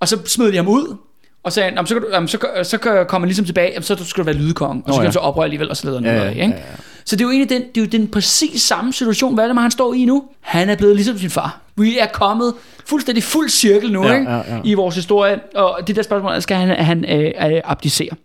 og 0.00 0.08
så 0.08 0.18
smed 0.26 0.52
de 0.52 0.56
ham 0.56 0.68
ud, 0.68 0.96
og 1.42 1.52
sagde, 1.52 1.76
så, 1.76 2.00
så, 2.26 2.26
så, 2.26 2.62
så 2.62 2.78
kommer 2.78 3.18
han 3.18 3.28
ligesom 3.28 3.44
tilbage, 3.44 3.82
så 3.82 4.04
skal 4.04 4.20
du 4.20 4.24
være 4.24 4.36
lydkonge, 4.36 4.82
og 4.86 4.88
så 4.88 4.94
oh, 4.94 4.98
kan 4.98 5.06
han 5.06 5.12
så 5.12 5.18
oprøre 5.18 5.44
alligevel, 5.44 5.70
og 5.70 5.76
så 5.76 5.86
leder 5.86 6.00
ja, 6.02 6.22
ja, 6.22 6.28
ikke? 6.28 6.42
Ja, 6.42 6.48
ja. 6.48 6.62
Så 7.08 7.16
det 7.16 7.22
er 7.22 7.26
jo 7.26 7.30
egentlig 7.30 7.50
den, 7.50 7.68
det 7.74 7.80
er 7.80 7.84
jo 7.84 7.86
den 7.86 8.08
præcis 8.08 8.62
samme 8.62 8.92
situation, 8.92 9.34
hvad 9.34 9.44
er 9.44 9.48
det, 9.48 9.62
han 9.62 9.70
står 9.70 9.94
i 9.94 10.04
nu? 10.04 10.24
Han 10.40 10.70
er 10.70 10.76
blevet 10.76 10.96
ligesom 10.96 11.18
sin 11.18 11.30
far. 11.30 11.60
Vi 11.76 11.98
er 11.98 12.06
kommet 12.06 12.54
fuldstændig 12.86 13.24
fuld 13.24 13.48
cirkel 13.48 13.92
nu, 13.92 14.06
ja, 14.06 14.18
ikke? 14.18 14.30
Ja, 14.30 14.36
ja. 14.36 14.60
I 14.64 14.74
vores 14.74 14.94
historie, 14.94 15.40
og 15.54 15.78
det 15.86 15.96
der 15.96 16.02
spørgsmål, 16.02 16.42
skal 16.42 16.56
han, 16.56 16.84
han 16.84 17.04
øh, 17.04 17.52
øh, 17.52 17.60
abdicere? 17.64 18.16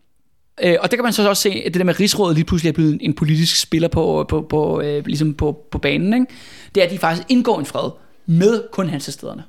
Øh, 0.64 0.76
og 0.82 0.92
det 0.92 0.98
kan 0.98 1.04
man 1.04 1.14
så 1.14 1.30
også 1.30 1.42
se, 1.42 1.50
at 1.50 1.74
det 1.74 1.80
der 1.80 1.84
med 1.84 2.00
rigsrådet 2.00 2.36
lige 2.36 2.46
pludselig 2.46 2.70
er 2.70 2.74
blevet 2.74 2.98
en 3.02 3.14
politisk 3.14 3.62
spiller 3.62 3.88
på, 3.88 4.26
på, 4.30 4.46
på, 4.50 4.82
øh, 4.82 5.06
ligesom 5.06 5.34
på, 5.34 5.66
på 5.72 5.78
banen, 5.78 6.14
ikke? 6.14 6.26
det 6.76 6.82
er, 6.82 6.86
at 6.86 6.92
de 6.92 6.98
faktisk 6.98 7.28
indgår 7.30 7.60
en 7.60 7.66
fred 7.66 7.90
med 8.26 8.64
kun 8.72 8.90
hans 8.90 9.04
stederne. 9.04 9.44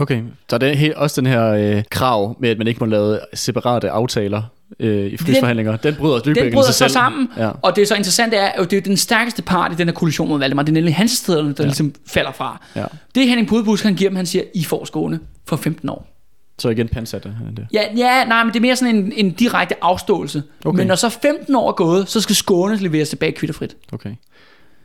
Okay, 0.00 0.22
så 0.50 0.58
det 0.58 0.86
er 0.86 0.96
også 0.96 1.20
den 1.20 1.26
her 1.26 1.46
øh, 1.46 1.82
krav 1.90 2.36
med, 2.40 2.50
at 2.50 2.58
man 2.58 2.66
ikke 2.66 2.80
må 2.80 2.86
lave 2.86 3.18
separate 3.34 3.90
aftaler 3.90 4.42
øh, 4.80 5.06
i 5.06 5.16
frihedsforhandlinger. 5.16 5.76
Den, 5.76 5.92
den 5.92 6.00
bryder 6.00 6.18
Lübeck 6.18 6.44
Den 6.44 6.52
bryder 6.52 6.66
sig 6.66 6.74
selv. 6.74 6.90
sammen, 6.90 7.28
ja. 7.36 7.50
og 7.62 7.76
det 7.76 7.82
er 7.82 7.86
så 7.86 7.94
interessant, 7.94 8.34
er, 8.34 8.46
at 8.46 8.70
det 8.70 8.76
er 8.76 8.80
den 8.80 8.96
stærkeste 8.96 9.42
part 9.42 9.72
i 9.72 9.74
den 9.74 9.88
her 9.88 9.94
koalition 9.94 10.28
mod 10.28 10.38
Valdemar. 10.38 10.62
Det 10.62 10.68
er 10.68 10.74
nemlig 10.74 10.94
hans 10.94 11.10
stederne, 11.10 11.48
der 11.48 11.54
ja. 11.58 11.64
ligesom 11.64 11.94
falder 12.06 12.32
fra. 12.32 12.62
Ja. 12.76 12.84
Det 13.14 13.22
er 13.22 13.26
Henning 13.26 13.48
Pudebus, 13.48 13.82
han 13.82 13.94
giver 13.94 14.10
dem, 14.10 14.16
han 14.16 14.26
siger, 14.26 14.44
I 14.54 14.64
får 14.64 14.84
Skåne 14.84 15.20
for 15.46 15.56
15 15.56 15.88
år. 15.88 16.14
Så 16.58 16.68
igen 16.68 16.88
pansatte 16.88 17.28
han 17.28 17.54
det? 17.54 17.66
Ja, 17.72 17.82
ja, 17.96 18.24
nej, 18.24 18.44
men 18.44 18.52
det 18.52 18.56
er 18.56 18.60
mere 18.60 18.76
sådan 18.76 18.96
en, 18.96 19.12
en 19.16 19.30
direkte 19.30 19.84
afståelse. 19.84 20.42
Okay. 20.64 20.76
Men 20.76 20.86
når 20.86 20.94
så 20.94 21.08
15 21.08 21.54
år 21.54 21.68
er 21.68 21.72
gået, 21.72 22.08
så 22.08 22.20
skal 22.20 22.36
Skåne 22.36 22.76
leveres 22.76 23.08
tilbage 23.08 23.32
kvitterfrit. 23.32 23.76
Okay. 23.92 24.10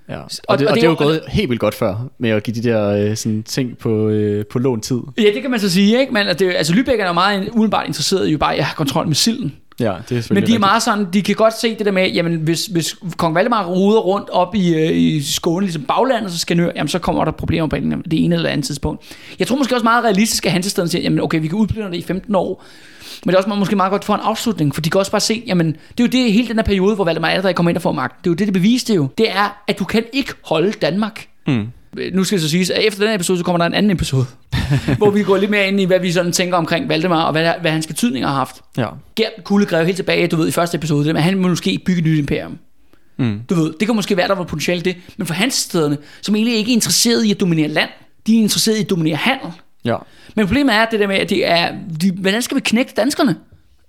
Ja. 0.09 0.17
Og, 0.17 0.29
og, 0.47 0.59
det, 0.59 0.67
og, 0.67 0.71
og 0.71 0.75
det 0.75 0.83
er 0.83 0.89
jo 0.89 0.95
gået 0.97 1.21
helt 1.27 1.49
vildt 1.49 1.59
godt 1.59 1.75
før 1.75 2.09
med 2.17 2.29
at 2.29 2.43
give 2.43 2.55
de 2.55 2.63
der 2.63 2.89
øh, 2.89 3.15
sådan, 3.17 3.43
ting 3.43 3.77
på, 3.77 4.09
øh, 4.09 4.45
på 4.45 4.59
lån 4.59 4.81
tid. 4.81 4.99
Ja, 5.17 5.23
det 5.33 5.41
kan 5.41 5.51
man 5.51 5.59
så 5.59 5.69
sige, 5.69 5.99
ikke? 5.99 6.13
Men 6.13 6.27
det, 6.27 6.41
altså 6.41 6.73
Lübeck 6.73 7.01
er 7.01 7.07
jo 7.07 7.13
meget 7.13 7.49
umiddelbart 7.49 7.87
interesseret 7.87 8.27
i 8.27 8.31
jo 8.31 8.37
bare 8.37 8.55
at 8.55 8.63
have 8.63 8.75
kontrol 8.75 9.07
med 9.07 9.15
silden. 9.15 9.55
Ja, 9.83 9.93
det 10.09 10.29
er 10.29 10.33
Men 10.33 10.47
de 10.47 10.55
er 10.55 10.59
meget 10.59 10.83
sådan, 10.83 11.07
de 11.13 11.21
kan 11.21 11.35
godt 11.35 11.59
se 11.59 11.75
det 11.77 11.85
der 11.85 11.91
med, 11.91 12.11
jamen 12.11 12.35
hvis, 12.35 12.65
hvis 12.65 12.95
kong 13.17 13.35
Valdemar 13.35 13.65
ruder 13.65 13.99
rundt 13.99 14.29
op 14.29 14.55
i, 14.55 14.75
øh, 14.75 14.97
i 14.97 15.21
Skåne, 15.21 15.65
ligesom 15.65 15.83
baglandet, 15.83 16.31
så 16.31 16.39
skal 16.39 16.57
nør, 16.57 16.71
jamen 16.75 16.87
så 16.87 16.99
kommer 16.99 17.25
der 17.25 17.31
problemer 17.31 17.67
på 17.67 17.75
det 17.75 18.25
ene 18.25 18.35
eller 18.35 18.49
andet 18.49 18.65
tidspunkt. 18.65 19.15
Jeg 19.39 19.47
tror 19.47 19.57
måske 19.57 19.75
også 19.75 19.83
meget 19.83 20.03
realistisk, 20.03 20.45
at 20.45 20.51
han 20.51 20.61
til 20.61 20.71
stedet 20.71 20.91
siger, 20.91 21.01
jamen 21.01 21.19
okay, 21.19 21.41
vi 21.41 21.47
kan 21.47 21.57
udplinde 21.57 21.91
det 21.91 21.97
i 21.97 22.01
15 22.01 22.35
år, 22.35 22.63
men 23.25 23.29
det 23.29 23.35
er 23.35 23.37
også 23.43 23.59
måske 23.59 23.75
meget 23.75 23.91
godt 23.91 24.03
for 24.03 24.15
en 24.15 24.21
afslutning, 24.23 24.75
for 24.75 24.81
de 24.81 24.89
kan 24.89 24.99
også 24.99 25.11
bare 25.11 25.21
se, 25.21 25.43
jamen, 25.47 25.67
det 25.67 25.99
er 25.99 26.03
jo 26.03 26.07
det 26.07 26.33
hele 26.33 26.47
den 26.47 26.55
her 26.55 26.63
periode, 26.63 26.95
hvor 26.95 27.05
Valdemar 27.05 27.29
allerede 27.29 27.53
kommer 27.53 27.69
ind 27.69 27.77
og 27.77 27.81
får 27.81 27.91
magt. 27.91 28.17
Det 28.23 28.29
er 28.29 28.31
jo 28.31 28.35
det, 28.35 28.47
det 28.47 28.53
beviste 28.53 28.93
jo. 28.93 29.07
Det 29.17 29.31
er, 29.31 29.63
at 29.67 29.79
du 29.79 29.85
kan 29.85 30.03
ikke 30.13 30.33
holde 30.45 30.71
Danmark. 30.71 31.27
Mm. 31.47 31.67
Nu 32.13 32.23
skal 32.23 32.35
det 32.35 32.43
så 32.43 32.49
siges, 32.49 32.69
at 32.69 32.83
efter 32.83 32.99
den 32.99 33.07
her 33.07 33.15
episode, 33.15 33.37
så 33.37 33.43
kommer 33.43 33.57
der 33.57 33.65
en 33.65 33.73
anden 33.73 33.91
episode, 33.91 34.25
hvor 34.97 35.09
vi 35.09 35.23
går 35.23 35.37
lidt 35.37 35.51
mere 35.51 35.67
ind 35.67 35.79
i, 35.79 35.83
hvad 35.83 35.99
vi 35.99 36.11
sådan 36.11 36.31
tænker 36.31 36.57
omkring 36.57 36.89
Valdemar, 36.89 37.23
og 37.23 37.31
hvad, 37.31 37.53
hvad 37.61 37.71
hans 37.71 37.87
betydning 37.87 38.25
har 38.25 38.33
haft. 38.33 38.61
Ja. 38.77 38.87
Gert 39.15 39.31
Kuldegrev 39.43 39.85
helt 39.85 39.95
tilbage, 39.95 40.27
du 40.27 40.35
ved, 40.35 40.47
i 40.47 40.51
første 40.51 40.77
episode, 40.77 41.05
det, 41.05 41.13
men 41.13 41.23
han 41.23 41.37
må 41.37 41.47
måske 41.47 41.81
bygge 41.85 41.99
et 41.99 42.05
nyt 42.05 42.17
imperium. 42.17 42.57
Mm. 43.17 43.41
Du 43.49 43.55
ved, 43.55 43.73
det 43.79 43.87
kan 43.87 43.95
måske 43.95 44.17
være, 44.17 44.27
der 44.27 44.35
var 44.35 44.43
potentiale 44.43 44.81
det, 44.81 44.95
men 45.17 45.27
for 45.27 45.33
hans 45.33 45.53
stederne, 45.53 45.97
som 46.21 46.35
egentlig 46.35 46.55
ikke 46.55 46.71
er 46.71 46.73
interesseret 46.73 47.23
i 47.23 47.31
at 47.31 47.39
dominere 47.39 47.67
land, 47.67 47.89
de 48.27 48.35
er 48.35 48.41
interesseret 48.41 48.77
i 48.77 48.81
at 48.81 48.89
dominere 48.89 49.15
handel. 49.15 49.51
Ja. 49.85 49.97
Men 50.35 50.45
problemet 50.45 50.75
er 50.75 50.85
det 50.85 50.99
der 50.99 51.07
med, 51.07 51.15
at 51.15 51.29
det 51.29 51.47
er, 51.47 51.75
de, 52.01 52.11
hvordan 52.11 52.41
skal 52.41 52.55
vi 52.55 52.61
knække 52.61 52.93
danskerne? 52.97 53.35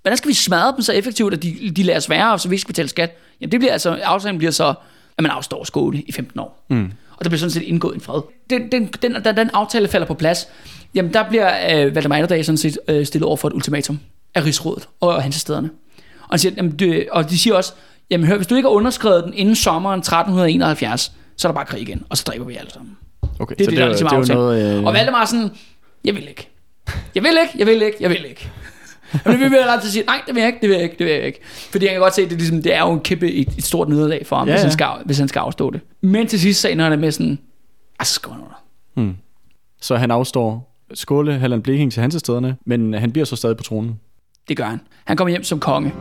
Hvordan 0.01 0.17
skal 0.17 0.29
vi 0.29 0.33
smadre 0.33 0.73
dem 0.75 0.81
så 0.81 0.93
effektivt, 0.93 1.33
at 1.33 1.43
de, 1.43 1.71
de 1.75 1.83
lærer 1.83 1.99
sværere, 1.99 2.31
og 2.31 2.39
så 2.39 2.49
vi 2.49 2.53
ikke 2.53 2.61
skal 2.61 2.73
betale 2.73 2.89
skat? 2.89 3.17
Jamen 3.41 3.51
det 3.51 3.59
bliver 3.59 3.73
altså, 3.73 3.99
aftalen 4.03 4.37
bliver 4.37 4.51
så, 4.51 4.73
at 5.17 5.21
man 5.21 5.31
afstår 5.31 5.63
skole 5.63 6.01
i 6.01 6.11
15 6.11 6.39
år. 6.39 6.65
Mm. 6.69 6.91
Og 7.17 7.25
der 7.25 7.29
bliver 7.29 7.39
sådan 7.39 7.51
set 7.51 7.61
indgået 7.61 7.95
en 7.95 8.01
fred. 8.01 8.21
Den, 8.49 8.71
den, 8.71 8.89
den, 9.01 9.15
den, 9.15 9.37
den 9.37 9.49
aftale 9.53 9.87
falder 9.87 10.07
på 10.07 10.13
plads. 10.13 10.47
Jamen 10.95 11.13
der 11.13 11.29
bliver 11.29 11.85
øh, 11.85 11.95
Valdemar 11.95 12.15
Atterdag 12.15 12.45
sådan 12.45 12.57
set 12.57 12.77
øh, 12.87 13.05
stillet 13.05 13.27
over 13.27 13.37
for 13.37 13.47
et 13.47 13.53
ultimatum 13.53 13.99
af 14.35 14.45
Rigsrådet 14.45 14.87
og 14.99 15.23
hans 15.23 15.35
stederne. 15.35 15.69
Og, 16.21 16.29
han 16.29 16.39
siger, 16.39 16.53
jamen, 16.57 16.71
det, 16.71 17.07
og 17.11 17.29
de 17.29 17.37
siger 17.37 17.55
også, 17.55 17.73
jamen 18.09 18.27
hør, 18.27 18.35
hvis 18.35 18.47
du 18.47 18.55
ikke 18.55 18.67
har 18.67 18.73
underskrevet 18.73 19.23
den 19.23 19.33
inden 19.33 19.55
sommeren 19.55 19.99
1371, 19.99 21.11
så 21.37 21.47
er 21.47 21.51
der 21.51 21.55
bare 21.55 21.65
krig 21.65 21.81
igen, 21.81 22.03
og 22.09 22.17
så 22.17 22.23
dræber 22.27 22.45
vi 22.45 22.55
alle 22.55 22.71
sammen. 22.71 22.97
Okay, 23.39 23.55
det 23.55 23.61
er 23.61 23.65
så 23.65 23.71
det, 23.71 23.79
der, 23.79 23.87
ligesom 23.87 24.09
det, 24.09 24.27
det, 24.27 24.35
noget, 24.35 24.77
øh... 24.77 24.83
Og 24.83 24.93
Valdemar 24.93 25.25
sådan, 25.25 25.51
jeg 26.05 26.15
vil 26.15 26.27
ikke. 26.27 26.49
Jeg 27.15 27.23
vil 27.23 27.31
ikke, 27.41 27.53
jeg 27.57 27.67
vil 27.67 27.81
ikke, 27.81 27.97
jeg 27.99 28.09
vil 28.09 28.25
ikke. 28.25 28.51
Men 29.25 29.39
vi 29.39 29.43
vil 29.43 29.59
ret 29.59 29.81
til 29.81 29.87
at 29.87 29.93
sige, 29.93 30.05
nej, 30.05 30.21
det 30.27 30.35
vil 30.35 30.41
jeg 30.41 30.47
ikke, 30.47 30.59
det 30.61 30.69
vil 30.69 30.75
jeg 30.75 30.83
ikke, 30.83 30.95
det 30.99 31.05
vil 31.05 31.13
jeg 31.13 31.25
ikke. 31.25 31.39
Fordi 31.71 31.85
jeg 31.85 31.93
kan 31.93 32.01
godt 32.01 32.15
se, 32.15 32.21
at 32.21 32.29
det, 32.29 32.37
ligesom, 32.37 32.61
det 32.61 32.75
er 32.75 32.79
jo 32.79 32.91
en 32.91 32.99
kæmpe, 32.99 33.31
et, 33.31 33.47
et 33.57 33.65
stort 33.65 33.89
nederlag 33.89 34.25
for 34.25 34.35
ham, 34.35 34.47
ja, 34.47 34.53
hvis, 34.53 34.61
han 34.61 34.71
skal, 34.71 34.87
hvis 35.05 35.17
han 35.17 35.27
skal 35.27 35.39
afstå 35.39 35.71
det. 35.71 35.81
Men 36.01 36.27
til 36.27 36.39
sidst, 36.39 36.61
så 36.61 36.69
ender 36.69 36.89
han 36.89 36.99
med 36.99 37.11
sådan, 37.11 37.39
altså 37.99 38.13
skal 38.13 38.31
han 38.31 38.41
under. 38.41 38.63
Hmm. 38.93 39.15
Så 39.81 39.95
han 39.95 40.11
afstår 40.11 40.75
Skåle, 40.93 41.33
Halland 41.39 41.63
Bleking 41.63 41.91
til 41.91 42.01
hans 42.01 42.15
stederne, 42.15 42.57
men 42.65 42.93
han 42.93 43.11
bliver 43.11 43.25
så 43.25 43.35
stadig 43.35 43.57
på 43.57 43.63
tronen. 43.63 43.99
Det 44.47 44.57
gør 44.57 44.65
han. 44.65 44.81
Han 45.05 45.17
kommer 45.17 45.29
hjem 45.29 45.43
som 45.43 45.59
konge. 45.59 45.93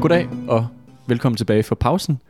Goddag 0.00 0.28
og 0.48 0.66
velkommen 1.06 1.36
tilbage 1.36 1.62
for 1.62 1.74
pausen. 1.74 2.20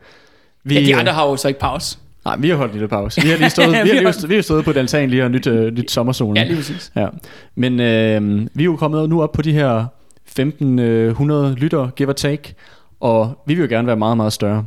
Vi, 0.63 0.75
ja, 0.75 0.85
de 0.85 0.95
andre 0.95 1.13
har 1.13 1.27
jo 1.27 1.37
så 1.37 1.47
ikke 1.47 1.59
pause. 1.59 1.97
Nej, 2.25 2.35
vi 2.37 2.49
har 2.49 2.55
holdt 2.55 2.71
en 2.71 2.75
lille 2.77 2.87
pause. 2.87 3.21
Vi 3.21 3.29
har 3.29 3.37
lige 3.37 3.49
stået, 3.59 3.69
vi 3.69 3.75
har 3.75 3.83
lige, 3.85 4.27
vi 4.27 4.35
har 4.35 4.41
stået 4.41 4.65
på 4.65 4.71
den 4.71 4.79
altan 4.79 5.09
lige 5.09 5.23
og 5.23 5.31
nyt, 5.31 5.47
uh, 5.47 5.65
nyt 5.65 5.91
sommersolen. 5.91 6.37
Ja, 6.37 6.43
lige 6.43 6.55
præcis. 6.55 6.91
Ja. 6.95 7.07
Men 7.55 7.79
øh, 7.79 8.47
vi 8.53 8.63
er 8.63 8.65
jo 8.65 8.75
kommet 8.75 9.09
nu 9.09 9.21
op 9.21 9.31
på 9.31 9.41
de 9.41 9.51
her 9.53 9.85
1500 10.25 11.55
lytter, 11.55 11.89
give 11.89 12.09
or 12.09 12.13
take, 12.13 12.53
og 12.99 13.43
vi 13.47 13.53
vil 13.53 13.61
jo 13.61 13.69
gerne 13.69 13.87
være 13.87 13.95
meget, 13.95 14.17
meget 14.17 14.33
større. 14.33 14.65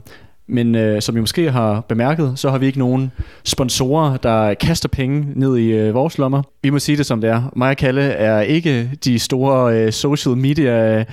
Men 0.49 0.75
øh, 0.75 1.03
som 1.03 1.17
I 1.17 1.21
måske 1.21 1.51
har 1.51 1.81
bemærket, 1.81 2.33
så 2.37 2.51
har 2.51 2.59
vi 2.59 2.67
ikke 2.67 2.79
nogen 2.79 3.13
sponsorer, 3.45 4.17
der 4.17 4.55
kaster 4.55 4.89
penge 4.89 5.27
ned 5.35 5.57
i 5.57 5.67
øh, 5.67 5.95
vores 5.95 6.19
lommer. 6.19 6.43
Vi 6.63 6.71
må 6.71 6.79
sige 6.79 6.97
det 6.97 7.07
som 7.07 7.21
det 7.21 7.31
er. 7.31 7.53
Mig 7.57 7.71
og 7.71 7.77
Kalle 7.77 8.03
er 8.03 8.41
ikke 8.41 8.91
de 9.05 9.19
store 9.19 9.75
øh, 9.75 9.93
social 9.93 10.37
media 10.37 11.05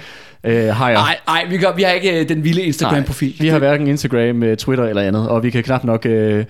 øh, 0.43 0.67
har 0.67 0.89
jeg. 0.89 0.97
Nej, 0.97 1.17
nej, 1.27 1.45
vi, 1.49 1.65
vi 1.75 1.81
har 1.83 1.91
ikke 1.91 2.19
øh, 2.21 2.29
den 2.29 2.43
vilde 2.43 2.61
Instagram-profil. 2.61 3.35
Vi 3.39 3.47
har 3.47 3.59
hverken 3.59 3.87
Instagram, 3.87 4.43
øh, 4.43 4.57
Twitter 4.57 4.85
eller 4.85 5.01
andet, 5.01 5.29
og 5.29 5.43
vi 5.43 5.49
kan 5.49 5.63
knap 5.63 5.83
nok... 5.83 6.05
Øh, 6.05 6.45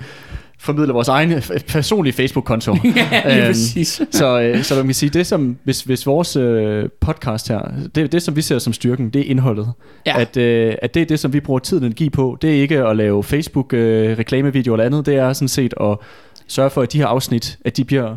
formidle 0.59 0.93
vores 0.93 1.07
egen 1.07 1.41
personlige 1.67 2.13
Facebook-konto. 2.13 2.75
ja, 2.83 3.37
øhm, 3.37 3.45
præcis. 3.47 4.01
så, 4.11 4.39
øh, 4.41 4.63
så 4.63 4.75
man 4.75 4.85
kan 4.85 4.93
sige, 4.93 5.09
det 5.09 5.27
som, 5.27 5.57
hvis, 5.63 5.81
hvis 5.81 6.07
vores 6.07 6.35
øh, 6.35 6.89
podcast 7.01 7.47
her, 7.47 7.61
det, 7.95 8.11
det 8.11 8.21
som 8.21 8.35
vi 8.35 8.41
ser 8.41 8.59
som 8.59 8.73
styrken, 8.73 9.09
det 9.09 9.21
er 9.21 9.29
indholdet. 9.29 9.71
Ja. 10.05 10.19
At, 10.19 10.37
øh, 10.37 10.75
at 10.81 10.93
det 10.93 11.01
er 11.01 11.05
det, 11.05 11.19
som 11.19 11.33
vi 11.33 11.39
bruger 11.39 11.59
tid 11.59 11.77
og 11.77 11.85
energi 11.85 12.09
på. 12.09 12.37
Det 12.41 12.57
er 12.57 12.61
ikke 12.61 12.87
at 12.87 12.97
lave 12.97 13.23
Facebook-reklamevideo 13.23 14.73
øh, 14.73 14.75
eller 14.75 14.85
andet. 14.85 15.05
Det 15.05 15.15
er 15.15 15.33
sådan 15.33 15.47
set 15.47 15.73
at 15.81 15.97
sørge 16.47 16.69
for, 16.69 16.81
at 16.81 16.93
de 16.93 16.97
her 16.97 17.07
afsnit, 17.07 17.57
at 17.65 17.77
de 17.77 17.83
bliver 17.83 18.15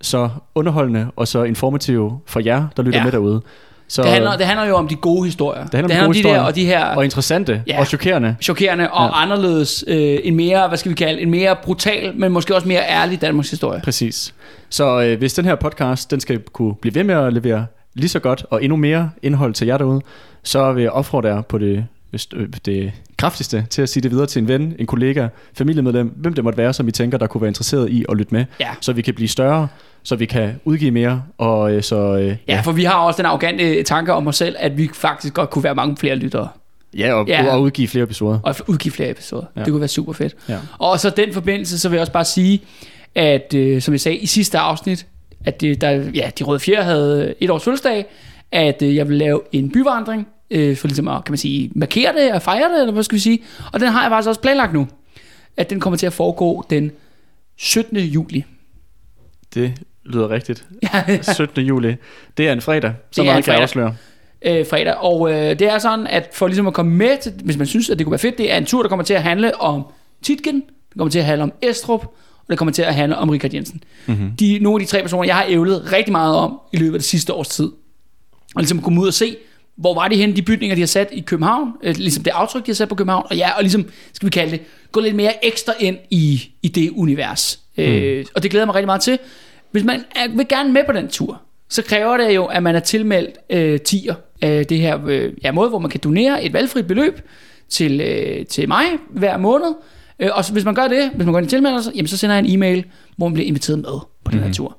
så 0.00 0.28
underholdende 0.54 1.06
og 1.16 1.28
så 1.28 1.42
informative 1.42 2.18
for 2.26 2.40
jer, 2.40 2.66
der 2.76 2.82
lytter 2.82 2.98
ja. 2.98 3.04
med 3.04 3.12
derude. 3.12 3.42
Så, 3.88 4.02
det, 4.02 4.10
handler, 4.10 4.36
det 4.36 4.46
handler 4.46 4.66
jo 4.66 4.74
om 4.74 4.88
de 4.88 4.96
gode 4.96 5.24
historier. 5.24 5.64
Det 5.64 5.74
handler, 5.74 5.88
det 5.88 5.96
handler 5.96 6.04
om, 6.04 6.10
om 6.10 6.14
de 6.14 6.22
der 6.22 6.40
og 6.40 6.54
de 6.54 6.66
her... 6.66 6.84
Og 6.84 7.04
interessante 7.04 7.62
ja, 7.66 7.80
og 7.80 7.86
chokerende. 7.86 8.36
Chokerende 8.40 8.90
og 8.90 9.06
ja. 9.06 9.22
anderledes. 9.22 9.84
Øh, 9.86 10.18
en 10.24 10.34
mere, 10.34 10.68
hvad 10.68 10.78
skal 10.78 10.90
vi 10.90 10.94
kalde, 10.94 11.20
en 11.20 11.30
mere 11.30 11.56
brutal, 11.62 12.12
men 12.16 12.32
måske 12.32 12.54
også 12.54 12.68
mere 12.68 12.82
ærlig 12.88 13.20
Danmarks 13.20 13.50
historie. 13.50 13.80
Præcis. 13.84 14.34
Så 14.68 15.02
øh, 15.02 15.18
hvis 15.18 15.34
den 15.34 15.44
her 15.44 15.54
podcast, 15.54 16.10
den 16.10 16.20
skal 16.20 16.38
kunne 16.38 16.74
blive 16.74 16.94
ved 16.94 17.04
med 17.04 17.14
at 17.14 17.32
levere 17.32 17.66
lige 17.94 18.08
så 18.08 18.18
godt 18.18 18.46
og 18.50 18.64
endnu 18.64 18.76
mere 18.76 19.10
indhold 19.22 19.54
til 19.54 19.66
jer 19.66 19.78
derude, 19.78 20.00
så 20.42 20.72
vil 20.72 20.82
jeg 20.82 20.92
opfordre 20.92 21.28
jer 21.28 21.42
på 21.42 21.58
det, 21.58 21.86
øh, 22.34 22.48
det 22.64 22.92
kraftigste 23.18 23.66
til 23.70 23.82
at 23.82 23.88
sige 23.88 24.02
det 24.02 24.10
videre 24.10 24.26
til 24.26 24.42
en 24.42 24.48
ven, 24.48 24.76
en 24.78 24.86
kollega, 24.86 25.28
familiemedlem, 25.54 26.14
hvem 26.16 26.34
det 26.34 26.44
måtte 26.44 26.56
være, 26.56 26.72
som 26.72 26.88
I 26.88 26.90
tænker, 26.90 27.18
der 27.18 27.26
kunne 27.26 27.40
være 27.40 27.48
interesseret 27.48 27.90
i 27.90 28.04
at 28.08 28.16
lytte 28.16 28.34
med, 28.34 28.44
ja. 28.60 28.68
så 28.80 28.92
vi 28.92 29.02
kan 29.02 29.14
blive 29.14 29.28
større, 29.28 29.68
så 30.02 30.16
vi 30.16 30.26
kan 30.26 30.60
udgive 30.64 30.90
mere. 30.90 31.22
Og, 31.38 31.72
øh, 31.72 31.82
så, 31.82 31.96
øh, 31.96 32.26
ja. 32.26 32.36
ja, 32.48 32.60
for 32.60 32.72
vi 32.72 32.84
har 32.84 32.94
også 32.94 33.18
den 33.18 33.26
arrogante 33.26 33.82
tanke 33.82 34.12
om 34.12 34.26
os 34.26 34.36
selv, 34.36 34.56
at 34.58 34.78
vi 34.78 34.90
faktisk 34.94 35.34
godt 35.34 35.50
kunne 35.50 35.64
være 35.64 35.74
mange 35.74 35.96
flere 35.96 36.16
lyttere. 36.16 36.48
Ja, 36.96 37.14
og, 37.14 37.28
ja. 37.28 37.54
og 37.54 37.62
udgive 37.62 37.88
flere 37.88 38.04
episoder. 38.04 38.38
Og 38.42 38.54
udgive 38.66 38.92
flere 38.92 39.10
episoder. 39.10 39.44
Ja. 39.56 39.60
Det 39.60 39.70
kunne 39.70 39.80
være 39.80 39.88
super 39.88 40.12
fedt. 40.12 40.34
Ja. 40.48 40.58
Og 40.78 41.00
så 41.00 41.10
den 41.10 41.32
forbindelse, 41.32 41.78
så 41.78 41.88
vil 41.88 41.96
jeg 41.96 42.00
også 42.00 42.12
bare 42.12 42.24
sige, 42.24 42.62
at 43.14 43.54
øh, 43.54 43.82
som 43.82 43.94
jeg 43.94 44.00
sagde 44.00 44.18
i 44.18 44.26
sidste 44.26 44.58
afsnit, 44.58 45.06
at 45.44 45.60
det, 45.60 45.80
der, 45.80 45.90
ja, 45.90 46.30
de 46.38 46.44
røde 46.44 46.60
fjer 46.60 46.82
havde 46.82 47.34
et 47.40 47.50
års 47.50 47.64
fødselsdag, 47.64 48.06
at 48.52 48.82
øh, 48.82 48.96
jeg 48.96 49.08
vil 49.08 49.18
lave 49.18 49.40
en 49.52 49.70
byvandring, 49.70 50.28
øh, 50.50 50.76
for 50.76 50.88
ligesom 50.88 51.08
at, 51.08 51.24
kan 51.24 51.32
man 51.32 51.38
sige, 51.38 51.70
markere 51.74 52.12
det 52.12 52.32
og 52.32 52.42
fejre 52.42 52.72
det, 52.72 52.80
eller 52.80 52.92
hvad 52.92 53.02
skal 53.02 53.16
vi 53.16 53.20
sige. 53.20 53.42
Og 53.72 53.80
den 53.80 53.88
har 53.88 54.02
jeg 54.02 54.10
faktisk 54.10 54.28
også 54.28 54.40
planlagt 54.40 54.72
nu, 54.72 54.88
at 55.56 55.70
den 55.70 55.80
kommer 55.80 55.96
til 55.96 56.06
at 56.06 56.12
foregå 56.12 56.64
den 56.70 56.92
17. 57.56 57.96
juli. 57.96 58.44
Det 59.54 59.72
lyder 60.04 60.30
rigtigt. 60.30 60.66
17. 61.34 61.62
juli. 61.62 61.94
Det 62.36 62.48
er 62.48 62.52
en 62.52 62.60
fredag, 62.60 62.94
så 63.10 63.22
meget 63.22 63.44
kan 63.44 63.54
jeg 63.54 63.62
afsløre. 63.62 63.96
Øh, 64.42 64.66
fredag, 64.66 64.94
og 64.94 65.32
øh, 65.32 65.58
det 65.58 65.62
er 65.62 65.78
sådan, 65.78 66.06
at 66.06 66.30
for 66.32 66.46
ligesom 66.46 66.66
at 66.66 66.74
komme 66.74 66.92
med, 66.92 67.18
til, 67.22 67.32
hvis 67.44 67.56
man 67.56 67.66
synes, 67.66 67.90
at 67.90 67.98
det 67.98 68.06
kunne 68.06 68.10
være 68.10 68.18
fedt, 68.18 68.38
det 68.38 68.52
er 68.52 68.56
en 68.56 68.66
tur, 68.66 68.82
der 68.82 68.88
kommer 68.88 69.04
til 69.04 69.14
at 69.14 69.22
handle 69.22 69.60
om 69.60 69.86
Titgen, 70.22 70.54
det 70.88 70.98
kommer 70.98 71.10
til 71.10 71.18
at 71.18 71.24
handle 71.24 71.42
om 71.42 71.52
Estrup, 71.62 72.04
og 72.46 72.50
det 72.50 72.58
kommer 72.58 72.72
til 72.72 72.82
at 72.82 72.94
handle 72.94 73.18
om 73.18 73.28
Richard 73.28 73.54
Jensen. 73.54 73.82
Mm-hmm. 74.06 74.30
De, 74.36 74.58
nogle 74.58 74.82
af 74.82 74.86
de 74.86 74.90
tre 74.90 75.02
personer, 75.02 75.24
jeg 75.24 75.36
har 75.36 75.44
ævlet 75.48 75.92
rigtig 75.92 76.12
meget 76.12 76.36
om 76.36 76.60
i 76.72 76.76
løbet 76.76 76.94
af 76.94 76.98
det 76.98 77.08
sidste 77.08 77.32
års 77.32 77.48
tid. 77.48 77.68
Og 78.54 78.62
ligesom 78.62 78.82
komme 78.82 79.00
ud 79.00 79.06
og 79.06 79.14
se, 79.14 79.36
hvor 79.76 79.94
var 79.94 80.08
det 80.08 80.18
henne, 80.18 80.36
de 80.36 80.42
bygninger, 80.42 80.74
de 80.74 80.80
har 80.80 80.86
sat 80.86 81.08
i 81.12 81.20
København, 81.20 81.72
øh, 81.82 81.94
ligesom 81.96 82.24
det 82.24 82.30
aftryk, 82.30 82.66
de 82.66 82.70
har 82.70 82.74
sat 82.74 82.88
på 82.88 82.94
København, 82.94 83.26
og 83.30 83.36
ja, 83.36 83.56
og 83.56 83.62
ligesom, 83.62 83.88
skal 84.12 84.26
vi 84.26 84.30
kalde 84.30 84.50
det, 84.50 84.60
gå 84.92 85.00
lidt 85.00 85.14
mere 85.16 85.46
ekstra 85.46 85.72
ind 85.80 85.96
i, 86.10 86.50
i 86.62 86.68
det 86.68 86.90
univers. 86.90 87.60
Mm. 87.76 87.84
Øh, 87.84 88.26
og 88.34 88.42
det 88.42 88.50
glæder 88.50 88.66
mig 88.66 88.74
rigtig 88.74 88.86
meget 88.86 89.00
til. 89.00 89.18
Hvis 89.70 89.84
man 89.84 90.04
er, 90.14 90.28
vil 90.28 90.48
gerne 90.48 90.72
med 90.72 90.82
på 90.86 90.92
den 90.92 91.08
tur, 91.08 91.42
så 91.68 91.82
kræver 91.82 92.16
det 92.16 92.34
jo, 92.34 92.44
at 92.44 92.62
man 92.62 92.76
er 92.76 92.80
tilmeldt 92.80 93.38
øh, 93.50 93.80
tier 93.80 94.14
af 94.42 94.66
det 94.66 94.78
her 94.78 94.98
øh, 95.06 95.32
ja, 95.44 95.52
måde, 95.52 95.68
hvor 95.68 95.78
man 95.78 95.90
kan 95.90 96.00
donere 96.04 96.44
et 96.44 96.52
valgfrit 96.52 96.86
beløb 96.86 97.20
til, 97.68 98.00
øh, 98.00 98.46
til 98.46 98.68
mig 98.68 98.84
hver 99.10 99.36
måned. 99.36 99.74
Øh, 100.18 100.30
og 100.32 100.44
så, 100.44 100.52
hvis 100.52 100.64
man 100.64 100.74
gør 100.74 100.88
det, 100.88 101.10
hvis 101.14 101.24
man 101.24 101.32
går 101.32 101.38
ind 101.38 101.46
og 101.46 101.50
tilmelder 101.50 101.80
sig, 101.80 101.92
jamen, 101.94 102.08
så 102.08 102.16
sender 102.16 102.36
jeg 102.36 102.44
en 102.44 102.52
e-mail, 102.52 102.84
hvor 103.16 103.28
man 103.28 103.34
bliver 103.34 103.46
inviteret 103.46 103.78
med 103.78 103.98
på 104.24 104.30
den 104.30 104.38
her 104.38 104.46
mhm. 104.46 104.54
tur. 104.54 104.76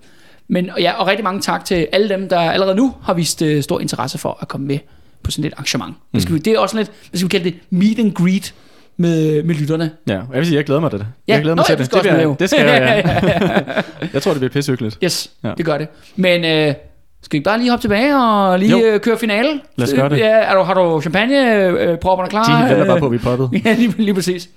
Men 0.48 0.70
ja, 0.80 0.92
og 0.92 1.08
rigtig 1.08 1.24
mange 1.24 1.42
tak 1.42 1.66
til 1.66 1.88
alle 1.92 2.10
dem, 2.10 2.30
der 2.30 2.40
allerede 2.40 2.76
nu 2.76 2.94
har 3.04 3.14
vist 3.14 3.42
øh, 3.42 3.64
stor 3.64 3.80
interesse 3.80 4.18
for 4.18 4.38
at 4.42 4.48
komme 4.48 4.68
med 4.68 4.80
på 5.24 5.32
sådan 5.32 5.46
et 5.46 5.54
arrangement. 5.54 5.96
Mm. 6.14 6.20
Skal 6.20 6.36
vi, 6.36 6.40
det 6.40 6.54
er 6.54 6.60
også 6.60 6.78
lidt, 6.78 6.92
hvad 7.10 7.18
skal 7.18 7.26
vi 7.26 7.30
kalde 7.30 7.52
det, 7.52 7.60
meet 7.70 8.00
and 8.00 8.14
greet 8.14 8.54
med, 8.98 9.44
med 9.44 9.56
lytterne. 9.56 9.92
Ja, 10.08 10.14
jeg 10.14 10.24
vil 10.34 10.46
sige, 10.46 10.56
jeg 10.56 10.66
glæder 10.66 10.82
mig 10.82 10.92
til 10.92 11.00
det. 11.00 11.08
Ja. 11.28 11.34
Jeg 11.34 11.42
glæder 11.42 11.56
mig 11.56 11.66
Nå, 11.70 11.76
til 11.76 11.78
det. 11.78 11.94
Det, 11.94 12.02
bliver, 12.02 12.36
det 12.36 12.50
skal 12.50 12.66
jeg, 12.66 13.04
ja. 13.06 13.82
jeg 14.14 14.22
tror, 14.22 14.32
det 14.32 14.40
bliver 14.40 14.52
pissehyggeligt. 14.52 14.98
Yes, 15.04 15.32
ja. 15.44 15.52
det 15.58 15.66
gør 15.66 15.78
det. 15.78 15.88
Men 16.16 16.46
øh, 16.46 16.74
skal 17.22 17.40
vi 17.40 17.44
bare 17.44 17.58
lige 17.58 17.70
hoppe 17.70 17.84
tilbage 17.84 18.18
og 18.18 18.60
lige 18.60 18.72
jo. 18.72 18.86
Øh, 18.86 19.00
køre 19.00 19.18
finale? 19.18 19.50
Lad 19.76 19.88
os 19.88 19.94
gøre 19.94 20.10
det. 20.10 20.18
Ja, 20.18 20.26
er 20.26 20.56
du, 20.56 20.62
har 20.62 20.74
du 20.74 21.02
champagne-propperne 21.02 22.28
øh, 22.28 22.30
klar? 22.30 22.64
De 22.64 22.70
venter 22.70 22.86
bare 22.86 23.00
på, 23.00 23.06
at 23.06 23.12
vi 23.12 23.18
poppet. 23.18 23.50
ja, 23.66 23.74
lige, 23.74 23.94
lige 23.98 24.14
præcis. 24.14 24.50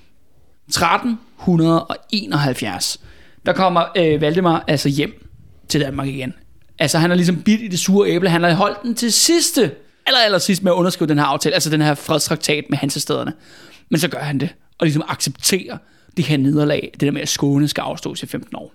1371, 0.68 3.00
der 3.46 3.52
kommer 3.52 3.84
øh, 3.96 4.20
Valdemar 4.20 4.64
altså 4.66 4.88
hjem 4.88 5.29
til 5.70 5.80
Danmark 5.80 6.08
igen. 6.08 6.34
Altså 6.78 6.98
han 6.98 7.10
har 7.10 7.16
ligesom 7.16 7.42
bidt 7.42 7.60
i 7.60 7.68
det 7.68 7.78
sure 7.78 8.08
æble, 8.08 8.28
han 8.28 8.42
har 8.42 8.54
holdt 8.54 8.82
den 8.82 8.94
til 8.94 9.12
sidste, 9.12 9.62
eller 10.06 10.18
aller 10.24 10.38
sidst 10.38 10.62
med 10.62 10.72
at 10.72 10.76
underskrive 10.76 11.08
den 11.08 11.18
her 11.18 11.24
aftale, 11.24 11.54
altså 11.54 11.70
den 11.70 11.80
her 11.80 11.94
fredstraktat 11.94 12.64
med 12.70 12.78
hansestederne. 12.78 13.32
Men 13.90 14.00
så 14.00 14.08
gør 14.08 14.18
han 14.18 14.38
det, 14.38 14.48
og 14.78 14.86
ligesom 14.86 15.02
accepterer 15.08 15.78
det 16.16 16.24
her 16.24 16.36
nederlag, 16.36 16.90
det 16.92 17.00
der 17.00 17.10
med 17.10 17.20
at 17.20 17.28
Skåne 17.28 17.68
skal 17.68 17.82
afstås 17.82 18.22
i 18.22 18.26
15 18.26 18.56
år. 18.56 18.74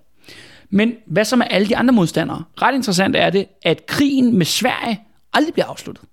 Men 0.70 0.92
hvad 1.06 1.24
så 1.24 1.36
med 1.36 1.46
alle 1.50 1.68
de 1.68 1.76
andre 1.76 1.94
modstandere? 1.94 2.44
Ret 2.62 2.74
interessant 2.74 3.16
er 3.16 3.30
det, 3.30 3.46
at 3.62 3.86
krigen 3.86 4.38
med 4.38 4.46
Sverige 4.46 5.00
aldrig 5.32 5.52
bliver 5.52 5.66
afsluttet. 5.66 6.04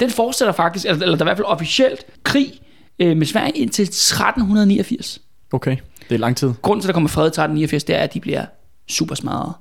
Den 0.00 0.10
fortsætter 0.10 0.52
faktisk, 0.52 0.86
eller, 0.86 1.02
eller 1.02 1.16
der 1.16 1.24
er 1.24 1.26
i 1.26 1.30
hvert 1.30 1.36
fald 1.36 1.46
officielt 1.46 2.06
krig 2.24 2.52
øh, 2.98 3.16
med 3.16 3.26
Sverige 3.26 3.52
indtil 3.52 3.82
1389. 3.82 5.20
Okay, 5.52 5.76
det 6.08 6.14
er 6.14 6.18
lang 6.18 6.36
tid. 6.36 6.52
Grunden 6.62 6.80
til, 6.82 6.86
at 6.86 6.88
der 6.88 6.92
kommer 6.92 7.08
fred 7.08 7.24
i 7.24 7.26
1389, 7.26 7.84
det 7.84 7.96
er, 7.96 8.00
at 8.00 8.14
de 8.14 8.20
bliver 8.20 8.44
super 8.88 9.14
smadret. 9.14 9.54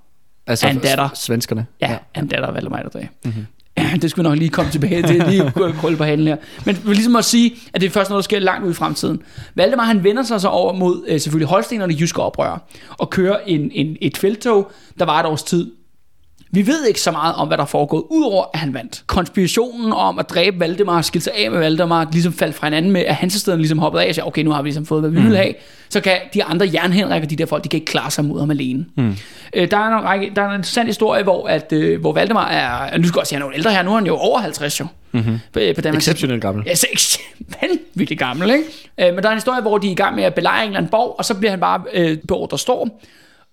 Altså 0.48 0.68
en 0.68 0.80
datter. 0.80 1.10
svenskerne? 1.14 1.66
Ja, 1.82 1.92
ja. 1.92 2.22
en 2.22 2.28
datter 2.28 2.48
af 2.48 2.54
Valdemar 2.54 2.82
der 2.82 3.02
mm-hmm. 3.26 3.46
Det 4.02 4.12
skulle 4.12 4.24
vi 4.24 4.30
nok 4.30 4.40
lige 4.40 4.50
komme 4.50 4.72
tilbage 4.72 5.04
til, 5.04 5.24
lige 5.28 5.52
krølle 5.80 5.98
på 5.98 6.04
halen 6.04 6.28
her. 6.28 6.38
Men 6.66 6.78
vil 6.86 6.96
ligesom 6.96 7.16
at 7.16 7.26
sige, 7.26 7.56
at 7.74 7.82
det 7.82 7.88
er 7.88 7.92
først 7.92 8.10
noget, 8.10 8.24
der 8.24 8.24
sker 8.24 8.40
langt 8.40 8.66
ud 8.66 8.72
i 8.72 8.74
fremtiden. 8.74 9.22
Valdemar 9.56 9.84
han 9.84 10.04
vender 10.04 10.24
sig 10.24 10.42
så 10.42 10.48
over 10.48 10.74
mod 10.74 11.06
øh, 11.08 11.20
selvfølgelig 11.20 11.48
Holstenerne 11.48 11.94
jyske 12.00 12.22
oprør, 12.22 12.68
og 12.98 13.10
kører 13.10 13.40
en, 13.48 13.72
en, 13.74 13.98
et 14.02 14.18
feltog, 14.18 14.72
der 15.00 15.06
var 15.06 15.20
et 15.20 15.26
års 15.26 15.44
tid 15.44 15.72
vi 16.54 16.68
ved 16.68 16.86
ikke 16.86 17.02
så 17.02 17.12
meget 17.12 17.36
om, 17.36 17.48
hvad 17.48 17.58
der 17.58 17.64
er 17.64 17.68
foregået, 17.68 18.04
udover 18.10 18.46
at 18.54 18.60
han 18.60 18.74
vandt. 18.74 19.04
Konspirationen 19.08 19.94
om 19.94 20.20
at 20.20 20.30
dræbe 20.30 20.60
Valdemar, 20.60 21.02
skille 21.02 21.24
sig 21.24 21.34
af 21.34 21.52
med 21.52 21.60
Valdemar, 21.60 22.08
ligesom 22.12 22.34
faldt 22.34 22.56
fra 22.56 22.68
hinanden 22.68 22.92
med, 22.92 23.02
at 23.02 23.16
Hansesteden 23.16 23.60
ligesom 23.60 23.80
hoppede 23.80 24.04
af 24.04 24.10
og 24.10 24.16
sagde, 24.16 24.28
okay, 24.28 24.44
nu 24.44 24.52
har 24.52 24.62
vi 24.62 24.68
ligesom 24.68 24.86
fået, 24.86 25.02
hvad 25.02 25.10
vi 25.10 25.20
mm. 25.20 25.26
vil 25.26 25.38
have. 25.38 25.54
Så 25.90 26.02
kan 26.02 26.18
de 26.34 26.44
andre 26.44 26.70
jernhenrikker, 26.74 27.28
de 27.28 27.36
der 27.36 27.46
folk, 27.46 27.64
de 27.64 27.70
kan 27.70 27.78
ikke 27.78 27.92
klare 27.92 28.12
sig 28.12 28.26
mod 28.26 28.40
ham 28.40 28.52
alene. 28.52 28.86
Mm. 28.96 29.16
Øh, 29.54 29.72
der, 29.72 29.78
er 29.78 29.98
en 29.98 30.04
række, 30.04 30.32
der 30.36 30.42
er 30.42 30.48
en 30.48 30.56
interessant 30.56 30.88
historie, 30.88 31.24
hvor, 31.24 31.48
at, 31.48 31.74
øh, 31.74 32.02
hvor 32.02 32.14
Valdemar 32.14 32.48
er, 32.48 32.98
nu 32.98 33.04
skal 33.04 33.16
jeg 33.16 33.20
også 33.20 33.30
sige, 33.30 33.40
han 33.40 33.48
er 33.48 33.54
ældre 33.54 33.72
her, 33.72 33.84
nu 33.84 33.92
er 33.92 33.96
han 33.96 34.06
jo 34.06 34.16
over 34.16 34.40
50 34.40 34.80
jo. 34.80 34.86
Mm-hmm. 35.12 35.40
På, 35.54 35.60
på 35.76 35.88
Exceptionelt 35.88 36.42
gammel. 36.42 36.64
Ja, 36.68 36.76
så 36.76 37.20
vanvittigt 37.62 38.20
gammel, 38.20 38.52
ikke? 38.52 38.64
Øh, 39.00 39.16
men 39.16 39.24
der 39.24 39.30
er 39.30 39.34
en 39.34 39.38
historie, 39.38 39.62
hvor 39.62 39.78
de 39.78 39.88
er 39.88 39.92
i 39.92 39.96
gang 39.96 40.16
med 40.16 40.24
at 40.24 40.34
belejre 40.34 40.62
en 40.62 40.68
eller 40.68 40.78
anden 40.78 40.92
borg, 40.92 41.16
og 41.18 41.26
så 41.26 41.34
bliver 41.34 41.52
han 41.52 41.60
bare 41.60 41.82
øh, 41.94 42.18
beordret 42.28 42.60
storm. 42.60 42.92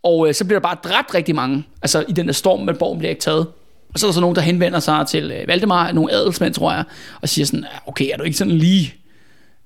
Og 0.02 0.28
øh, 0.28 0.34
så 0.34 0.44
bliver 0.44 0.60
der 0.60 0.68
bare 0.68 0.76
dræbt 0.84 1.14
rigtig 1.14 1.34
mange, 1.34 1.64
altså 1.82 2.04
i 2.08 2.12
den 2.12 2.26
der 2.26 2.32
storm, 2.32 2.60
men 2.60 2.76
borgen 2.76 2.98
bliver 2.98 3.10
ikke 3.10 3.22
taget. 3.22 3.46
Og 3.94 3.98
så 3.98 4.06
er 4.06 4.08
der 4.08 4.14
så 4.14 4.20
nogen, 4.20 4.36
der 4.36 4.42
henvender 4.42 4.80
sig 4.80 5.06
til 5.08 5.30
øh, 5.30 5.48
Valdemar, 5.48 5.92
nogle 5.92 6.12
adelsmænd, 6.12 6.54
tror 6.54 6.72
jeg, 6.72 6.84
og 7.20 7.28
siger 7.28 7.46
sådan, 7.46 7.64
okay, 7.86 8.10
er 8.12 8.16
du 8.16 8.22
ikke 8.22 8.36
sådan 8.36 8.58
lige, 8.58 8.94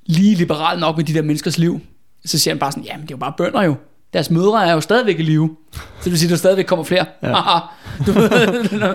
lige 0.07 0.35
liberal 0.35 0.79
nok 0.79 0.97
med 0.97 1.05
de 1.05 1.15
der 1.15 1.23
menneskers 1.23 1.59
liv? 1.59 1.81
Så 2.25 2.39
siger 2.39 2.55
han 2.55 2.59
bare 2.59 2.73
sådan, 2.73 2.85
jamen 2.85 3.03
det 3.03 3.11
er 3.11 3.15
jo 3.15 3.19
bare 3.19 3.33
bønder 3.39 3.63
jo. 3.63 3.75
Deres 4.13 4.31
mødre 4.31 4.67
er 4.67 4.73
jo 4.73 4.81
stadigvæk 4.81 5.19
i 5.19 5.23
live. 5.23 5.57
Så 5.73 5.81
det 6.05 6.11
vil 6.11 6.19
sige, 6.19 6.27
at 6.27 6.31
der 6.31 6.37
stadigvæk 6.37 6.65
kommer 6.65 6.85
flere. 6.85 7.05
Ja. 7.23 7.59
du 8.07 8.13
ved, 8.13 8.95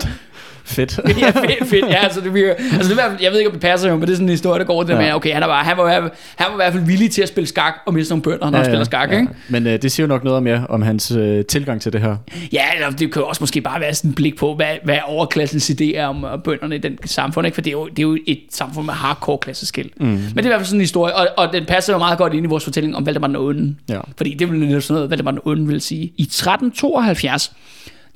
Fedt. 0.68 1.00
ja, 1.20 1.30
fedt, 1.30 1.68
fedt. 1.68 1.86
Ja, 1.88 1.94
altså, 1.94 2.20
det 2.20 2.34
virker, 2.34 2.54
altså 2.72 2.94
det, 2.94 3.22
jeg 3.22 3.32
ved 3.32 3.38
ikke, 3.38 3.48
om 3.48 3.52
det 3.52 3.60
passer 3.60 3.88
jo, 3.88 3.94
men 3.94 4.02
det 4.02 4.10
er 4.10 4.14
sådan 4.14 4.26
en 4.26 4.30
historie, 4.30 4.58
der 4.58 4.64
går 4.64 4.82
det 4.82 4.92
ja. 4.92 4.98
med, 4.98 5.12
okay, 5.12 5.32
han, 5.32 5.42
er 5.42 5.46
bare, 5.46 5.64
han, 5.64 5.76
var, 5.76 5.90
han 6.36 6.46
var 6.46 6.52
i 6.52 6.56
hvert 6.56 6.72
fald 6.72 6.84
villig 6.84 7.10
til 7.10 7.22
at 7.22 7.28
spille 7.28 7.48
skak, 7.48 7.74
og 7.86 7.94
miste 7.94 8.12
nogle 8.12 8.22
bønder, 8.22 8.50
når 8.50 8.50
ja, 8.50 8.56
han 8.56 8.64
spiller 8.64 8.84
skak, 8.84 9.10
ja. 9.12 9.20
ikke? 9.20 9.32
Men 9.48 9.66
uh, 9.66 9.72
det 9.72 9.92
siger 9.92 10.04
jo 10.04 10.08
nok 10.08 10.24
noget 10.24 10.42
mere 10.42 10.66
om 10.68 10.82
hans 10.82 11.12
uh, 11.12 11.40
tilgang 11.48 11.80
til 11.80 11.92
det 11.92 12.00
her. 12.00 12.16
Ja, 12.52 12.64
eller 12.74 12.90
det 12.90 13.12
kan 13.12 13.22
jo 13.22 13.28
også 13.28 13.42
måske 13.42 13.60
bare 13.60 13.80
være 13.80 13.94
sådan 13.94 14.10
et 14.10 14.14
blik 14.14 14.36
på, 14.36 14.54
hvad, 14.54 14.74
hvad 14.84 14.98
overklassens 15.04 15.70
idé 15.70 15.96
er 15.96 16.06
om 16.06 16.26
bønderne 16.44 16.74
i 16.74 16.78
den 16.78 16.98
samfund, 17.04 17.46
ikke? 17.46 17.54
For 17.54 17.62
det 17.62 17.70
er, 17.70 17.72
jo, 17.72 17.88
det 17.88 17.98
er 17.98 18.02
jo 18.02 18.18
et 18.26 18.40
samfund 18.50 18.86
med 18.86 18.94
hardcore 18.94 19.38
klasseskil. 19.38 19.90
Mm. 19.96 20.06
Men 20.06 20.18
det 20.36 20.38
er 20.38 20.44
i 20.44 20.48
hvert 20.48 20.60
fald 20.60 20.66
sådan 20.66 20.78
en 20.78 20.80
historie, 20.80 21.16
og, 21.16 21.28
og 21.36 21.52
den 21.52 21.64
passer 21.64 21.92
jo 21.92 21.98
meget 21.98 22.18
godt 22.18 22.34
ind 22.34 22.46
i 22.46 22.48
vores 22.48 22.64
fortælling 22.64 22.96
om 22.96 23.06
Valdemar 23.06 23.26
den 23.26 23.36
Onde. 23.36 23.74
Ja. 23.88 24.00
Fordi 24.16 24.34
det 24.34 24.52
vil 24.52 24.70
jo 24.70 24.80
sådan 24.80 24.94
noget, 24.94 25.10
Valdemar 25.10 25.30
den 25.30 25.40
Onde 25.44 25.66
vil 25.66 25.80
sige. 25.80 26.12
I 26.16 26.22
1372, 26.22 27.52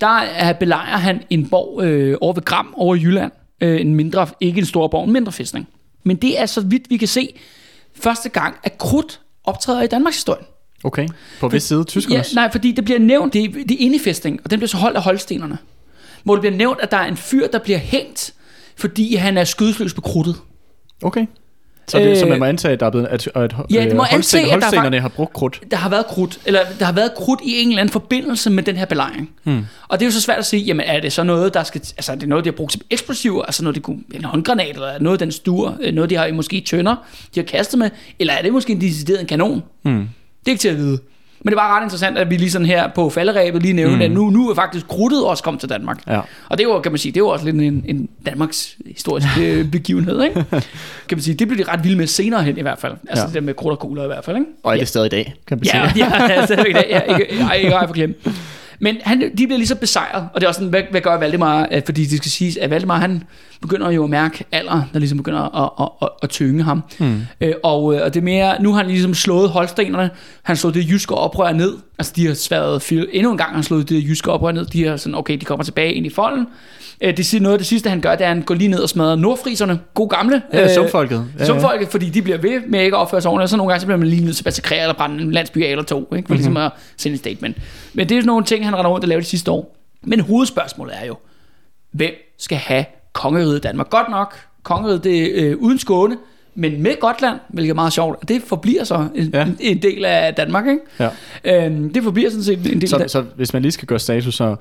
der 0.02 0.52
belejrer 0.52 0.96
han 0.96 1.22
en 1.30 1.48
borg 1.48 1.82
øh, 1.84 2.16
over 2.20 2.32
ved 2.32 2.42
Gram 2.42 2.74
over 2.76 2.94
i 2.94 2.98
Jylland. 2.98 3.32
Øh, 3.60 3.80
en 3.80 3.94
mindre, 3.94 4.26
ikke 4.40 4.58
en 4.58 4.66
stor 4.66 4.88
borg, 4.88 5.04
en 5.04 5.12
mindre 5.12 5.32
fæstning. 5.32 5.68
Men 6.04 6.16
det 6.16 6.40
er 6.40 6.46
så 6.46 6.60
vidt 6.60 6.90
vi 6.90 6.96
kan 6.96 7.08
se, 7.08 7.34
første 7.94 8.28
gang, 8.28 8.56
at 8.62 8.78
krudt 8.78 9.20
optræder 9.44 9.82
i 9.82 9.86
Danmarks 9.86 10.16
historie. 10.16 10.44
Okay, 10.84 11.08
på 11.40 11.48
hvis 11.48 11.62
side? 11.62 11.84
Tyskerne 11.84 12.16
ja, 12.16 12.22
Nej, 12.34 12.52
fordi 12.52 12.72
det 12.72 12.84
bliver 12.84 12.98
nævnt, 12.98 13.32
det, 13.32 13.54
det 13.54 13.70
er 13.70 13.78
inde 13.78 13.96
i 13.96 13.98
fæstning, 13.98 14.40
og 14.44 14.50
den 14.50 14.58
bliver 14.58 14.68
så 14.68 14.76
holdt 14.76 14.96
af 14.96 15.02
holstenerne. 15.02 15.58
Hvor 16.24 16.34
det 16.34 16.40
bliver 16.40 16.56
nævnt, 16.56 16.80
at 16.80 16.90
der 16.90 16.96
er 16.96 17.06
en 17.06 17.16
fyr, 17.16 17.46
der 17.46 17.58
bliver 17.58 17.78
hængt, 17.78 18.34
fordi 18.76 19.14
han 19.14 19.38
er 19.38 19.44
skudsløs 19.44 19.94
på 19.94 20.00
krudtet. 20.00 20.36
Okay. 21.02 21.26
Så, 21.92 21.98
det, 21.98 22.10
øh, 22.10 22.16
så 22.16 22.26
man 22.26 22.38
må 22.38 22.44
antage, 22.44 22.72
at, 22.72 22.80
der 22.80 22.86
er 22.86 22.90
blevet, 22.90 23.06
at, 23.06 23.28
at 23.34 23.54
ja, 23.70 23.84
det 23.84 23.96
må 23.96 24.02
øh, 24.02 24.14
antage, 24.14 24.54
at 24.54 24.62
der 24.62 25.00
har 25.00 25.08
brugt 25.08 25.32
krudt. 25.32 25.60
Der 25.70 25.76
har 25.76 25.88
været 25.88 26.06
krudt, 26.06 26.38
eller 26.46 26.60
der 26.78 26.84
har 26.84 26.92
været 26.92 27.14
krudt 27.16 27.40
i 27.44 27.62
en 27.62 27.68
eller 27.68 27.80
anden 27.80 27.92
forbindelse 27.92 28.50
med 28.50 28.62
den 28.62 28.76
her 28.76 28.84
belejring. 28.84 29.30
Hmm. 29.44 29.64
Og 29.88 30.00
det 30.00 30.04
er 30.04 30.06
jo 30.06 30.12
så 30.12 30.20
svært 30.20 30.38
at 30.38 30.46
sige, 30.46 30.62
jamen 30.62 30.86
er 30.86 31.00
det 31.00 31.12
så 31.12 31.22
noget, 31.22 31.54
der 31.54 31.62
skal, 31.62 31.80
altså 31.80 32.12
er 32.12 32.16
det 32.16 32.28
noget, 32.28 32.44
de 32.44 32.50
har 32.50 32.56
brugt 32.56 32.72
som 32.72 32.82
eksplosiver, 32.90 33.42
altså 33.42 33.64
noget, 33.64 33.76
de 33.76 33.80
kunne, 33.80 33.98
en 34.14 34.24
håndgranat, 34.24 34.74
eller 34.74 34.98
noget, 35.00 35.20
den 35.20 35.32
stuer, 35.32 35.72
øh, 35.80 35.94
noget, 35.94 36.10
de 36.10 36.16
har 36.16 36.32
måske 36.32 36.60
tønder, 36.60 36.96
de 37.34 37.40
har 37.40 37.44
kastet 37.44 37.78
med, 37.78 37.90
eller 38.18 38.32
er 38.32 38.42
det 38.42 38.52
måske 38.52 38.72
en 38.72 38.80
decideret 38.80 39.20
en 39.20 39.26
kanon? 39.26 39.62
Hmm. 39.82 40.08
Det 40.40 40.46
er 40.46 40.50
ikke 40.50 40.60
til 40.60 40.68
at 40.68 40.76
vide. 40.76 40.98
Men 41.44 41.50
det 41.52 41.56
var 41.56 41.76
ret 41.76 41.82
interessant, 41.84 42.18
at 42.18 42.30
vi 42.30 42.36
lige 42.36 42.50
sådan 42.50 42.66
her 42.66 42.88
på 42.88 43.10
falderæbet 43.10 43.62
lige 43.62 43.74
nævnte, 43.74 43.96
mm. 43.96 44.02
at 44.02 44.10
nu, 44.10 44.30
nu 44.30 44.50
er 44.50 44.54
faktisk 44.54 44.86
gruttet 44.86 45.24
også 45.24 45.42
kommet 45.42 45.60
til 45.60 45.68
Danmark. 45.68 45.98
Ja. 46.06 46.20
Og 46.48 46.58
det 46.58 46.68
var, 46.68 46.80
kan 46.80 46.92
man 46.92 46.98
sige, 46.98 47.12
det 47.12 47.22
var 47.22 47.28
også 47.28 47.44
lidt 47.44 47.56
en, 47.56 47.84
en 47.88 48.08
Danmarks 48.26 48.76
historisk 48.86 49.26
øh, 49.40 49.68
begivenhed, 49.76 50.22
ikke? 50.22 50.44
Kan 51.08 51.18
man 51.18 51.20
sige, 51.20 51.34
det 51.34 51.48
blev 51.48 51.66
de 51.66 51.72
ret 51.72 51.84
vilde 51.84 51.96
med 51.98 52.06
senere 52.06 52.42
hen 52.42 52.58
i 52.58 52.62
hvert 52.62 52.78
fald. 52.78 52.92
Altså 53.08 53.22
Ja. 53.22 53.26
det 53.26 53.34
der 53.34 53.40
med 53.40 53.54
krudt 53.54 53.72
og 53.72 53.78
kugler 53.78 54.04
i 54.04 54.06
hvert 54.06 54.24
fald, 54.24 54.36
ikke? 54.36 54.48
Og 54.62 54.74
er 54.74 54.78
det 54.78 54.88
stadig 54.88 55.06
i 55.06 55.08
dag, 55.08 55.34
kan 55.46 55.58
man 55.58 55.64
Ja, 55.64 55.90
sige. 55.94 56.06
ja, 56.06 56.32
ja 56.32 56.44
stadigvæk 56.46 56.74
det. 56.74 56.84
Ja, 56.90 57.00
ikke, 57.00 57.26
ikke, 57.32 57.44
ikke 57.56 57.70
ej 57.70 57.86
for 57.86 57.94
glemme. 57.94 58.14
Men 58.78 58.96
han, 59.02 59.20
de 59.20 59.28
bliver 59.46 59.56
lige 59.56 59.66
så 59.66 59.76
besejret, 59.76 60.28
og 60.34 60.40
det 60.40 60.44
er 60.46 60.48
også 60.48 60.58
sådan, 60.58 60.70
hvad, 60.70 60.82
hvad 60.90 61.00
gør 61.00 61.18
Valdemar? 61.18 61.68
Fordi 61.84 62.04
det 62.04 62.18
skal 62.18 62.30
siges, 62.30 62.56
at 62.56 62.70
Valdemar, 62.70 62.98
han 62.98 63.22
begynder 63.62 63.90
jo 63.90 64.04
at 64.04 64.10
mærke 64.10 64.44
alder, 64.52 64.82
der 64.92 64.98
ligesom 64.98 65.18
begynder 65.18 65.40
at, 65.64 65.70
at, 65.80 65.88
at, 66.02 66.08
at 66.22 66.30
tynge 66.30 66.62
ham. 66.62 66.82
Mm. 67.00 67.20
Øh, 67.40 67.52
og, 67.62 67.94
øh, 67.94 68.00
og 68.04 68.14
det 68.14 68.20
er 68.20 68.24
mere, 68.24 68.62
nu 68.62 68.72
har 68.72 68.78
han 68.78 68.86
ligesom 68.90 69.14
slået 69.14 69.48
holstenerne, 69.50 70.10
han 70.42 70.56
slået 70.56 70.74
det 70.74 70.88
jyske 70.90 71.14
oprør 71.14 71.52
ned, 71.52 71.76
altså 71.98 72.12
de 72.16 72.26
har 72.26 72.34
sværet 72.34 72.82
endnu 73.12 73.30
en 73.32 73.38
gang 73.38 73.54
han 73.54 73.62
slået 73.62 73.88
det 73.88 74.04
jyske 74.08 74.30
oprør 74.32 74.52
ned, 74.52 74.66
de 74.66 74.86
har 74.86 74.96
sådan, 74.96 75.14
okay, 75.14 75.36
de 75.36 75.44
kommer 75.44 75.64
tilbage 75.64 75.92
ind 75.92 76.06
i 76.06 76.10
folden. 76.10 76.46
Øh, 77.00 77.16
det 77.16 77.26
siger 77.26 77.40
noget 77.40 77.52
af 77.52 77.58
det 77.58 77.66
sidste, 77.66 77.90
han 77.90 78.00
gør, 78.00 78.10
det 78.14 78.24
er, 78.24 78.30
at 78.30 78.34
han 78.36 78.42
går 78.42 78.54
lige 78.54 78.68
ned 78.68 78.78
og 78.78 78.88
smadrer 78.88 79.16
nordfriserne, 79.16 79.80
god 79.94 80.08
gamle. 80.08 80.42
Ja, 80.52 80.74
sumfolket. 80.74 81.24
Ja. 81.38 81.44
Sumfolket, 81.44 81.88
fordi 81.88 82.08
de 82.10 82.22
bliver 82.22 82.38
ved 82.38 82.60
med 82.68 82.80
ikke 82.84 82.96
at 82.96 83.00
opføre 83.00 83.20
sig 83.20 83.30
ordentligt, 83.30 83.44
og 83.44 83.48
så 83.48 83.56
nogle 83.56 83.70
gange 83.72 83.80
så 83.80 83.86
bliver 83.86 83.98
man 83.98 84.08
lige 84.08 84.24
nødt 84.24 84.36
til 84.36 84.42
at 84.42 84.46
massakrere 84.46 84.80
eller 84.82 84.94
brænde 84.94 85.22
en 85.24 85.32
landsby 85.32 85.64
af 85.64 85.70
eller 85.70 85.84
to, 85.84 86.14
ikke? 86.16 86.26
for 86.26 86.34
Mhm. 86.34 86.38
ligesom 86.38 86.56
at 86.56 86.70
sende 86.96 87.14
et 87.14 87.18
statement. 87.20 87.56
Men 87.94 88.08
det 88.08 88.14
er 88.16 88.20
sådan 88.20 88.26
nogle 88.26 88.44
ting, 88.44 88.64
han 88.64 88.76
render 88.76 88.90
rundt 88.90 89.04
og 89.04 89.08
laver 89.08 89.20
de 89.20 89.26
sidste 89.26 89.50
år. 89.50 89.76
Men 90.02 90.20
hovedspørgsmålet 90.20 90.94
er 91.02 91.06
jo, 91.06 91.16
hvem 91.92 92.12
skal 92.38 92.58
have 92.58 92.84
kongeriget 93.12 93.62
Danmark? 93.62 93.90
Godt 93.90 94.10
nok, 94.10 94.34
kongeriget 94.62 95.04
det 95.04 95.40
er 95.44 95.50
øh, 95.50 95.56
uden 95.58 95.78
Skåne, 95.78 96.16
men 96.54 96.82
med 96.82 97.00
Gotland, 97.00 97.36
hvilket 97.48 97.70
er 97.70 97.74
meget 97.74 97.92
sjovt, 97.92 98.28
det 98.28 98.42
forbliver 98.46 98.84
så 98.84 99.08
en, 99.14 99.28
Ja. 99.32 99.38
ja. 99.38 99.46
en, 99.60 99.82
del 99.82 100.04
af 100.04 100.34
Danmark, 100.34 100.66
ikke? 100.66 101.10
Ja. 101.44 101.66
Øhm, 101.66 101.92
det 101.92 102.02
forbliver 102.02 102.30
sådan 102.30 102.44
set 102.44 102.72
en 102.72 102.80
del 102.80 102.88
Så, 102.88 102.96
af 102.96 103.10
så 103.10 103.24
hvis 103.36 103.52
man 103.52 103.62
lige 103.62 103.72
skal 103.72 103.86
gøre 103.88 103.98
status, 103.98 104.34
så 104.34 104.56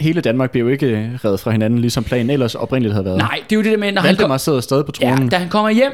hele 0.00 0.20
Danmark 0.20 0.50
bliver 0.50 0.64
jo 0.66 0.70
ikke 0.72 1.18
reddet 1.24 1.40
fra 1.40 1.50
hinanden, 1.50 1.78
ligesom 1.78 2.04
planen 2.04 2.30
ellers 2.30 2.54
oprindeligt 2.54 2.92
havde 2.94 3.04
været. 3.04 3.18
Nej, 3.18 3.40
det 3.50 3.52
er 3.52 3.56
jo 3.56 3.62
det 3.62 3.72
der 3.72 3.78
med, 3.78 3.92
når 3.92 4.00
han, 4.02 4.08
Valdemar 4.08 4.36
sidder 4.36 4.60
stadig 4.60 4.84
på 4.86 4.92
Ja, 5.00 5.08
tronen. 5.08 5.28
da 5.28 5.36
han 5.36 5.48
kommer 5.48 5.70
hjem, 5.70 5.92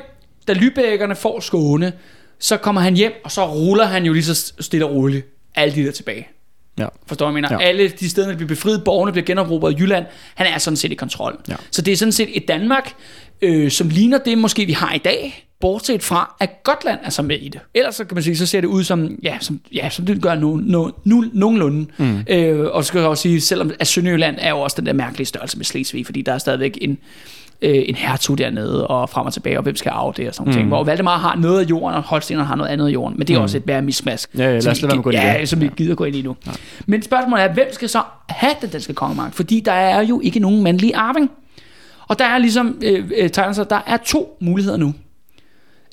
da 0.48 0.52
Lübeckerne 0.52 1.12
får 1.14 1.40
Skåne, 1.40 1.92
så 2.38 2.56
kommer 2.56 2.80
han 2.80 2.94
hjem, 2.94 3.12
og 3.24 3.30
så 3.32 3.46
ruller 3.54 3.84
han 3.84 4.04
jo 4.04 4.12
lige 4.12 4.24
så 4.24 4.52
stille 4.60 4.86
og 4.86 4.94
roligt 4.94 5.26
alle 5.54 5.74
de 5.74 5.84
der 5.84 5.92
tilbage. 5.92 6.28
Ja. 6.78 6.86
Forstår 7.06 7.26
jeg 7.26 7.34
mener? 7.34 7.48
Ja. 7.50 7.58
Alle 7.58 7.88
de 7.88 8.10
steder, 8.10 8.28
der 8.28 8.36
bliver 8.36 8.48
befriet, 8.48 8.84
borgerne 8.84 9.12
bliver 9.12 9.26
generobret 9.26 9.72
i 9.72 9.76
Jylland, 9.76 10.06
han 10.34 10.46
er 10.46 10.58
sådan 10.58 10.76
set 10.76 10.92
i 10.92 10.94
kontrol. 10.94 11.40
Ja. 11.48 11.54
Så 11.70 11.82
det 11.82 11.92
er 11.92 11.96
sådan 11.96 12.12
set 12.12 12.36
et 12.36 12.48
Danmark, 12.48 12.94
øh, 13.42 13.70
som 13.70 13.88
ligner 13.88 14.18
det, 14.18 14.38
måske 14.38 14.66
vi 14.66 14.72
har 14.72 14.94
i 14.94 14.98
dag, 14.98 15.46
bortset 15.60 16.02
fra, 16.02 16.36
at 16.40 16.62
Gotland 16.64 16.98
er 17.02 17.10
så 17.10 17.22
med 17.22 17.38
i 17.38 17.48
det. 17.48 17.60
Ellers 17.74 17.94
så 17.94 18.04
kan 18.04 18.14
man 18.14 18.22
sige, 18.22 18.36
så 18.36 18.46
ser 18.46 18.60
det 18.60 18.68
ud 18.68 18.84
som, 18.84 19.18
ja, 19.22 19.36
som, 19.40 19.60
ja, 19.74 19.90
som 19.90 20.06
det 20.06 20.22
gør 20.22 20.34
no, 20.34 20.56
no, 20.56 20.90
no, 21.04 21.22
nogenlunde. 21.32 21.86
Mm. 21.98 22.24
Øh, 22.28 22.70
og 22.72 22.84
så 22.84 22.88
skal 22.88 22.98
jeg 22.98 23.08
også 23.08 23.22
sige, 23.22 23.40
selvom 23.40 23.70
at 23.80 23.86
Sønderjylland 23.86 24.36
er 24.38 24.50
jo 24.50 24.60
også 24.60 24.74
den 24.78 24.86
der 24.86 24.92
mærkelige 24.92 25.26
størrelse 25.26 25.56
med 25.56 25.64
Slesvig, 25.64 26.06
fordi 26.06 26.22
der 26.22 26.32
er 26.32 26.38
stadigvæk 26.38 26.78
en, 26.80 26.98
øh, 27.62 27.82
en 27.86 27.94
hertug 27.94 28.38
dernede, 28.38 28.86
og 28.86 29.08
frem 29.08 29.26
og 29.26 29.32
tilbage, 29.32 29.58
og 29.58 29.62
hvem 29.62 29.76
skal 29.76 29.90
arve 29.90 30.12
det, 30.16 30.28
og 30.28 30.34
sådan 30.34 30.50
mm. 30.50 30.56
ting. 30.56 30.68
Hvor 30.68 30.84
Valdemar 30.84 31.18
har 31.18 31.36
noget 31.36 31.64
af 31.64 31.70
jorden, 31.70 31.96
og 31.96 32.02
Holsteiner 32.02 32.44
har 32.44 32.56
noget 32.56 32.70
andet 32.70 32.86
af 32.86 32.90
jorden. 32.90 33.18
Men 33.18 33.26
det 33.26 33.34
er 33.34 33.38
mm. 33.38 33.42
også 33.42 33.56
et 33.56 33.66
værre 33.66 33.82
mismask. 33.82 34.30
Ja, 34.38 34.44
ja, 34.44 34.50
lad 34.50 34.56
os 34.56 34.64
vi 34.66 34.68
lade 34.68 34.82
være 34.82 34.96
med 34.96 34.98
at 34.98 35.04
gå 35.04 35.10
ind 35.10 35.18
i 35.18 35.26
ja, 35.26 35.40
det. 35.40 35.48
som 35.48 35.60
vi 35.60 35.70
gider 35.76 35.94
gå 35.94 36.04
ind 36.04 36.16
i 36.16 36.22
nu. 36.22 36.36
Men 36.86 37.02
spørgsmålet 37.02 37.44
er, 37.44 37.52
hvem 37.52 37.66
skal 37.72 37.88
så 37.88 38.02
have 38.28 38.52
den 38.60 38.70
danske 38.70 38.94
kongemagt? 38.94 39.34
Fordi 39.34 39.60
der 39.60 39.72
er 39.72 40.02
jo 40.02 40.20
ikke 40.20 40.40
nogen 40.40 40.62
mandlige 40.62 40.96
arving. 40.96 41.30
Og 42.08 42.18
der 42.18 42.24
er 42.24 42.38
ligesom, 42.38 42.78
øh, 42.84 43.10
øh, 43.16 43.30
tegner 43.30 43.52
sig, 43.52 43.70
der 43.70 43.80
er 43.86 43.96
to 43.96 44.36
muligheder 44.40 44.76
nu. 44.76 44.94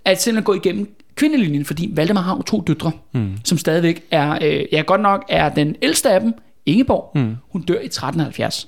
At 0.06 0.22
simpelthen 0.22 0.44
gå 0.44 0.54
igennem 0.54 0.96
kvindelinjen, 1.16 1.66
fordi 1.66 1.90
Valdemar 1.94 2.22
har 2.22 2.36
jo 2.36 2.42
to 2.42 2.62
døtre, 2.68 2.92
mm. 3.14 3.32
som 3.44 3.58
stadigvæk 3.58 4.04
er, 4.12 4.38
øh, 4.42 4.64
ja 4.72 4.82
godt 4.82 5.02
nok 5.02 5.26
er 5.30 5.50
den 5.50 5.76
ældste 5.82 6.10
af 6.12 6.22
dem, 6.22 6.34
Ingeborg, 6.66 7.12
mm. 7.16 7.36
hun 7.52 7.62
dør 7.62 7.80
i 7.80 7.86
1370. 7.86 8.68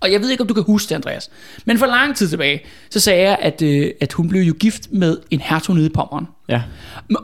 Og 0.00 0.12
jeg 0.12 0.20
ved 0.20 0.30
ikke, 0.30 0.40
om 0.40 0.46
du 0.46 0.54
kan 0.54 0.62
huske 0.62 0.88
det, 0.88 0.94
Andreas. 0.94 1.30
Men 1.64 1.78
for 1.78 1.86
lang 1.86 2.16
tid 2.16 2.28
tilbage, 2.28 2.60
så 2.90 3.00
sagde 3.00 3.22
jeg, 3.22 3.38
at, 3.40 3.62
øh, 3.62 3.90
at 4.00 4.12
hun 4.12 4.28
blev 4.28 4.42
jo 4.42 4.54
gift 4.60 4.92
med 4.92 5.18
en 5.30 5.40
hertug 5.40 5.74
nede 5.74 5.86
i 5.86 5.92
Pommern. 5.94 6.26
Ja. 6.48 6.62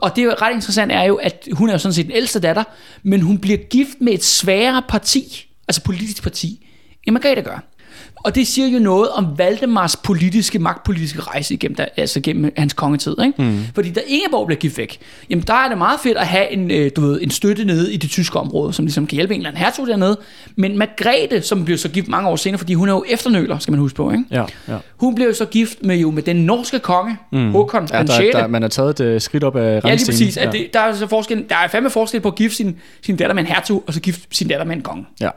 Og 0.03 0.17
det 0.17 0.23
er 0.23 0.27
jo 0.27 0.35
ret 0.43 0.55
interessant 0.55 0.93
er 0.93 1.03
jo, 1.03 1.15
at 1.15 1.49
hun 1.53 1.69
er 1.69 1.73
jo 1.73 1.79
sådan 1.79 1.93
set 1.93 2.07
den 2.07 2.15
ældste 2.15 2.41
datter, 2.41 2.65
men 3.03 3.21
hun 3.21 3.39
bliver 3.39 3.59
gift 3.59 4.01
med 4.01 4.13
et 4.13 4.25
sværere 4.25 4.83
parti, 4.89 5.49
altså 5.69 5.83
politisk 5.83 6.23
parti, 6.23 6.67
end 7.05 7.13
Margrethe 7.13 7.43
gør. 7.43 7.76
Og 8.27 8.35
det 8.35 8.47
siger 8.47 8.69
jo 8.69 8.79
noget 8.79 9.09
om 9.09 9.39
Valdemars 9.39 9.97
politiske, 9.97 10.59
magtpolitiske 10.59 11.21
rejse 11.21 11.55
igennem, 11.55 11.77
der, 11.77 11.87
altså 11.97 12.21
gennem 12.21 12.53
hans 12.57 12.73
kongetid. 12.73 13.17
Ikke? 13.27 13.43
Mm. 13.43 13.59
Fordi 13.75 13.91
da 13.91 14.01
Ingeborg 14.07 14.47
bliver 14.47 14.59
gift 14.59 14.79
væk, 14.79 14.99
jamen 15.31 15.45
der 15.47 15.55
er 15.55 15.69
det 15.69 15.79
meget 15.79 16.01
fedt 16.01 16.19
at 16.19 16.27
have 16.27 16.51
en, 16.51 16.71
øh, 16.71 16.91
du 16.97 17.01
ved, 17.01 17.21
en 17.23 17.31
støtte 17.31 17.65
nede 17.65 17.93
i 17.93 17.97
det 17.97 18.11
tyske 18.11 18.39
område, 18.39 18.73
som 18.73 18.85
ligesom 18.85 19.07
kan 19.07 19.17
hjælpe 19.17 19.35
en 19.35 19.41
eller 19.41 19.51
anden 19.51 19.63
hertug 19.63 19.87
dernede. 19.87 20.19
Men 20.57 20.79
Margrethe, 20.79 21.43
som 21.43 21.65
bliver 21.65 21.79
så 21.79 21.89
gift 21.89 22.09
mange 22.09 22.29
år 22.29 22.37
senere, 22.37 22.59
fordi 22.59 22.75
hun 22.75 22.89
er 22.89 22.93
jo 22.93 23.05
efternøler, 23.09 23.59
skal 23.59 23.73
man 23.73 23.81
huske 23.81 23.97
på. 23.97 24.11
Ikke? 24.11 24.25
Ja, 24.31 24.45
ja. 24.69 24.77
Hun 24.97 25.15
blev 25.15 25.35
så 25.35 25.45
gift 25.45 25.79
med 25.83 25.97
jo 25.97 26.11
med 26.11 26.23
den 26.23 26.37
norske 26.37 26.79
konge, 26.79 27.17
mm. 27.33 27.53
Håkon 27.53 27.89
ja 27.93 28.03
der, 28.03 28.17
6. 28.17 28.33
der, 28.33 28.47
man 28.47 28.63
har 28.63 28.69
taget 28.69 29.01
et 29.01 29.15
uh, 29.15 29.21
skridt 29.21 29.45
op 29.45 29.57
af 29.57 29.81
Ja, 29.85 29.95
lige 29.95 30.07
præcis. 30.07 30.37
At 30.37 30.53
det, 30.53 30.67
der, 30.73 30.81
er 30.81 30.95
så 30.95 31.07
forskel, 31.07 31.45
der 31.49 31.57
er 31.57 31.69
fandme 31.69 31.91
forskel 31.91 32.21
på 32.21 32.29
at 32.29 32.35
gifte 32.35 32.57
sin, 32.57 32.77
sin 33.03 33.17
datter 33.17 33.35
med 33.35 33.43
en 33.43 33.49
hertug, 33.49 33.85
og 33.87 33.95
så 33.95 34.01
gifte 34.01 34.23
sin 34.31 34.49
datter 34.49 34.67
med 34.67 34.77
en 34.77 34.83
konge. 34.83 35.07
Ja. 35.21 35.31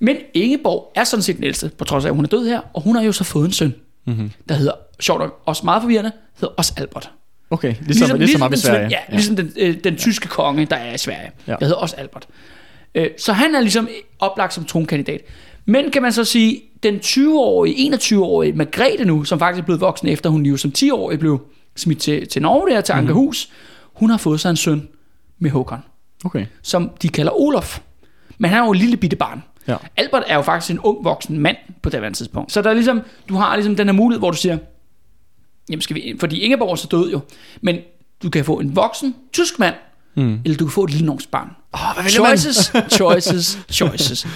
Men 0.00 0.16
Ingeborg 0.34 0.92
er 0.94 1.04
sådan 1.04 1.22
set 1.22 1.36
den 1.36 1.44
ældste, 1.44 1.70
på 1.78 1.84
trods 1.84 2.04
af, 2.04 2.08
at 2.08 2.14
hun 2.14 2.24
er 2.24 2.28
død 2.28 2.46
her, 2.46 2.60
og 2.74 2.82
hun 2.82 2.96
har 2.96 3.02
jo 3.02 3.12
så 3.12 3.24
fået 3.24 3.46
en 3.46 3.52
søn, 3.52 3.74
mm-hmm. 4.06 4.30
der 4.48 4.54
hedder, 4.54 4.72
sjovt 5.00 5.20
nok, 5.20 5.42
også 5.46 5.64
meget 5.64 5.82
forvirrende, 5.82 6.12
hedder 6.40 6.54
også 6.56 6.72
Albert. 6.76 7.10
Okay, 7.50 7.68
ligesom, 7.68 7.86
ligesom, 7.88 8.18
ligesom 8.18 8.42
op 8.42 8.50
i 8.52 8.54
den, 8.54 8.60
Sverige. 8.60 8.88
Ja, 8.90 8.98
ja. 9.08 9.14
ligesom 9.14 9.36
den, 9.36 9.52
øh, 9.56 9.76
den 9.84 9.96
tyske 9.96 10.28
konge, 10.28 10.64
der 10.66 10.76
er 10.76 10.94
i 10.94 10.98
Sverige. 10.98 11.30
Ja. 11.46 11.52
Der 11.52 11.64
hedder 11.64 11.76
også 11.76 11.96
Albert. 11.96 12.28
Øh, 12.94 13.06
så 13.18 13.32
han 13.32 13.54
er 13.54 13.60
ligesom 13.60 13.88
oplagt 14.18 14.54
som 14.54 14.64
tronkandidat. 14.64 15.20
Men 15.64 15.90
kan 15.90 16.02
man 16.02 16.12
så 16.12 16.24
sige, 16.24 16.62
den 16.82 16.96
20-årige, 16.96 17.94
21-årige 17.94 18.52
Margrethe 18.52 19.04
nu, 19.04 19.24
som 19.24 19.38
faktisk 19.38 19.62
er 19.62 19.64
blevet 19.64 19.80
voksen 19.80 20.08
efter, 20.08 20.30
hun 20.30 20.46
jo 20.46 20.56
som 20.56 20.72
10-årig 20.78 21.18
blev 21.18 21.40
smidt 21.76 21.98
til, 21.98 22.28
til 22.28 22.42
Norge 22.42 22.70
der, 22.70 22.80
til 22.80 22.94
Mhm. 22.94 22.98
Ankerhus, 23.00 23.48
hun 23.94 24.10
har 24.10 24.16
fået 24.16 24.40
sig 24.40 24.50
en 24.50 24.56
søn 24.56 24.88
med 25.38 25.50
Håkon 25.50 25.78
Okay. 26.24 26.46
som 26.62 26.90
de 27.02 27.08
kalder 27.08 27.32
Olof. 27.40 27.80
Men 28.38 28.50
han 28.50 28.60
er 28.60 28.64
jo 28.64 28.70
en 28.70 28.78
lille 28.78 28.96
bitte 28.96 29.16
barn. 29.16 29.42
Ja. 29.70 29.76
Albert 29.96 30.22
er 30.26 30.36
jo 30.36 30.42
faktisk 30.42 30.70
en 30.70 30.78
ung 30.78 31.04
voksen 31.04 31.38
mand 31.38 31.56
på 31.82 31.90
det 31.90 32.16
tidspunkt. 32.16 32.52
Så 32.52 32.62
der 32.62 32.70
er 32.70 32.74
ligesom, 32.74 33.00
du 33.28 33.34
har 33.34 33.56
ligesom 33.56 33.76
den 33.76 33.86
her 33.86 33.92
mulighed, 33.92 34.20
hvor 34.20 34.30
du 34.30 34.36
siger, 34.36 34.58
jamen 35.70 35.80
skal 35.80 35.96
vi, 35.96 36.16
fordi 36.20 36.40
Ingeborg 36.40 36.70
er 36.70 36.74
så 36.74 36.88
død 36.90 37.10
jo, 37.10 37.20
men 37.60 37.76
du 38.22 38.30
kan 38.30 38.44
få 38.44 38.60
en 38.60 38.76
voksen 38.76 39.14
tysk 39.32 39.58
mand, 39.58 39.74
mm. 40.14 40.40
eller 40.44 40.58
du 40.58 40.64
kan 40.64 40.72
få 40.72 40.84
et 40.84 40.90
lille 40.90 41.06
norsk 41.06 41.30
barn. 41.30 41.50
Oh, 41.72 41.80
hvad? 41.94 42.10
Choices, 42.10 42.72
choices, 42.90 43.58
choices. 43.70 44.26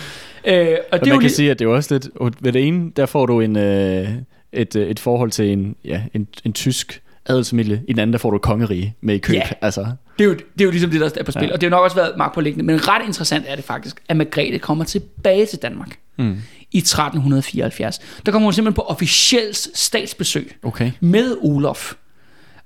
Øh, 0.44 0.54
og 0.54 0.78
Og 0.92 1.00
det 1.00 1.06
er 1.06 1.06
man 1.06 1.08
jo 1.08 1.14
kan 1.14 1.20
lige, 1.20 1.30
sige, 1.30 1.50
at 1.50 1.58
det 1.58 1.64
er 1.64 1.68
også 1.68 1.94
lidt... 1.94 2.08
Ved 2.40 2.52
det 2.52 2.66
ene, 2.68 2.90
der 2.96 3.06
får 3.06 3.26
du 3.26 3.40
en, 3.40 3.56
øh, 3.56 4.08
et, 4.52 4.76
øh, 4.76 4.88
et 4.88 5.00
forhold 5.00 5.30
til 5.30 5.52
en, 5.52 5.76
ja, 5.84 6.02
en, 6.14 6.28
en 6.44 6.52
tysk 6.52 7.02
adelsfamilie. 7.26 7.82
I 7.88 7.92
den 7.92 7.98
anden, 7.98 8.12
der 8.12 8.18
får 8.18 8.30
du 8.30 8.36
et 8.36 8.42
kongerige 8.42 8.96
med 9.00 9.14
i 9.14 9.18
køb. 9.18 9.34
Ja. 9.34 9.48
Altså, 9.60 9.86
det, 10.18 10.24
er 10.24 10.28
jo, 10.28 10.34
det 10.34 10.60
er 10.60 10.64
jo 10.64 10.70
ligesom 10.70 10.90
det, 10.90 11.00
der 11.00 11.10
er 11.20 11.24
på 11.24 11.32
spil, 11.32 11.46
Ja. 11.46 11.52
og 11.52 11.60
det 11.60 11.66
har 11.66 11.70
nok 11.76 11.84
også 11.84 11.96
været 11.96 12.12
magtpålæggende, 12.18 12.64
men 12.64 12.88
ret 12.88 13.02
interessant 13.06 13.44
er 13.48 13.56
det 13.56 13.64
faktisk, 13.64 14.02
at 14.08 14.16
Margrethe 14.16 14.58
kommer 14.58 14.84
tilbage 14.84 15.46
til 15.46 15.58
Danmark 15.62 15.98
mm. 16.18 16.36
i 16.72 16.78
1374. 16.78 18.00
Der 18.26 18.32
kommer 18.32 18.46
hun 18.46 18.52
simpelthen 18.52 18.74
på 18.74 18.82
officielt 18.82 19.56
statsbesøg. 19.74 20.56
okay. 20.62 20.90
med 21.00 21.36
Olof. 21.42 21.92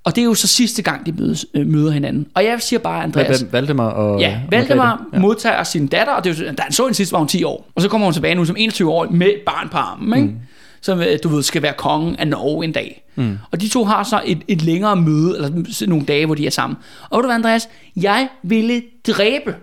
Og 0.05 0.15
det 0.17 0.21
er 0.23 0.25
jo 0.25 0.35
så 0.35 0.47
sidste 0.47 0.83
gang, 0.83 1.07
de 1.07 1.13
mødes, 1.13 1.47
øh, 1.55 1.67
møder 1.67 1.91
hinanden. 1.91 2.27
Og 2.35 2.45
jeg 2.45 2.63
siger 2.63 2.81
bare, 2.81 3.03
Andreas... 3.03 3.41
Hvem- 3.41 3.53
Valdemar 3.53 3.89
og... 3.91 4.21
Ja, 4.21 4.41
Valdemar 4.51 5.05
ja. 5.13 5.19
modtager 5.19 5.63
sin 5.65 5.87
datter, 5.87 6.13
og 6.13 6.25
det 6.25 6.41
er 6.41 6.45
jo, 6.47 6.53
da 6.53 6.63
han 6.63 6.73
så 6.73 6.83
hende 6.85 6.95
sidst, 6.95 7.13
var 7.13 7.19
hun 7.19 7.29
10 7.29 7.45
år. 7.45 7.71
Og 7.75 7.83
så 7.83 7.89
kommer 7.89 8.07
hun 8.07 8.15
tilbage 8.15 8.35
nu 8.35 8.45
som 8.45 8.57
21 8.59 8.91
år 8.93 9.07
med 9.11 9.27
et 9.27 9.41
barn 9.47 9.69
på 9.69 9.77
armen, 9.77 10.19
ikke? 10.19 10.29
Mm. 10.29 10.39
Som 10.89 11.01
øh, 11.01 11.19
du 11.23 11.29
ved, 11.29 11.43
skal 11.43 11.63
være 11.63 11.73
kongen 11.73 12.17
af 12.17 12.29
Norge 12.29 12.65
en 12.65 12.73
dag. 12.73 13.05
Mm. 13.15 13.39
Og 13.51 13.61
de 13.61 13.69
to 13.69 13.85
har 13.85 14.03
så 14.03 14.23
et, 14.25 14.39
et 14.49 14.63
længere 14.63 14.97
møde, 14.97 15.37
eller 15.37 15.87
nogle 15.87 16.07
dage, 16.07 16.27
hvor 16.27 16.35
de 16.35 16.47
er 16.47 16.51
sammen. 16.51 16.77
Og 17.11 17.17
ved 17.17 17.23
du 17.23 17.29
hvad, 17.29 17.35
Andreas? 17.35 17.69
Jeg 17.97 18.29
ville 18.43 18.83
dræbe 19.07 19.55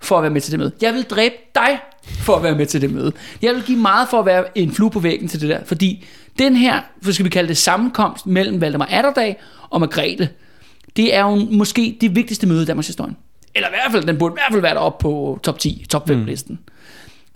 for 0.00 0.16
at 0.16 0.22
være 0.22 0.30
med 0.30 0.40
til 0.40 0.52
det 0.52 0.60
møde. 0.60 0.72
Jeg 0.82 0.94
vil 0.94 1.02
dræbe 1.02 1.34
dig 1.54 1.78
for 2.04 2.36
at 2.36 2.42
være 2.42 2.54
med 2.54 2.66
til 2.66 2.80
det 2.80 2.92
møde. 2.92 3.12
Jeg 3.42 3.54
vil 3.54 3.62
give 3.62 3.78
meget 3.78 4.08
for 4.08 4.18
at 4.18 4.26
være 4.26 4.58
en 4.58 4.72
flue 4.72 4.90
på 4.90 5.00
væggen 5.00 5.28
til 5.28 5.40
det 5.40 5.48
der, 5.48 5.64
fordi 5.64 6.04
den 6.38 6.56
her, 6.56 6.80
hvad 7.00 7.12
skal 7.12 7.24
vi 7.24 7.30
kalde 7.30 7.48
det, 7.48 7.56
sammenkomst 7.56 8.26
mellem 8.26 8.60
Valdemar 8.60 8.86
Atterdag 8.90 9.40
og 9.70 9.80
Margrethe, 9.80 10.28
det 10.96 11.14
er 11.14 11.20
jo 11.20 11.34
måske 11.34 11.98
det 12.00 12.16
vigtigste 12.16 12.46
møde 12.46 12.62
i 12.62 12.66
Danmarks 12.66 12.86
historie. 12.86 13.14
Eller 13.54 13.68
i 13.68 13.72
hvert 13.72 13.92
fald, 13.92 14.04
den 14.04 14.18
burde 14.18 14.32
i 14.32 14.36
hvert 14.36 14.52
fald 14.52 14.62
være 14.62 14.74
deroppe 14.74 15.02
på 15.02 15.40
top 15.42 15.58
10, 15.58 15.86
top 15.90 16.08
5 16.08 16.18
mm. 16.18 16.24
listen. 16.24 16.58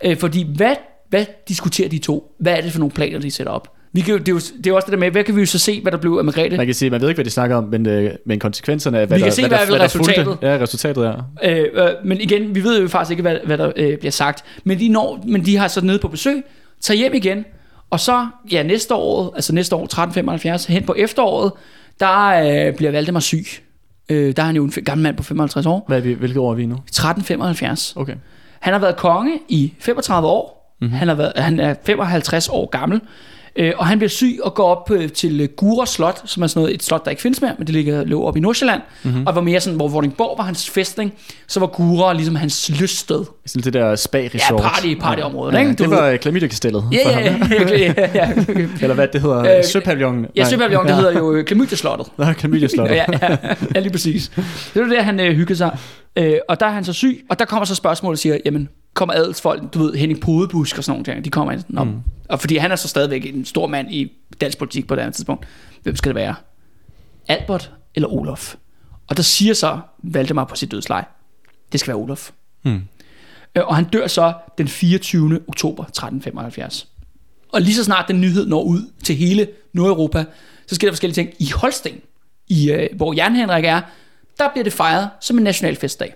Øh, 0.03 0.17
fordi 0.17 0.55
hvad, 0.55 0.75
hvad 1.13 1.25
diskuterer 1.47 1.89
de 1.89 1.97
to? 1.97 2.35
Hvad 2.39 2.53
er 2.57 2.61
det 2.61 2.71
for 2.71 2.79
nogle 2.79 2.91
planer, 2.91 3.19
de 3.19 3.31
sætter 3.31 3.53
op? 3.53 3.67
Vi 3.93 4.01
kan, 4.01 4.11
jo- 4.13 4.17
det, 4.19 4.27
er 4.27 4.31
jo, 4.31 4.37
det 4.39 4.65
er 4.67 4.69
jo 4.69 4.75
også 4.75 4.85
det 4.85 4.91
der 4.91 4.99
med, 4.99 5.11
hvad 5.11 5.23
kan 5.23 5.35
vi 5.35 5.39
jo 5.39 5.45
så 5.45 5.59
se, 5.59 5.81
hvad 5.81 5.91
der 5.91 5.97
blev 5.97 6.15
af 6.17 6.23
Margrethe? 6.25 6.57
Man 6.57 6.65
kan 6.65 6.75
sige, 6.75 6.89
man 6.89 7.01
ved 7.01 7.09
ikke, 7.09 7.17
hvad 7.17 7.25
de 7.25 7.29
snakker 7.29 7.55
om, 7.55 7.63
men, 7.63 7.85
øh, 7.87 8.11
men 8.25 8.39
konsekvenserne 8.39 8.99
af, 8.99 9.07
hvad 9.07 9.17
Vi 9.17 9.21
kan 9.21 9.29
der, 9.29 9.35
se, 9.35 9.41
hvad, 9.41 9.49
der, 9.49 9.57
er 9.57 9.65
hvad 9.69 9.79
der 9.79 9.87
fulgte- 9.87 10.11
resultatet. 10.11 10.37
Ja, 10.41 10.57
resultatet 10.63 11.05
er. 11.05 11.23
Øh, 11.43 11.65
øh, 11.73 11.89
men 12.05 12.21
igen, 12.21 12.55
vi 12.55 12.63
ved 12.63 12.81
jo 12.81 12.87
faktisk 12.87 13.11
ikke, 13.11 13.21
hvad, 13.21 13.37
hvad 13.45 13.57
der 13.57 13.71
øh, 13.75 13.97
bliver 13.97 14.11
sagt. 14.11 14.43
Men 14.63 14.79
de, 14.79 14.89
når, 14.89 15.23
men 15.27 15.45
de 15.45 15.57
har 15.57 15.67
så 15.67 15.85
nede 15.85 15.99
på 15.99 16.07
besøg, 16.07 16.43
tager 16.81 16.97
hjem 16.97 17.13
igen, 17.13 17.45
og 17.89 17.99
så, 17.99 18.27
ja, 18.51 18.63
næste 18.63 18.93
år, 18.95 19.31
altså 19.35 19.53
næste 19.53 19.75
år, 19.75 19.83
1375, 19.83 20.65
hen 20.65 20.83
på 20.83 20.95
efteråret, 20.97 21.51
der 21.99 22.27
øh, 22.67 22.75
bliver 22.75 22.91
Valdemar 22.91 23.19
syg. 23.19 23.45
Øh, 24.09 24.35
der 24.35 24.41
er 24.41 24.45
han 24.45 24.55
jo 24.55 24.63
en 24.63 24.71
gammel 24.71 25.03
mand 25.03 25.17
på 25.17 25.23
55 25.23 25.65
år. 25.65 25.83
Hvad 25.87 25.97
er 25.97 26.01
vi, 26.01 26.13
hvilket 26.13 26.37
år 26.37 26.51
er 26.51 26.55
vi 26.55 26.65
nu? 26.65 26.75
1375. 26.75 27.93
Okay. 27.95 28.15
Han 28.59 28.73
har 28.73 28.79
været 28.79 28.95
konge 28.97 29.31
i 29.49 29.73
35 29.79 30.27
år. 30.27 30.62
Mm-hmm. 30.83 30.97
Han, 30.97 31.07
har 31.07 31.15
været, 31.15 31.33
han 31.35 31.59
er 31.59 31.75
55 31.85 32.49
år 32.49 32.69
gammel. 32.69 33.01
Øh, 33.55 33.73
og 33.77 33.87
han 33.87 33.97
bliver 33.99 34.09
syg 34.09 34.39
og 34.43 34.53
går 34.53 34.75
op 34.75 34.91
øh, 34.91 35.09
til 35.09 35.41
øh, 35.41 35.47
Gura 35.57 35.85
Slot, 35.85 36.21
som 36.25 36.43
er 36.43 36.47
sådan 36.47 36.61
noget, 36.61 36.75
et 36.75 36.83
slot, 36.83 37.05
der 37.05 37.11
ikke 37.11 37.21
findes 37.21 37.41
mere, 37.41 37.55
men 37.57 37.67
det 37.67 37.75
ligger 37.75 38.03
lå 38.03 38.23
op 38.23 38.37
i 38.37 38.39
Nordsjælland. 38.39 38.81
Mm-hmm. 39.03 39.27
Og 39.27 39.35
var 39.35 39.41
mere 39.41 39.59
sådan, 39.59 39.77
hvor 39.77 39.87
Vordingborg 39.87 40.37
var 40.37 40.43
hans 40.43 40.69
festning, 40.69 41.13
så 41.47 41.59
var 41.59 41.67
Gura 41.67 42.13
ligesom 42.13 42.35
hans 42.35 42.71
lyststed. 42.81 43.25
Sådan 43.45 43.63
det 43.63 43.73
der 43.73 43.95
spa-resort. 43.95 44.61
Ja, 44.61 44.67
party, 44.69 44.95
partyområdet, 44.99 45.53
ja. 45.53 45.59
ikke? 45.59 45.73
Du 45.73 45.83
det 45.83 45.91
var 45.91 46.17
klamydia-kastellet. 46.17 46.83
Ja, 46.91 47.09
ja, 47.09 47.19
ja, 47.19 47.77
ja, 47.77 48.09
ja. 48.13 48.33
Eller 48.81 48.93
hvad 48.93 49.07
det 49.07 49.21
hedder, 49.21 49.57
øh, 49.57 49.63
Søpavillonen. 49.63 50.25
Ja, 50.35 50.49
Søpavillonen, 50.49 50.87
det 50.87 50.95
hedder 50.95 51.19
jo 51.19 51.43
Klamydia-slottet. 51.47 52.07
Nå, 52.17 52.25
Klamydia-slottet. 52.25 52.95
ja, 52.99 53.05
ja, 53.21 53.37
ja, 53.75 53.79
lige 53.79 53.91
præcis. 53.91 54.31
Det 54.73 54.81
var 54.81 54.87
det, 54.87 55.03
han 55.03 55.19
øh, 55.19 55.35
hyggede 55.35 55.57
sig. 55.57 55.77
Øh, 56.17 56.35
og 56.49 56.59
der 56.59 56.65
er 56.65 56.71
han 56.71 56.83
så 56.83 56.93
syg, 56.93 57.25
og 57.29 57.39
der 57.39 57.45
kommer 57.45 57.65
så 57.65 57.75
spørgsmålet 57.75 58.15
og 58.15 58.19
siger, 58.19 58.37
jamen, 58.45 58.69
kommer 58.93 59.13
adelsfolk, 59.13 59.73
du 59.73 59.79
ved, 59.79 59.95
Henning 59.95 60.19
Podebusk 60.19 60.77
og 60.77 60.83
sådan 60.83 60.91
nogle 60.91 61.05
ting, 61.05 61.25
de 61.25 61.29
kommer 61.29 61.53
ind. 61.53 61.63
Mm. 61.67 62.01
Og 62.29 62.39
fordi 62.39 62.57
han 62.57 62.71
er 62.71 62.75
så 62.75 62.87
stadigvæk 62.87 63.25
en 63.25 63.45
stor 63.45 63.67
mand 63.67 63.91
i 63.91 64.11
dansk 64.41 64.57
politik 64.57 64.87
på 64.87 64.95
det 64.95 65.01
andet 65.01 65.15
tidspunkt. 65.15 65.47
Hvem 65.83 65.95
skal 65.95 66.09
det 66.09 66.15
være? 66.15 66.35
Albert 67.27 67.71
eller 67.95 68.09
Olof? 68.09 68.55
Og 69.07 69.17
der 69.17 69.23
siger 69.23 69.53
så 69.53 69.79
Valdemar 70.03 70.45
på 70.45 70.55
sit 70.55 70.71
dødsleje, 70.71 71.05
det 71.71 71.79
skal 71.79 71.87
være 71.87 72.03
Olof. 72.03 72.31
Mm. 72.63 72.81
Og 73.55 73.75
han 73.75 73.85
dør 73.85 74.07
så 74.07 74.33
den 74.57 74.67
24. 74.67 75.39
oktober 75.47 75.83
1375. 75.83 76.87
Og 77.53 77.61
lige 77.61 77.75
så 77.75 77.83
snart 77.83 78.07
den 78.07 78.21
nyhed 78.21 78.45
når 78.47 78.63
ud 78.63 78.91
til 79.03 79.15
hele 79.15 79.47
Nordeuropa, 79.73 80.25
så 80.67 80.75
sker 80.75 80.87
der 80.87 80.91
forskellige 80.91 81.15
ting. 81.15 81.29
I 81.39 81.51
Holsten, 81.55 82.01
i, 82.47 82.71
øh, 82.71 82.89
hvor 82.95 83.13
Jan 83.13 83.35
Henrik 83.35 83.65
er, 83.65 83.81
der 84.37 84.49
bliver 84.51 84.63
det 84.63 84.73
fejret 84.73 85.09
som 85.21 85.37
en 85.37 85.43
national 85.43 85.75
festdag. 85.75 86.13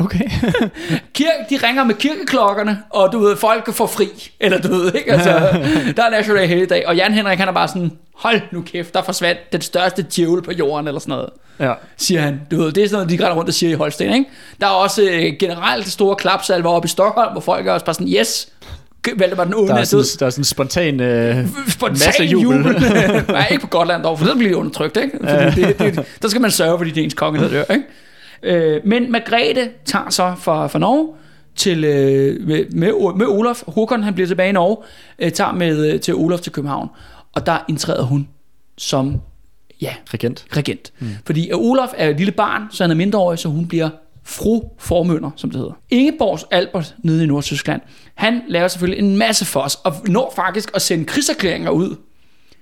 Okay. 0.00 0.30
Kirke, 1.14 1.30
de 1.50 1.56
ringer 1.66 1.84
med 1.84 1.94
kirkeklokkerne, 1.94 2.78
og 2.90 3.12
du 3.12 3.18
ved, 3.18 3.36
folk 3.36 3.74
får 3.74 3.86
fri. 3.86 4.08
Eller 4.40 4.58
du 4.60 4.68
ved, 4.68 4.94
ikke? 4.94 5.12
Altså, 5.12 5.30
der 5.96 6.02
er 6.02 6.10
national 6.10 6.48
helligdag. 6.48 6.84
Og 6.86 6.96
Jan 6.96 7.14
Henrik, 7.14 7.38
han 7.38 7.48
er 7.48 7.52
bare 7.52 7.68
sådan, 7.68 7.92
hold 8.14 8.40
nu 8.52 8.62
kæft, 8.62 8.94
der 8.94 9.02
forsvandt 9.02 9.52
den 9.52 9.60
største 9.60 10.06
djævel 10.16 10.42
på 10.42 10.52
jorden, 10.52 10.86
eller 10.88 11.00
sådan 11.00 11.12
noget. 11.12 11.28
Ja. 11.60 11.72
Siger 11.96 12.20
han. 12.20 12.40
Du 12.50 12.56
ved, 12.56 12.72
det 12.72 12.84
er 12.84 12.88
sådan 12.88 12.96
noget, 12.96 13.10
de 13.10 13.16
græder 13.16 13.34
rundt 13.34 13.48
og 13.48 13.54
siger 13.54 13.70
i 13.70 13.74
Holsten, 13.74 14.12
ikke? 14.12 14.30
Der 14.60 14.66
er 14.66 14.70
også 14.70 15.02
øh, 15.02 15.32
generelt 15.40 15.88
store 15.88 16.16
klapsalver 16.16 16.70
oppe 16.70 16.86
i 16.86 16.88
Stockholm, 16.88 17.32
hvor 17.32 17.40
folk 17.40 17.66
er 17.66 17.72
også 17.72 17.86
bare 17.86 17.94
sådan, 17.94 18.08
yes, 18.08 18.48
Valdemar 19.16 19.44
den 19.44 19.54
onde 19.54 19.68
der 19.68 19.74
er, 19.74 19.84
sådan, 19.84 20.04
der 20.18 20.26
er 20.26 20.30
sådan 20.30 20.40
en 20.40 20.44
spontan, 20.44 21.00
øh, 21.00 21.46
spontan 21.68 22.06
masse 22.06 22.24
jubel. 22.24 22.56
jubel. 22.56 22.82
Nej, 23.28 23.48
ikke 23.50 23.60
på 23.60 23.66
Gotland 23.66 24.02
dog, 24.02 24.18
for 24.18 24.26
så 24.26 24.34
bliver 24.34 24.50
det 24.50 24.56
undertrykt, 24.56 24.96
ikke? 24.96 25.18
Ja. 25.24 25.50
Det, 25.50 25.78
det, 25.78 26.06
der 26.22 26.28
skal 26.28 26.40
man 26.40 26.50
sørge 26.50 26.78
for, 26.78 26.84
at 26.84 26.94
det 26.94 27.00
er 27.00 27.04
ens 27.04 27.14
konge, 27.14 27.40
der 27.40 27.48
dør, 27.48 27.64
ikke? 27.74 27.84
Øh, 28.42 28.80
men 28.84 29.12
Margrethe 29.12 29.70
tager 29.84 30.10
så 30.10 30.34
fra, 30.38 30.66
fra 30.66 30.78
Norge 30.78 31.14
til, 31.56 31.84
øh, 31.84 32.46
med, 32.46 32.64
med, 32.70 33.16
med 33.16 33.26
Olof. 33.26 33.62
Håkon 33.66 34.02
han 34.02 34.14
bliver 34.14 34.26
tilbage 34.26 34.48
i 34.48 34.52
Norge, 34.52 34.76
øh, 35.18 35.32
tager 35.32 35.52
med 35.52 35.92
øh, 35.92 36.00
til 36.00 36.14
Olof 36.14 36.40
til 36.40 36.52
København. 36.52 36.88
Og 37.32 37.46
der 37.46 37.58
indtræder 37.68 38.02
hun 38.02 38.28
som 38.78 39.20
ja, 39.82 39.94
regent. 40.14 40.46
regent. 40.56 40.92
Mm. 40.98 41.08
Fordi 41.26 41.52
Olof 41.52 41.88
er 41.96 42.08
et 42.08 42.16
lille 42.16 42.32
barn, 42.32 42.62
så 42.70 42.84
han 42.84 42.90
er 42.90 42.94
mindreårig, 42.94 43.38
så 43.38 43.48
hun 43.48 43.68
bliver 43.68 43.88
fru 44.24 44.62
formønder, 44.78 45.30
som 45.36 45.50
det 45.50 45.58
hedder. 45.58 45.72
Ingeborgs 45.90 46.44
Albert 46.50 46.94
nede 46.98 47.24
i 47.24 47.26
Nordtyskland, 47.26 47.80
han 48.14 48.42
laver 48.48 48.68
selvfølgelig 48.68 49.04
en 49.04 49.16
masse 49.16 49.44
for 49.44 49.60
os, 49.60 49.74
og 49.74 49.94
når 50.06 50.32
faktisk 50.36 50.70
at 50.74 50.82
sende 50.82 51.04
krigserklæringer 51.04 51.70
ud 51.70 51.96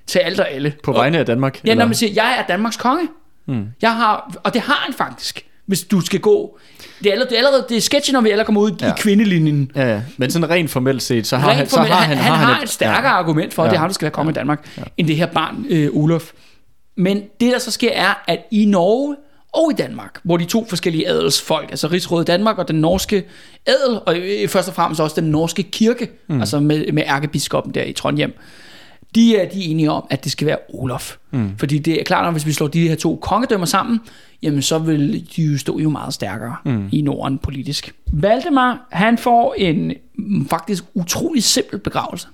til 0.07 0.19
alt 0.19 0.41
og 0.41 0.51
alle. 0.51 0.75
På 0.85 0.93
vegne 0.93 1.19
af 1.19 1.27
Danmark? 1.27 1.61
Ja, 1.67 1.75
når 1.75 1.85
man 1.85 1.95
siger, 1.95 2.13
jeg 2.13 2.39
er 2.39 2.47
Danmarks 2.47 2.77
konge. 2.77 3.09
Mm. 3.47 3.67
Jeg 3.83 3.97
har, 3.97 4.37
og 4.45 4.55
det 4.55 4.63
har 4.63 4.85
han 4.85 4.95
faktisk 4.95 5.47
hvis 5.67 5.83
du 5.83 6.01
skal 6.01 6.21
gå. 6.21 6.59
Det 6.99 7.07
er 7.07 7.13
allerede, 7.13 7.31
det 7.31 7.35
er, 7.35 7.47
allerede, 7.47 7.67
det 7.69 7.77
er 7.77 7.81
sketchy, 7.81 8.13
når 8.13 8.21
vi 8.21 8.31
alle 8.31 8.45
kommer 8.45 8.61
ud 8.61 8.71
ja. 8.81 8.89
i 8.89 8.93
kvindelinjen. 8.99 9.71
Ja, 9.77 9.95
ja, 9.95 10.03
men 10.17 10.31
sådan 10.31 10.51
rent 10.51 10.71
formelt 10.71 11.03
set, 11.03 11.27
så 11.27 11.37
har, 11.37 11.49
rent 11.49 11.59
han, 11.59 11.67
formelt, 11.67 11.89
så 11.89 11.95
har 11.95 12.05
han, 12.05 12.17
han, 12.17 12.33
han, 12.33 12.47
har 12.47 12.59
et, 12.59 12.63
et 12.63 12.69
stærkere 12.69 13.13
ja. 13.13 13.19
argument 13.19 13.55
for, 13.55 13.63
at 13.63 13.67
ja. 13.67 13.71
det 13.71 13.77
er 13.77 13.81
ham, 13.81 13.89
der 13.89 13.95
skal 13.95 14.05
være 14.05 14.13
konge 14.13 14.29
ja. 14.29 14.33
i 14.33 14.35
Danmark, 14.35 14.69
ja. 14.79 14.83
end 14.97 15.07
det 15.07 15.17
her 15.17 15.27
barn, 15.27 15.67
øh, 15.69 15.89
Olof. 15.93 16.33
Men 16.97 17.23
det, 17.41 17.53
der 17.53 17.59
så 17.59 17.71
sker, 17.71 17.91
er, 17.93 18.23
at 18.27 18.39
i 18.51 18.65
Norge 18.65 19.17
og 19.53 19.73
i 19.73 19.75
Danmark, 19.75 20.21
hvor 20.23 20.37
de 20.37 20.45
to 20.45 20.67
forskellige 20.69 21.09
adelsfolk, 21.09 21.71
altså 21.71 21.89
Rigsrådet 21.89 22.27
Danmark 22.27 22.59
og 22.59 22.69
den 22.69 22.77
norske 22.77 23.25
adel, 23.67 24.01
og 24.07 24.17
øh, 24.19 24.49
først 24.49 24.69
og 24.69 24.75
fremmest 24.75 25.01
også 25.01 25.21
den 25.21 25.31
norske 25.31 25.63
kirke, 25.63 26.11
mm. 26.29 26.41
altså 26.41 26.61
med, 26.61 26.93
med 26.93 27.03
ærkebiskoppen 27.07 27.75
der 27.75 27.83
i 27.83 27.93
Trondheim, 27.93 28.33
de 29.15 29.37
er, 29.37 29.49
de 29.49 29.59
er 29.67 29.71
enige 29.71 29.91
om, 29.91 30.07
at 30.11 30.25
det 30.25 30.33
skal 30.33 30.47
være 30.47 30.59
Olof. 30.69 31.17
Mm. 31.31 31.51
Fordi 31.59 31.79
det 31.79 32.01
er 32.01 32.05
klart, 32.05 32.27
at 32.27 32.33
hvis 32.33 32.47
vi 32.47 32.53
slår 32.53 32.67
de 32.67 32.89
her 32.89 32.97
to 32.97 33.19
kongedømmer 33.23 33.67
sammen, 33.67 34.01
jamen 34.43 34.63
så 34.63 34.79
vil 34.79 35.27
de 35.37 35.43
jo 35.43 35.59
stå 35.59 35.79
jo 35.79 35.91
meget 35.91 36.15
stærkere 36.15 36.57
mm. 36.65 36.89
i 36.93 37.03
Norden 37.03 37.39
politisk. 37.39 37.95
Valdemar, 38.13 38.87
han 38.91 39.19
får 39.19 39.55
en 39.59 39.93
mm, 40.19 40.49
faktisk 40.49 40.85
utrolig 40.95 41.45
simpel 41.45 41.79
begravelse. 41.79 42.29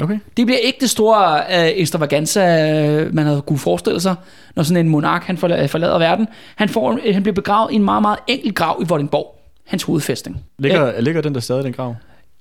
Okay. 0.00 0.18
Det 0.36 0.46
bliver 0.46 0.58
ikke 0.58 0.78
det 0.80 0.90
store 0.90 1.42
uh, 1.48 1.54
extravaganza, 1.54 2.40
man 3.12 3.26
havde 3.26 3.42
kunne 3.42 3.58
forestille 3.58 4.00
sig, 4.00 4.14
når 4.56 4.62
sådan 4.62 4.86
en 4.86 4.90
monark 4.90 5.24
han 5.24 5.38
forlader 5.38 5.98
verden. 5.98 6.28
Han, 6.56 6.68
får, 6.68 7.12
han 7.12 7.22
bliver 7.22 7.34
begravet 7.34 7.72
i 7.72 7.74
en 7.74 7.84
meget, 7.84 8.02
meget 8.02 8.18
enkel 8.26 8.54
grav 8.54 8.78
i 8.82 8.84
Vordingborg. 8.88 9.34
Hans 9.66 9.82
hovedfæstning. 9.82 10.44
Ligger, 10.58 10.92
Æ, 10.96 11.00
ligger 11.00 11.22
den 11.22 11.34
der 11.34 11.40
stadig, 11.40 11.64
den 11.64 11.72
grav? 11.72 11.94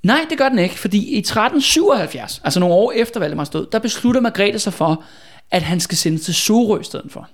Nej, 0.08 0.26
det 0.30 0.38
gør 0.38 0.50
den 0.50 0.60
ikke, 0.60 0.80
fordi 0.80 1.16
i 1.16 1.18
1377, 1.18 2.42
altså 2.44 2.60
nogle 2.60 2.76
år 2.76 2.92
efter 2.92 3.20
Valdemars 3.20 3.50
død, 3.50 3.68
der 3.72 3.80
beslutter 3.80 4.22
Margrethe 4.22 4.60
sig 4.60 4.74
for, 4.74 5.04
at 5.52 5.62
han 5.62 5.80
skal 5.80 5.98
sendes 5.98 6.22
til 6.22 6.34
Sorø 6.34 6.80
i 6.80 6.84
stedet 6.84 7.12
for. 7.12 7.30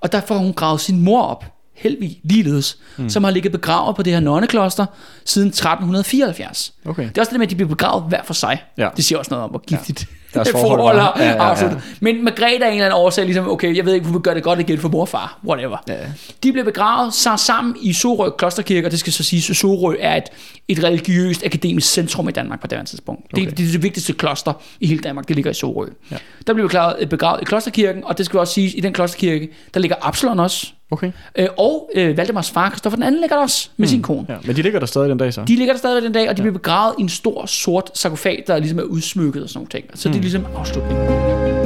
Og 0.00 0.12
der 0.12 0.20
får 0.20 0.38
hun 0.38 0.52
gravet 0.52 0.80
sin 0.80 1.00
mor 1.00 1.22
op, 1.22 1.44
Helvig 1.74 2.20
ligeledes, 2.24 2.78
mm. 2.96 3.08
som 3.08 3.24
har 3.24 3.30
ligget 3.30 3.52
begravet 3.52 3.96
på 3.96 4.02
det 4.02 4.12
her 4.12 4.20
nonnekloster 4.20 4.86
siden 5.24 5.48
1374. 5.48 6.72
Okay. 6.86 7.08
Det 7.08 7.18
er 7.18 7.22
også 7.22 7.30
det 7.30 7.38
med, 7.38 7.46
at 7.46 7.50
de 7.50 7.54
bliver 7.54 7.68
begravet 7.68 8.04
hver 8.08 8.22
for 8.22 8.34
sig. 8.34 8.62
Ja. 8.78 8.88
Det 8.96 9.04
siger 9.04 9.18
også 9.18 9.30
noget 9.30 9.44
om, 9.44 9.50
hvor 9.50 9.58
giftigt 9.58 10.00
ja 10.10 10.19
deres 10.34 10.50
forhold, 10.60 10.78
forhold 10.78 10.98
har 10.98 11.14
ja, 11.18 11.44
ja, 11.44 11.64
ja. 11.64 11.70
Men 12.00 12.24
Margrethe 12.24 12.64
er 12.64 12.68
en 12.68 12.72
eller 12.72 12.86
anden 12.86 12.98
årsag, 12.98 13.24
ligesom, 13.24 13.48
okay, 13.48 13.76
jeg 13.76 13.84
ved 13.84 13.94
ikke, 13.94 14.06
vi 14.06 14.18
gør 14.18 14.34
det 14.34 14.42
godt 14.42 14.60
igen 14.60 14.78
for 14.78 14.88
mor 14.88 15.00
og 15.00 15.08
far, 15.08 15.38
whatever. 15.46 15.76
Ja. 15.88 15.94
De 16.42 16.52
blev 16.52 16.64
begravet 16.64 17.14
sammen 17.14 17.76
i 17.80 17.92
Sorø 17.92 18.30
Klosterkirke, 18.30 18.86
og 18.86 18.90
det 18.90 19.00
skal 19.00 19.12
så 19.12 19.22
sige, 19.22 19.50
at 19.50 19.56
Sorø 19.56 19.96
er 20.00 20.16
et, 20.16 20.24
et 20.68 20.84
religiøst 20.84 21.44
akademisk 21.44 21.92
centrum 21.92 22.28
i 22.28 22.32
Danmark 22.32 22.60
på 22.60 22.66
det 22.66 22.86
tidspunkt. 22.86 23.24
Okay. 23.32 23.46
Det, 23.46 23.58
det 23.58 23.68
er 23.68 23.72
det 23.72 23.82
vigtigste 23.82 24.12
kloster 24.12 24.52
i 24.80 24.86
hele 24.86 25.00
Danmark, 25.00 25.28
det 25.28 25.36
ligger 25.36 25.50
i 25.50 25.54
Sorø. 25.54 25.86
Ja. 26.10 26.16
Der 26.46 26.54
blev 26.54 26.68
begravet, 26.68 27.08
begravet 27.08 27.42
i 27.42 27.44
Klosterkirken, 27.44 28.04
og 28.04 28.18
det 28.18 28.26
skal 28.26 28.40
også 28.40 28.54
sige, 28.54 28.76
i 28.76 28.80
den 28.80 28.92
klosterkirke, 28.92 29.48
der 29.74 29.80
ligger 29.80 29.96
Absalon 30.00 30.40
også, 30.40 30.72
Okay. 30.90 31.12
Øh, 31.36 31.46
og 31.58 31.90
øh, 31.94 32.16
Valdemars 32.16 32.50
far, 32.50 32.70
Kristoffer 32.70 32.96
den 32.96 33.02
anden, 33.02 33.20
ligger 33.20 33.36
der 33.36 33.42
også 33.42 33.68
med 33.76 33.86
mm. 33.86 33.90
sin 33.90 34.02
kone. 34.02 34.26
Ja, 34.28 34.36
men 34.44 34.56
de 34.56 34.62
ligger 34.62 34.78
der 34.78 34.86
stadig 34.86 35.08
den 35.08 35.18
dag 35.18 35.34
så? 35.34 35.44
De 35.44 35.56
ligger 35.56 35.72
der 35.72 35.78
stadig 35.78 36.02
den 36.02 36.12
dag, 36.12 36.28
og 36.28 36.36
de 36.36 36.42
ja. 36.42 36.44
bliver 36.44 36.58
begravet 36.58 36.94
i 36.98 37.02
en 37.02 37.08
stor 37.08 37.46
sort 37.46 37.90
sarkofag, 37.94 38.44
der 38.46 38.58
ligesom 38.58 38.78
er 38.78 38.82
udsmykket 38.82 39.42
og 39.42 39.48
sådan 39.48 39.58
nogle 39.58 39.68
ting. 39.68 39.84
Så 39.94 40.08
mm. 40.08 40.12
det 40.12 40.18
er 40.18 40.22
ligesom 40.22 40.46
afslutningen. 40.56 41.59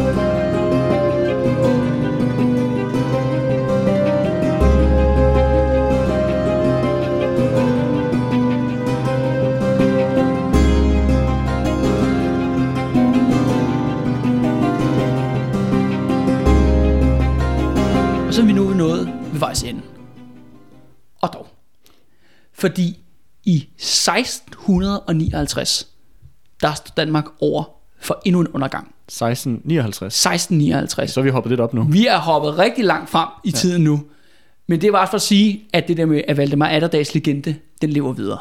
Fordi 22.64 22.98
i 23.44 23.68
1659, 23.76 25.86
der 26.62 26.74
stod 26.74 26.92
Danmark 26.96 27.24
over 27.40 27.64
for 28.00 28.22
endnu 28.24 28.40
en 28.40 28.48
undergang. 28.48 28.86
1659. 28.86 30.26
1659. 30.26 31.10
Så 31.10 31.20
er 31.20 31.24
vi 31.24 31.30
hoppet 31.30 31.50
lidt 31.50 31.60
op 31.60 31.74
nu. 31.74 31.82
Vi 31.82 32.06
er 32.06 32.18
hoppet 32.18 32.58
rigtig 32.58 32.84
langt 32.84 33.10
frem 33.10 33.28
i 33.44 33.48
ja. 33.48 33.52
tiden 33.58 33.84
nu. 33.84 34.04
Men 34.66 34.80
det 34.80 34.92
var 34.92 34.98
også 34.98 35.10
for 35.10 35.16
at 35.16 35.22
sige, 35.22 35.64
at 35.72 35.88
det 35.88 35.96
der 35.96 36.06
med, 36.06 36.22
at 36.28 36.36
Valdemar 36.36 36.68
Atterdags 36.68 37.14
legende, 37.14 37.56
den 37.82 37.90
lever 37.90 38.12
videre. 38.12 38.38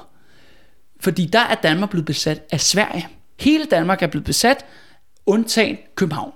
Fordi 0.99 1.25
der 1.25 1.39
er 1.39 1.55
Danmark 1.55 1.89
blevet 1.89 2.05
besat 2.05 2.41
af 2.51 2.61
Sverige. 2.61 3.07
Hele 3.39 3.65
Danmark 3.65 4.01
er 4.01 4.07
blevet 4.07 4.25
besat, 4.25 4.65
undtagen 5.25 5.77
København. 5.95 6.31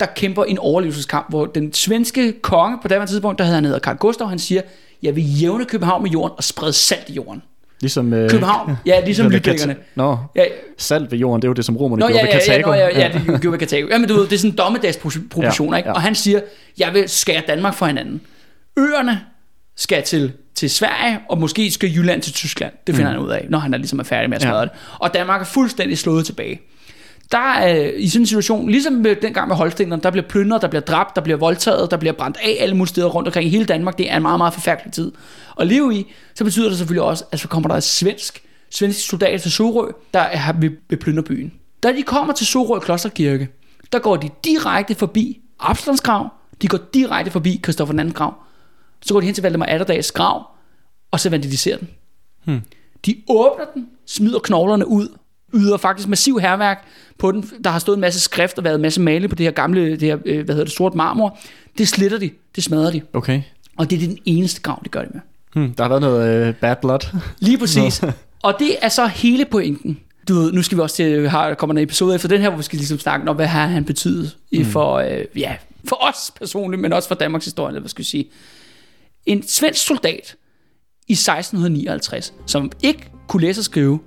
Der 0.00 0.06
kæmper 0.06 0.44
en 0.44 0.58
overlevelseskamp, 0.58 1.26
hvor 1.28 1.46
den 1.46 1.72
svenske 1.72 2.32
konge 2.42 2.78
på 2.82 2.88
det 2.88 3.08
tidspunkt, 3.08 3.38
der 3.38 3.44
hedder 3.44 3.56
han 3.56 3.64
hedder 3.64 3.78
Karl 3.78 3.96
Gustav, 3.96 4.28
han 4.28 4.38
siger, 4.38 4.62
jeg 5.02 5.16
vil 5.16 5.40
jævne 5.40 5.64
København 5.64 6.02
med 6.02 6.10
jorden 6.10 6.34
og 6.36 6.44
sprede 6.44 6.72
salt 6.72 7.08
i 7.08 7.12
jorden. 7.12 7.42
Ligesom, 7.80 8.12
øh, 8.12 8.30
København, 8.30 8.76
ja, 8.86 9.04
ligesom 9.04 9.30
lydbækkerne. 9.30 9.76
Nå, 9.94 10.16
ja. 10.36 10.44
salt 10.78 11.10
ved 11.12 11.18
jorden, 11.18 11.42
det 11.42 11.46
er 11.46 11.50
jo 11.50 11.54
det, 11.54 11.64
som 11.64 11.76
romerne 11.76 12.02
gjorde 12.02 12.14
ja, 12.14 12.22
ved 12.22 12.32
Karthago. 12.32 12.72
Ja, 12.72 12.78
ja, 12.78 12.98
ja, 12.98 13.00
ja, 13.00 13.32
det 13.32 13.40
gjorde 13.40 13.52
ved 13.52 13.58
Karthago. 13.58 13.88
Ja, 13.88 13.98
men 13.98 14.08
du 14.08 14.14
ved, 14.14 14.22
det 14.22 14.32
er 14.32 14.38
sådan 14.38 14.56
dommedagsproportioner, 14.56 15.72
ja, 15.72 15.76
ikke? 15.76 15.88
Ja. 15.88 15.94
Og 15.94 16.02
han 16.02 16.14
siger, 16.14 16.40
jeg 16.78 16.94
vil 16.94 17.08
skære 17.08 17.42
Danmark 17.46 17.74
fra 17.74 17.86
hinanden. 17.86 18.20
Øerne 18.78 19.20
skal 19.76 20.02
til, 20.02 20.32
til 20.54 20.70
Sverige, 20.70 21.18
og 21.28 21.38
måske 21.38 21.70
skal 21.70 21.94
Jylland 21.94 22.22
til 22.22 22.32
Tyskland. 22.32 22.72
Det 22.86 22.94
finder 22.94 23.10
mm. 23.10 23.16
han 23.16 23.26
ud 23.26 23.30
af, 23.30 23.46
når 23.48 23.58
han 23.58 23.74
er 23.74 23.78
ligesom 23.78 23.98
er 23.98 24.04
færdig 24.04 24.30
med 24.30 24.36
at 24.36 24.42
smadre 24.42 24.58
ja. 24.58 24.62
det. 24.62 24.70
Og 24.98 25.14
Danmark 25.14 25.40
er 25.40 25.44
fuldstændig 25.44 25.98
slået 25.98 26.26
tilbage. 26.26 26.60
Der 27.32 27.38
er 27.38 27.90
i 27.90 28.08
sådan 28.08 28.22
en 28.22 28.26
situation, 28.26 28.70
ligesom 28.70 28.92
med 28.92 29.16
dengang 29.16 29.48
med 29.48 29.56
Holstenerne, 29.56 30.02
der 30.02 30.10
bliver 30.10 30.28
plyndret, 30.28 30.62
der 30.62 30.68
bliver 30.68 30.80
dræbt, 30.80 31.16
der 31.16 31.22
bliver 31.22 31.36
voldtaget, 31.36 31.90
der 31.90 31.96
bliver 31.96 32.12
brændt 32.12 32.36
af 32.36 32.56
alle 32.60 32.76
mulige 32.76 32.88
steder 32.88 33.06
rundt 33.06 33.28
omkring 33.28 33.46
i 33.46 33.50
hele 33.50 33.64
Danmark. 33.64 33.98
Det 33.98 34.10
er 34.10 34.16
en 34.16 34.22
meget, 34.22 34.38
meget 34.38 34.54
forfærdelig 34.54 34.92
tid 34.92 35.12
at 35.60 35.66
leve 35.66 35.94
i. 35.94 36.12
Så 36.34 36.44
betyder 36.44 36.68
det 36.68 36.78
selvfølgelig 36.78 37.02
også, 37.02 37.24
at 37.32 37.40
så 37.40 37.48
kommer 37.48 37.68
der 37.68 37.76
et 37.76 37.82
svensk, 37.82 38.42
svensk 38.70 39.08
soldat 39.08 39.42
til 39.42 39.52
Sorø, 39.52 39.90
der 40.14 40.20
er 40.20 40.52
ved, 40.52 40.70
ved 40.90 40.98
plyndre 40.98 41.22
byen. 41.22 41.52
Da 41.82 41.92
de 41.92 42.02
kommer 42.02 42.34
til 42.34 42.46
Sorø 42.46 42.78
Klosterkirke, 42.78 43.48
der 43.92 43.98
går 43.98 44.16
de 44.16 44.28
direkte 44.44 44.94
forbi 44.94 45.40
Absalons 45.60 46.00
grav, 46.00 46.28
de 46.62 46.68
går 46.68 46.78
direkte 46.94 47.30
forbi 47.30 47.60
Kristoffer 47.62 47.94
den 47.94 48.12
grav, 48.12 48.34
så 49.02 49.14
går 49.14 49.20
de 49.20 49.26
hen 49.26 49.34
til 49.34 49.42
Valdemar 49.42 49.66
Atterdags 49.66 50.12
grav, 50.12 50.46
og 51.10 51.20
så 51.20 51.30
vandaliserer 51.30 51.76
den. 51.76 51.88
Hmm. 52.44 52.60
De 53.06 53.16
åbner 53.28 53.64
den, 53.74 53.88
smider 54.06 54.38
knoglerne 54.38 54.88
ud, 54.88 55.08
yder 55.54 55.76
faktisk 55.76 56.08
massiv 56.08 56.38
herværk 56.38 56.84
på 57.18 57.32
den. 57.32 57.50
Der 57.64 57.70
har 57.70 57.78
stået 57.78 57.96
en 57.96 58.00
masse 58.00 58.20
skrift 58.20 58.58
og 58.58 58.64
været 58.64 58.74
en 58.74 58.82
masse 58.82 59.00
male 59.00 59.28
på 59.28 59.34
det 59.34 59.46
her 59.46 59.50
gamle, 59.50 59.90
det 59.90 60.02
her, 60.02 60.18
øh, 60.24 60.44
hvad 60.44 60.54
hedder 60.54 60.64
det, 60.64 60.72
sort 60.72 60.94
marmor. 60.94 61.38
Det 61.78 61.88
slitter 61.88 62.18
de, 62.18 62.30
det 62.56 62.64
smadrer 62.64 62.90
de. 62.90 63.00
Okay. 63.12 63.42
Og 63.78 63.90
det 63.90 64.02
er 64.02 64.06
den 64.06 64.18
eneste 64.24 64.60
grav, 64.60 64.80
de 64.84 64.88
gør 64.88 65.02
det 65.02 65.14
med. 65.14 65.20
Hmm, 65.54 65.74
der 65.74 65.84
har 65.84 65.88
været 65.88 66.02
noget 66.02 66.48
uh, 66.48 66.54
bad 66.54 66.76
blood. 66.80 67.16
Lige 67.38 67.58
præcis. 67.64 68.02
og 68.42 68.54
det 68.58 68.76
er 68.82 68.88
så 68.88 69.06
hele 69.06 69.44
pointen. 69.44 70.00
Du 70.28 70.34
ved, 70.34 70.52
nu 70.52 70.62
skal 70.62 70.78
vi 70.78 70.82
også 70.82 70.96
til, 70.96 71.28
har, 71.28 71.54
kommer 71.54 71.74
en 71.74 71.82
episode 71.82 72.14
efter 72.14 72.28
den 72.28 72.40
her, 72.40 72.48
hvor 72.48 72.56
vi 72.56 72.62
skal 72.62 72.76
ligesom 72.76 72.98
snakke 72.98 73.30
om, 73.30 73.36
hvad 73.36 73.46
har 73.46 73.66
han 73.66 73.84
betydet 73.84 74.36
hmm. 74.52 74.64
for, 74.64 74.94
øh, 74.94 75.24
ja, 75.36 75.56
for 75.84 76.04
os 76.08 76.32
personligt, 76.38 76.82
men 76.82 76.92
også 76.92 77.08
for 77.08 77.14
Danmarks 77.14 77.44
historie, 77.44 77.68
eller 77.68 77.80
hvad 77.80 77.88
skal 77.88 77.98
vi 77.98 78.08
sige. 78.08 78.30
En 79.26 79.48
svensk 79.48 79.86
soldat 79.86 80.36
i 81.08 81.12
1659, 81.12 82.34
som 82.46 82.72
ikke 82.82 83.10
kunne 83.28 83.42
læse 83.42 83.60
og 83.60 83.64
skrive, 83.64 84.00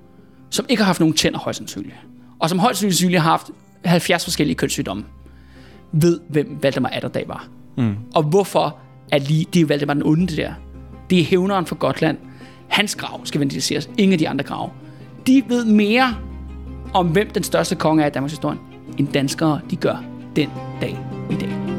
som 0.54 0.66
ikke 0.68 0.82
har 0.82 0.86
haft 0.86 1.00
nogen 1.00 1.14
tænder 1.14 1.38
højst 1.38 1.56
sandsynligt, 1.56 1.96
og 2.38 2.50
som 2.50 2.58
højst 2.58 2.80
sandsynligt 2.80 3.22
har 3.22 3.30
haft 3.30 3.50
70 3.84 4.24
forskellige 4.24 4.56
kønssygdomme, 4.56 5.04
ved, 5.92 6.20
hvem 6.28 6.58
Valdemar 6.62 6.88
Atterdag 6.88 7.24
var. 7.28 7.48
Mm. 7.76 7.96
Og 8.14 8.22
hvorfor 8.22 8.78
er 9.12 9.18
lige, 9.18 9.46
det 9.54 9.62
er 9.62 9.66
Valdemar 9.66 9.94
den 9.94 10.02
onde 10.02 10.26
det 10.26 10.36
der. 10.36 10.52
Det 11.10 11.20
er 11.20 11.24
hævneren 11.24 11.66
for 11.66 11.74
Gotland. 11.74 12.18
Hans 12.68 12.96
grav 12.96 13.26
skal 13.26 13.38
vandaliseres. 13.38 13.90
Ingen 13.98 14.12
af 14.12 14.18
de 14.18 14.28
andre 14.28 14.44
grav. 14.44 14.70
De 15.26 15.42
ved 15.48 15.64
mere 15.64 16.16
om, 16.94 17.06
hvem 17.06 17.30
den 17.30 17.42
største 17.42 17.74
konge 17.74 18.02
er 18.02 18.06
i 18.06 18.10
Danmarks 18.10 18.32
historie, 18.32 18.58
end 18.98 19.08
danskere 19.08 19.60
de 19.70 19.76
gør 19.76 20.04
den 20.36 20.50
dag 20.80 20.98
i 21.30 21.34
dag. 21.34 21.74